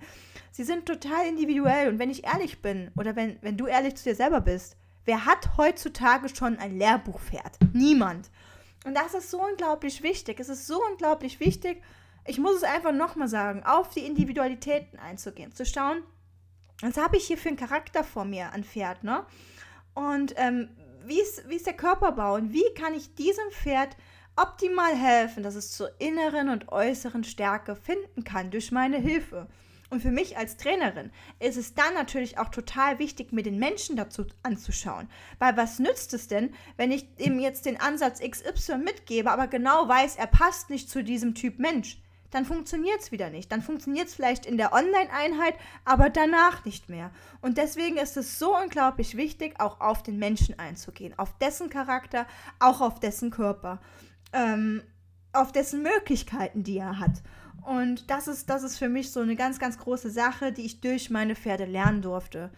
sie 0.51 0.63
sind 0.63 0.85
total 0.85 1.27
individuell. 1.27 1.89
Und 1.89 1.99
wenn 1.99 2.09
ich 2.09 2.25
ehrlich 2.25 2.61
bin, 2.61 2.91
oder 2.95 3.15
wenn, 3.15 3.37
wenn 3.41 3.57
du 3.57 3.67
ehrlich 3.67 3.95
zu 3.95 4.03
dir 4.03 4.15
selber 4.15 4.41
bist, 4.41 4.77
wer 5.05 5.25
hat 5.25 5.57
heutzutage 5.57 6.29
schon 6.29 6.59
ein 6.59 6.77
Lehrbuchpferd? 6.77 7.57
Niemand. 7.73 8.29
Und 8.85 8.95
das 8.95 9.13
ist 9.13 9.31
so 9.31 9.41
unglaublich 9.41 10.03
wichtig. 10.03 10.39
Es 10.39 10.49
ist 10.49 10.67
so 10.67 10.81
unglaublich 10.91 11.39
wichtig, 11.39 11.81
ich 12.25 12.37
muss 12.37 12.57
es 12.57 12.63
einfach 12.63 12.91
nochmal 12.91 13.27
sagen, 13.27 13.63
auf 13.63 13.89
die 13.89 14.05
Individualitäten 14.05 14.99
einzugehen, 14.99 15.53
zu 15.53 15.65
schauen, 15.65 16.03
was 16.81 16.97
habe 16.97 17.17
ich 17.17 17.25
hier 17.25 17.37
für 17.37 17.49
einen 17.49 17.57
Charakter 17.57 18.03
vor 18.03 18.25
mir 18.25 18.53
an 18.53 18.63
Pferd, 18.63 19.03
ne? 19.03 19.25
Und 19.93 20.33
ähm, 20.37 20.69
wie 21.05 21.19
ist, 21.19 21.47
wie 21.49 21.55
ist 21.55 21.65
der 21.65 21.73
Körperbau 21.73 22.35
und 22.35 22.53
wie 22.53 22.73
kann 22.75 22.93
ich 22.93 23.15
diesem 23.15 23.49
Pferd 23.51 23.97
optimal 24.35 24.95
helfen, 24.95 25.43
dass 25.43 25.55
es 25.55 25.71
zur 25.71 25.99
inneren 25.99 26.49
und 26.49 26.69
äußeren 26.69 27.23
Stärke 27.23 27.75
finden 27.75 28.23
kann 28.23 28.51
durch 28.51 28.71
meine 28.71 28.97
Hilfe. 28.97 29.47
Und 29.91 30.01
für 30.01 30.10
mich 30.10 30.38
als 30.38 30.56
Trainerin 30.56 31.12
ist 31.39 31.58
es 31.58 31.75
dann 31.75 31.93
natürlich 31.93 32.39
auch 32.39 32.49
total 32.49 32.97
wichtig, 32.97 33.34
mir 33.34 33.43
den 33.43 33.60
Menschen 33.60 33.97
dazu 33.97 34.25
anzuschauen. 34.41 35.10
Weil 35.38 35.58
was 35.58 35.80
nützt 35.80 36.13
es 36.13 36.30
denn, 36.30 36.54
wenn 36.77 36.91
ich 36.91 37.06
ihm 37.17 37.39
jetzt 37.39 37.65
den 37.65 37.80
Ansatz 37.80 38.21
XY 38.21 38.77
mitgebe, 38.77 39.30
aber 39.30 39.47
genau 39.47 39.89
weiß, 39.89 40.15
er 40.15 40.27
passt 40.27 40.69
nicht 40.69 40.89
zu 40.89 41.04
diesem 41.04 41.36
Typ 41.36 41.60
Mensch? 41.60 42.01
dann 42.32 42.45
funktioniert 42.45 43.01
es 43.01 43.12
wieder 43.12 43.30
nicht. 43.30 43.51
Dann 43.51 43.62
funktioniert 43.62 44.08
es 44.08 44.15
vielleicht 44.15 44.45
in 44.45 44.58
der 44.58 44.73
Online-Einheit, 44.73 45.54
aber 45.84 46.10
danach 46.10 46.65
nicht 46.65 46.89
mehr. 46.89 47.12
Und 47.41 47.58
deswegen 47.58 47.97
ist 47.97 48.17
es 48.17 48.39
so 48.39 48.58
unglaublich 48.58 49.17
wichtig, 49.17 49.60
auch 49.60 49.82
auf 49.82 50.01
den 50.01 50.17
Menschen 50.17 50.58
einzugehen, 50.58 51.13
auf 51.19 51.38
dessen 51.39 51.69
Charakter, 51.69 52.25
auch 52.60 52.80
auf 52.80 53.01
dessen 53.01 53.32
Körper, 53.32 53.82
ähm, 54.32 54.82
auf 55.34 55.51
dessen 55.51 55.84
Möglichkeiten, 55.84 56.63
die 56.63 56.77
er 56.77 56.99
hat. 56.99 57.21
Und 57.65 58.10
das 58.10 58.28
ist, 58.28 58.50
das 58.50 58.63
ist 58.63 58.78
für 58.78 58.89
mich 58.89 59.12
so 59.12 59.19
eine 59.19 59.36
ganz, 59.36 59.60
ganz 59.60 59.78
große 59.78 60.10
Sache, 60.10 60.52
die 60.52 60.65
ich 60.65 60.82
durch 60.82 61.10
meine 61.10 61.35
Pferde 61.35 61.65
lernen 61.65 62.02
durfte. 62.02 62.52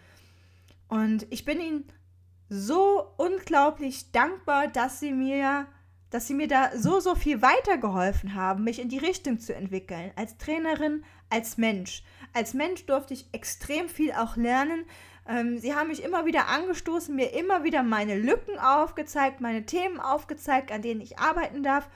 Und 0.88 1.25
ich 1.30 1.45
bin 1.45 1.59
ihnen 1.59 1.86
so 2.49 3.13
unglaublich 3.17 4.11
dankbar, 4.11 4.67
dass 4.67 4.99
sie 4.99 5.11
mir 5.11 5.67
dass 6.13 6.27
sie 6.27 6.36
mir 6.36 6.47
da 6.47 6.69
so, 6.77 6.99
so 6.99 7.15
viel 7.15 7.41
weitergeholfen 7.41 8.36
haben, 8.36 8.63
mich 8.63 8.77
in 8.77 8.88
die 8.88 8.99
Richtung 8.99 9.39
zu 9.39 9.55
entwickeln. 9.55 10.11
Als 10.15 10.38
Trainerin, 10.38 11.03
als 11.32 11.57
Mensch. 11.57 12.03
Als 12.34 12.53
Mensch 12.53 12.86
durfte 12.86 13.15
ich 13.15 13.25
extrem 13.32 13.89
viel 13.89 14.11
auch 14.11 14.38
lernen. 14.38 14.86
Ähm, 15.27 15.57
sie 15.57 15.73
haben 15.73 15.88
mich 15.88 16.03
immer 16.03 16.27
wieder 16.27 16.49
angestoßen, 16.49 17.15
mir 17.15 17.34
immer 17.34 17.63
wieder 17.63 17.82
meine 17.82 18.15
Lücken 18.15 18.59
aufgezeigt, 18.59 19.41
meine 19.41 19.65
Themen 19.65 19.99
aufgezeigt, 19.99 20.71
an 20.71 20.84
denen 20.84 21.01
ich 21.01 21.17
arbeiten 21.17 21.63
darf. 21.63 21.89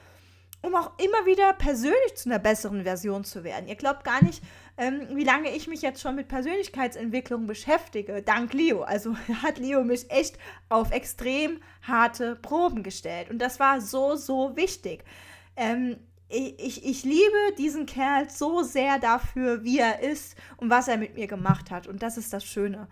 Um 0.62 0.74
auch 0.74 0.92
immer 0.98 1.26
wieder 1.26 1.52
persönlich 1.52 2.16
zu 2.16 2.28
einer 2.28 2.38
besseren 2.38 2.82
Version 2.82 3.24
zu 3.24 3.44
werden. 3.44 3.68
Ihr 3.68 3.76
glaubt 3.76 4.04
gar 4.04 4.22
nicht, 4.22 4.42
ähm, 4.76 5.08
wie 5.14 5.24
lange 5.24 5.54
ich 5.54 5.68
mich 5.68 5.82
jetzt 5.82 6.00
schon 6.00 6.16
mit 6.16 6.28
Persönlichkeitsentwicklung 6.28 7.46
beschäftige, 7.46 8.22
dank 8.22 8.52
Leo. 8.52 8.82
Also 8.82 9.16
hat 9.42 9.58
Leo 9.58 9.84
mich 9.84 10.10
echt 10.10 10.38
auf 10.68 10.90
extrem 10.90 11.60
harte 11.82 12.36
Proben 12.36 12.82
gestellt. 12.82 13.30
Und 13.30 13.38
das 13.38 13.60
war 13.60 13.80
so, 13.80 14.16
so 14.16 14.56
wichtig. 14.56 15.04
Ähm, 15.56 15.96
ich, 16.28 16.84
ich 16.84 17.04
liebe 17.04 17.54
diesen 17.56 17.86
Kerl 17.86 18.28
so 18.28 18.62
sehr 18.62 18.98
dafür, 18.98 19.64
wie 19.64 19.78
er 19.78 20.00
ist 20.00 20.36
und 20.58 20.68
was 20.68 20.88
er 20.88 20.98
mit 20.98 21.14
mir 21.14 21.26
gemacht 21.26 21.70
hat. 21.70 21.86
Und 21.86 22.02
das 22.02 22.18
ist 22.18 22.32
das 22.32 22.44
Schöne. 22.44 22.86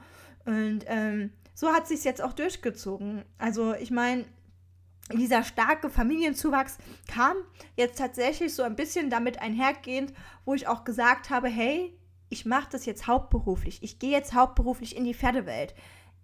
Und 0.47 0.85
ähm, 0.87 1.33
so 1.53 1.73
hat 1.73 1.87
sich 1.87 2.05
jetzt 2.05 2.23
auch 2.23 2.33
durchgezogen. 2.33 3.25
Also 3.39 3.75
ich 3.75 3.91
meine, 3.91 4.25
dieser 5.13 5.45
starke 5.45 5.89
Familienzuwachs 5.89 6.79
kam 7.07 7.37
jetzt 7.77 7.99
tatsächlich 7.99 8.55
so 8.55 8.63
ein 8.63 8.77
bisschen 8.77 9.09
damit 9.11 9.41
einhergehend, 9.41 10.13
wo 10.45 10.55
ich 10.55 10.67
auch 10.67 10.85
gesagt 10.85 11.31
habe, 11.31 11.49
hey, 11.49 11.97
ich 12.29 12.45
mache 12.45 12.69
das 12.73 12.87
jetzt 12.87 13.07
hauptberuflich. 13.07 13.83
Ich 13.83 13.99
gehe 13.99 14.11
jetzt 14.11 14.35
hauptberuflich 14.35 14.97
in 14.97 15.05
die 15.05 15.15
Pferdewelt. 15.15 15.75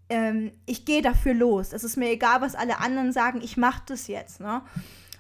Ähm, 0.09 0.53
ich 0.67 0.85
gehe 0.85 1.01
dafür 1.01 1.35
los. 1.35 1.73
Es 1.73 1.85
ist 1.85 1.97
mir 1.97 2.11
egal, 2.11 2.41
was 2.41 2.57
alle 2.57 2.81
anderen 2.81 3.13
sagen. 3.13 3.41
Ich 3.41 3.57
mache 3.57 3.83
das 3.87 4.09
jetzt. 4.09 4.41
Ne? 4.41 4.63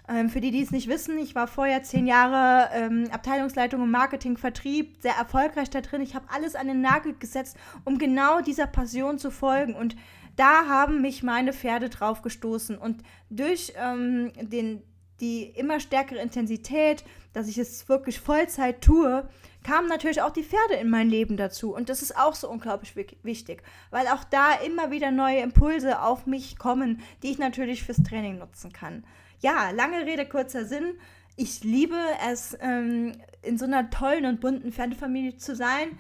Ähm, 0.08 0.28
für 0.28 0.40
die, 0.40 0.50
die 0.50 0.62
es 0.62 0.72
nicht 0.72 0.88
wissen, 0.88 1.16
ich 1.18 1.36
war 1.36 1.46
vorher 1.46 1.84
zehn 1.84 2.08
Jahre 2.08 2.68
ähm, 2.74 3.08
Abteilungsleitung 3.12 3.82
im 3.82 3.90
Marketing, 3.92 4.36
Vertrieb, 4.36 4.96
sehr 5.00 5.14
erfolgreich 5.14 5.70
da 5.70 5.80
drin. 5.80 6.02
Ich 6.02 6.16
habe 6.16 6.26
alles 6.34 6.56
an 6.56 6.66
den 6.66 6.80
Nagel 6.80 7.14
gesetzt, 7.14 7.56
um 7.84 7.98
genau 7.98 8.40
dieser 8.40 8.66
Passion 8.66 9.18
zu 9.18 9.30
folgen. 9.30 9.74
Und 9.74 9.94
da 10.37 10.66
haben 10.66 11.01
mich 11.03 11.22
meine 11.22 11.53
Pferde 11.53 11.89
drauf 11.89 12.22
gestoßen. 12.22 12.78
Und 12.78 13.03
durch 13.30 13.72
ähm, 13.76 14.33
den, 14.41 14.83
die 15.20 15.45
immer 15.45 15.80
stärkere 15.80 16.20
Intensität, 16.20 17.05
dass 17.33 17.49
ich 17.49 17.59
es 17.59 17.89
wirklich 17.89 18.20
Vollzeit 18.20 18.83
tue, 18.83 19.28
kamen 19.62 19.89
natürlich 19.89 20.22
auch 20.22 20.33
die 20.33 20.43
Pferde 20.43 20.74
in 20.74 20.91
mein 20.91 21.09
Leben 21.09 21.37
dazu. 21.37 21.74
Und 21.74 21.89
das 21.89 22.03
ist 22.03 22.16
auch 22.16 22.35
so 22.35 22.51
unglaublich 22.51 22.95
wichtig, 23.22 23.62
weil 23.91 24.07
auch 24.09 24.24
da 24.24 24.55
immer 24.55 24.91
wieder 24.91 25.11
neue 25.11 25.41
Impulse 25.41 26.03
auf 26.03 26.26
mich 26.26 26.59
kommen, 26.59 27.01
die 27.22 27.30
ich 27.30 27.39
natürlich 27.39 27.85
fürs 27.85 28.03
Training 28.03 28.39
nutzen 28.39 28.72
kann. 28.72 29.05
Ja, 29.41 29.70
lange 29.70 30.05
Rede, 30.07 30.26
kurzer 30.26 30.64
Sinn. 30.64 30.95
Ich 31.37 31.64
liebe 31.64 31.99
es, 32.30 32.57
ähm, 32.61 33.12
in 33.43 33.59
so 33.59 33.64
einer 33.64 33.91
tollen 33.91 34.26
und 34.26 34.41
bunten 34.41 34.72
Pferdefamilie 34.72 35.37
zu 35.37 35.57
sein 35.57 35.99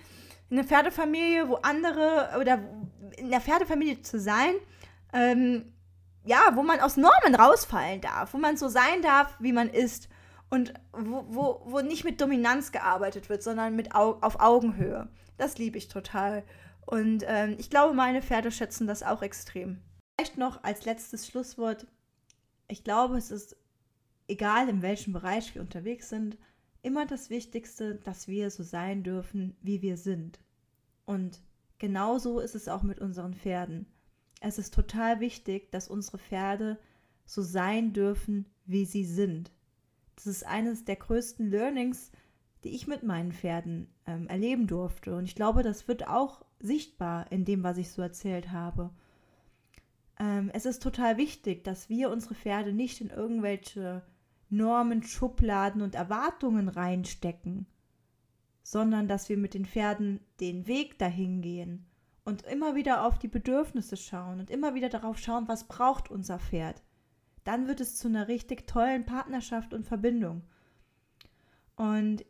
eine 0.52 0.64
Pferdefamilie, 0.64 1.48
wo 1.48 1.54
andere 1.56 2.38
oder 2.38 2.60
in 3.16 3.30
der 3.30 3.40
Pferdefamilie 3.40 4.02
zu 4.02 4.20
sein, 4.20 4.54
ähm, 5.12 5.72
ja, 6.24 6.52
wo 6.54 6.62
man 6.62 6.80
aus 6.80 6.96
Normen 6.96 7.34
rausfallen 7.34 8.00
darf, 8.00 8.34
wo 8.34 8.38
man 8.38 8.56
so 8.56 8.68
sein 8.68 9.02
darf, 9.02 9.36
wie 9.40 9.52
man 9.52 9.68
ist 9.68 10.08
und 10.50 10.74
wo, 10.92 11.24
wo, 11.28 11.62
wo 11.64 11.80
nicht 11.80 12.04
mit 12.04 12.20
Dominanz 12.20 12.70
gearbeitet 12.70 13.28
wird, 13.28 13.42
sondern 13.42 13.74
mit 13.74 13.94
Au 13.94 14.18
auf 14.20 14.40
Augenhöhe. 14.40 15.08
Das 15.38 15.58
liebe 15.58 15.78
ich 15.78 15.88
total. 15.88 16.44
Und 16.86 17.24
ähm, 17.26 17.56
ich 17.58 17.70
glaube, 17.70 17.94
meine 17.94 18.22
Pferde 18.22 18.50
schätzen 18.50 18.86
das 18.86 19.02
auch 19.02 19.22
extrem. 19.22 19.80
Vielleicht 20.16 20.36
noch 20.36 20.62
als 20.62 20.84
letztes 20.84 21.26
Schlusswort. 21.26 21.86
Ich 22.68 22.84
glaube, 22.84 23.16
es 23.16 23.30
ist 23.30 23.56
egal, 24.28 24.68
in 24.68 24.82
welchem 24.82 25.12
Bereich 25.12 25.54
wir 25.54 25.62
unterwegs 25.62 26.08
sind, 26.08 26.36
immer 26.82 27.06
das 27.06 27.30
Wichtigste, 27.30 27.96
dass 27.96 28.28
wir 28.28 28.50
so 28.50 28.62
sein 28.62 29.02
dürfen, 29.02 29.56
wie 29.62 29.82
wir 29.82 29.96
sind. 29.96 30.40
Und 31.04 31.40
genauso 31.78 32.40
ist 32.40 32.54
es 32.54 32.68
auch 32.68 32.82
mit 32.82 33.00
unseren 33.00 33.34
Pferden. 33.34 33.86
Es 34.40 34.58
ist 34.58 34.74
total 34.74 35.20
wichtig, 35.20 35.70
dass 35.70 35.88
unsere 35.88 36.18
Pferde 36.18 36.78
so 37.24 37.42
sein 37.42 37.92
dürfen, 37.92 38.46
wie 38.66 38.84
sie 38.84 39.04
sind. 39.04 39.52
Das 40.16 40.26
ist 40.26 40.44
eines 40.44 40.84
der 40.84 40.96
größten 40.96 41.50
Learnings, 41.50 42.10
die 42.64 42.74
ich 42.74 42.86
mit 42.86 43.02
meinen 43.02 43.32
Pferden 43.32 43.88
ähm, 44.06 44.26
erleben 44.28 44.66
durfte. 44.66 45.16
Und 45.16 45.24
ich 45.24 45.34
glaube, 45.34 45.62
das 45.62 45.88
wird 45.88 46.08
auch 46.08 46.44
sichtbar 46.60 47.30
in 47.30 47.44
dem, 47.44 47.62
was 47.62 47.78
ich 47.78 47.90
so 47.90 48.02
erzählt 48.02 48.50
habe. 48.50 48.90
Ähm, 50.18 50.50
es 50.52 50.66
ist 50.66 50.82
total 50.82 51.16
wichtig, 51.16 51.64
dass 51.64 51.88
wir 51.88 52.10
unsere 52.10 52.34
Pferde 52.34 52.72
nicht 52.72 53.00
in 53.00 53.10
irgendwelche 53.10 54.02
Normen, 54.52 55.02
Schubladen 55.02 55.80
und 55.80 55.94
Erwartungen 55.94 56.68
reinstecken, 56.68 57.66
sondern 58.62 59.08
dass 59.08 59.28
wir 59.28 59.38
mit 59.38 59.54
den 59.54 59.64
Pferden 59.64 60.20
den 60.40 60.66
Weg 60.66 60.98
dahin 60.98 61.40
gehen 61.40 61.86
und 62.24 62.42
immer 62.42 62.74
wieder 62.74 63.04
auf 63.06 63.18
die 63.18 63.28
Bedürfnisse 63.28 63.96
schauen 63.96 64.40
und 64.40 64.50
immer 64.50 64.74
wieder 64.74 64.90
darauf 64.90 65.18
schauen, 65.18 65.48
was 65.48 65.66
braucht 65.66 66.10
unser 66.10 66.38
Pferd. 66.38 66.82
Dann 67.44 67.66
wird 67.66 67.80
es 67.80 67.96
zu 67.96 68.08
einer 68.08 68.28
richtig 68.28 68.66
tollen 68.66 69.06
Partnerschaft 69.06 69.74
und 69.74 69.86
Verbindung. 69.86 70.42
Und 71.74 72.24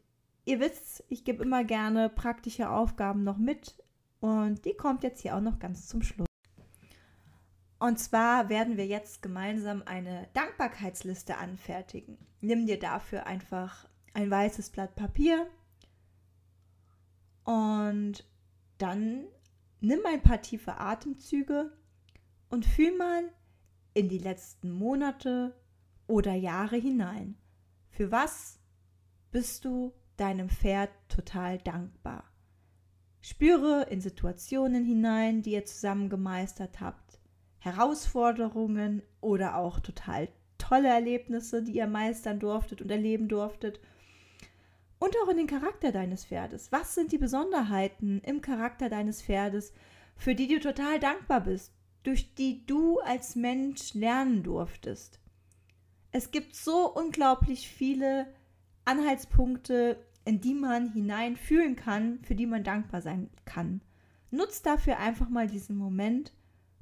ihr 0.45 0.61
wisst, 0.61 1.05
ich 1.09 1.25
gebe 1.25 1.43
immer 1.43 1.65
gerne 1.65 2.09
praktische 2.09 2.71
Aufgaben 2.71 3.25
noch 3.25 3.37
mit 3.37 3.75
und 4.21 4.65
die 4.65 4.75
kommt 4.75 5.03
jetzt 5.03 5.21
hier 5.21 5.37
auch 5.37 5.41
noch 5.41 5.59
ganz 5.59 5.89
zum 5.89 6.03
Schluss. 6.03 6.32
Und 7.83 7.99
zwar 7.99 8.49
werden 8.49 8.77
wir 8.77 8.87
jetzt 8.87 9.23
gemeinsam 9.23 9.83
eine 9.87 10.29
Dankbarkeitsliste 10.35 11.37
anfertigen. 11.37 12.17
Nimm 12.41 12.65
dir 12.65 12.79
dafür 12.79 13.27
einfach 13.27 13.89
ein 14.15 14.31
weißes 14.31 14.71
Blatt 14.71 14.95
Papier 14.95 15.51
und 17.43 18.25
dann 18.79 19.25
nimm 19.81 19.99
ein 20.07 20.23
paar 20.23 20.41
tiefe 20.41 20.79
Atemzüge 20.79 21.77
und 22.51 22.67
fühl 22.67 22.97
mal 22.97 23.25
in 23.95 24.09
die 24.09 24.19
letzten 24.19 24.71
Monate 24.71 25.61
oder 26.07 26.35
Jahre 26.35 26.77
hinein. 26.77 27.37
Für 27.89 28.13
was 28.13 28.61
bist 29.33 29.65
du 29.65 29.93
deinem 30.17 30.51
Pferd 30.51 30.93
total 31.09 31.59
dankbar? 31.59 32.31
Spüre 33.21 33.89
in 33.91 34.01
Situationen 34.01 34.85
hinein, 34.85 35.43
die 35.43 35.55
ihr 35.55 35.65
zusammen 35.65 36.09
gemeistert 36.09 36.79
habt 36.79 37.22
Herausforderungen 37.63 39.03
oder 39.21 39.57
auch 39.57 39.79
total 39.79 40.29
tolle 40.59 40.89
Erlebnisse, 40.89 41.63
die 41.63 41.77
ihr 41.77 41.87
meistern 41.87 42.41
durftet 42.41 42.83
und 42.83 42.91
erleben 42.91 43.29
durftet. 43.29 43.81
Und 44.99 45.15
auch 45.23 45.29
in 45.29 45.37
den 45.37 45.47
Charakter 45.47 45.93
deines 45.93 46.25
Pferdes. 46.25 46.73
Was 46.73 46.95
sind 46.95 47.13
die 47.13 47.19
Besonderheiten 47.19 48.21
im 48.25 48.41
Charakter 48.41 48.89
deines 48.89 49.23
Pferdes, 49.23 49.73
für 50.17 50.35
die 50.35 50.49
du 50.49 50.59
total 50.59 50.99
dankbar 50.99 51.43
bist, 51.43 51.73
durch 52.03 52.35
die 52.35 52.67
du 52.67 52.99
als 52.99 53.37
Mensch 53.37 53.95
lernen 53.95 54.43
durftest? 54.43 55.21
Es 56.11 56.33
gibt 56.33 56.57
so 56.57 56.93
unglaublich 56.93 57.69
viele 57.69 58.27
Anhaltspunkte, 58.85 60.05
in 60.25 60.41
die 60.41 60.55
man 60.55 60.93
hineinfühlen 60.93 61.77
kann, 61.77 62.19
für 62.25 62.35
die 62.35 62.47
man 62.47 62.65
dankbar 62.65 63.03
sein 63.03 63.31
kann. 63.45 63.83
Nutzt 64.33 64.67
dafür 64.67 64.99
einfach 64.99 65.29
mal 65.29 65.47
diesen 65.47 65.77
Moment 65.77 66.33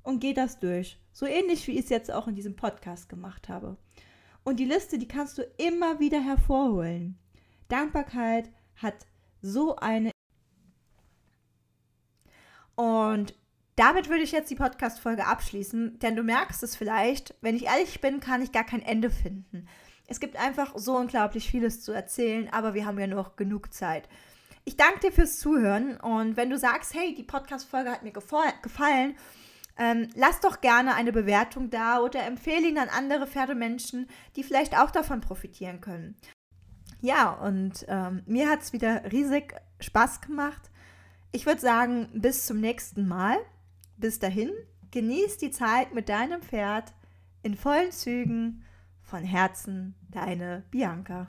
und 0.03 0.21
geh 0.21 0.35
das 0.35 0.59
durch. 0.59 0.99
So 1.13 1.27
ähnlich 1.27 1.67
wie 1.67 1.73
ich 1.73 1.85
es 1.85 1.89
jetzt 1.91 2.11
auch 2.13 2.29
in 2.29 2.35
diesem 2.35 2.57
Podcast 2.57 3.09
gemacht 3.09 3.49
habe. 3.49 3.77
Und 4.45 4.59
die 4.59 4.65
Liste, 4.65 4.99
die 4.99 5.09
kannst 5.09 5.39
du 5.39 5.43
immer 5.59 6.01
wieder 6.01 6.21
hervorholen. 6.21 7.19
Dankbarkeit 7.69 8.51
hat 8.77 9.07
so 9.43 9.77
eine. 9.77 10.11
Und 12.75 13.35
damit 13.77 14.09
würde 14.09 14.23
ich 14.23 14.33
jetzt 14.33 14.51
die 14.51 14.57
Podcast-Folge 14.57 15.27
abschließen, 15.27 15.99
denn 16.01 16.17
du 16.17 16.23
merkst 16.23 16.63
es 16.63 16.77
vielleicht, 16.77 17.35
wenn 17.41 17.57
ich 17.57 17.67
ehrlich 17.67 18.01
bin, 18.01 18.21
kann 18.21 18.43
ich 18.43 18.53
gar 18.53 18.65
kein 18.65 18.83
Ende 18.83 19.11
finden. 19.11 19.67
Es 20.07 20.21
gibt 20.21 20.37
einfach 20.37 20.73
so 20.77 20.97
unglaublich 20.97 21.49
vieles 21.51 21.83
zu 21.83 21.93
erzählen, 21.93 22.49
aber 22.53 22.75
wir 22.75 22.85
haben 22.85 22.99
ja 22.99 23.07
noch 23.07 23.37
genug 23.37 23.73
Zeit. 23.73 24.09
Ich 24.65 24.77
danke 24.77 25.01
dir 25.01 25.13
fürs 25.13 25.39
Zuhören 25.39 25.97
und 25.99 26.37
wenn 26.37 26.51
du 26.51 26.59
sagst, 26.59 26.95
hey, 26.95 27.15
die 27.15 27.23
Podcast-Folge 27.23 27.91
hat 27.91 28.03
mir 28.03 28.13
gefallen 28.13 29.17
ähm, 29.81 30.09
lass 30.15 30.41
doch 30.41 30.61
gerne 30.61 30.95
eine 30.95 31.11
Bewertung 31.11 31.71
da 31.71 32.01
oder 32.01 32.23
empfehle 32.25 32.69
ihn 32.69 32.79
an 32.79 32.91
andere 32.91 33.27
Pferdemenschen, 33.27 34.07
die 34.37 34.45
vielleicht 34.45 34.79
auch 34.79 34.91
davon 34.91 35.23
profitieren 35.23 35.81
können. 35.81 36.17
Ja, 37.01 37.33
und 37.33 37.87
ähm, 37.89 38.23
mir 38.27 38.51
hat 38.51 38.61
es 38.61 38.75
wieder 38.75 39.11
riesig 39.11 39.55
Spaß 39.81 40.21
gemacht. 40.21 40.71
Ich 41.33 41.47
würde 41.47 41.63
sagen, 41.63 42.11
bis 42.13 42.45
zum 42.45 42.61
nächsten 42.61 43.09
Mal. 43.09 43.39
Bis 43.97 44.19
dahin, 44.19 44.51
genieß 44.91 45.39
die 45.39 45.51
Zeit 45.51 45.95
mit 45.95 46.11
deinem 46.11 46.43
Pferd 46.43 46.93
in 47.43 47.57
vollen 47.57 47.91
Zügen. 47.91 48.65
Von 49.03 49.25
Herzen, 49.25 49.95
deine 50.11 50.63
Bianca. 50.71 51.27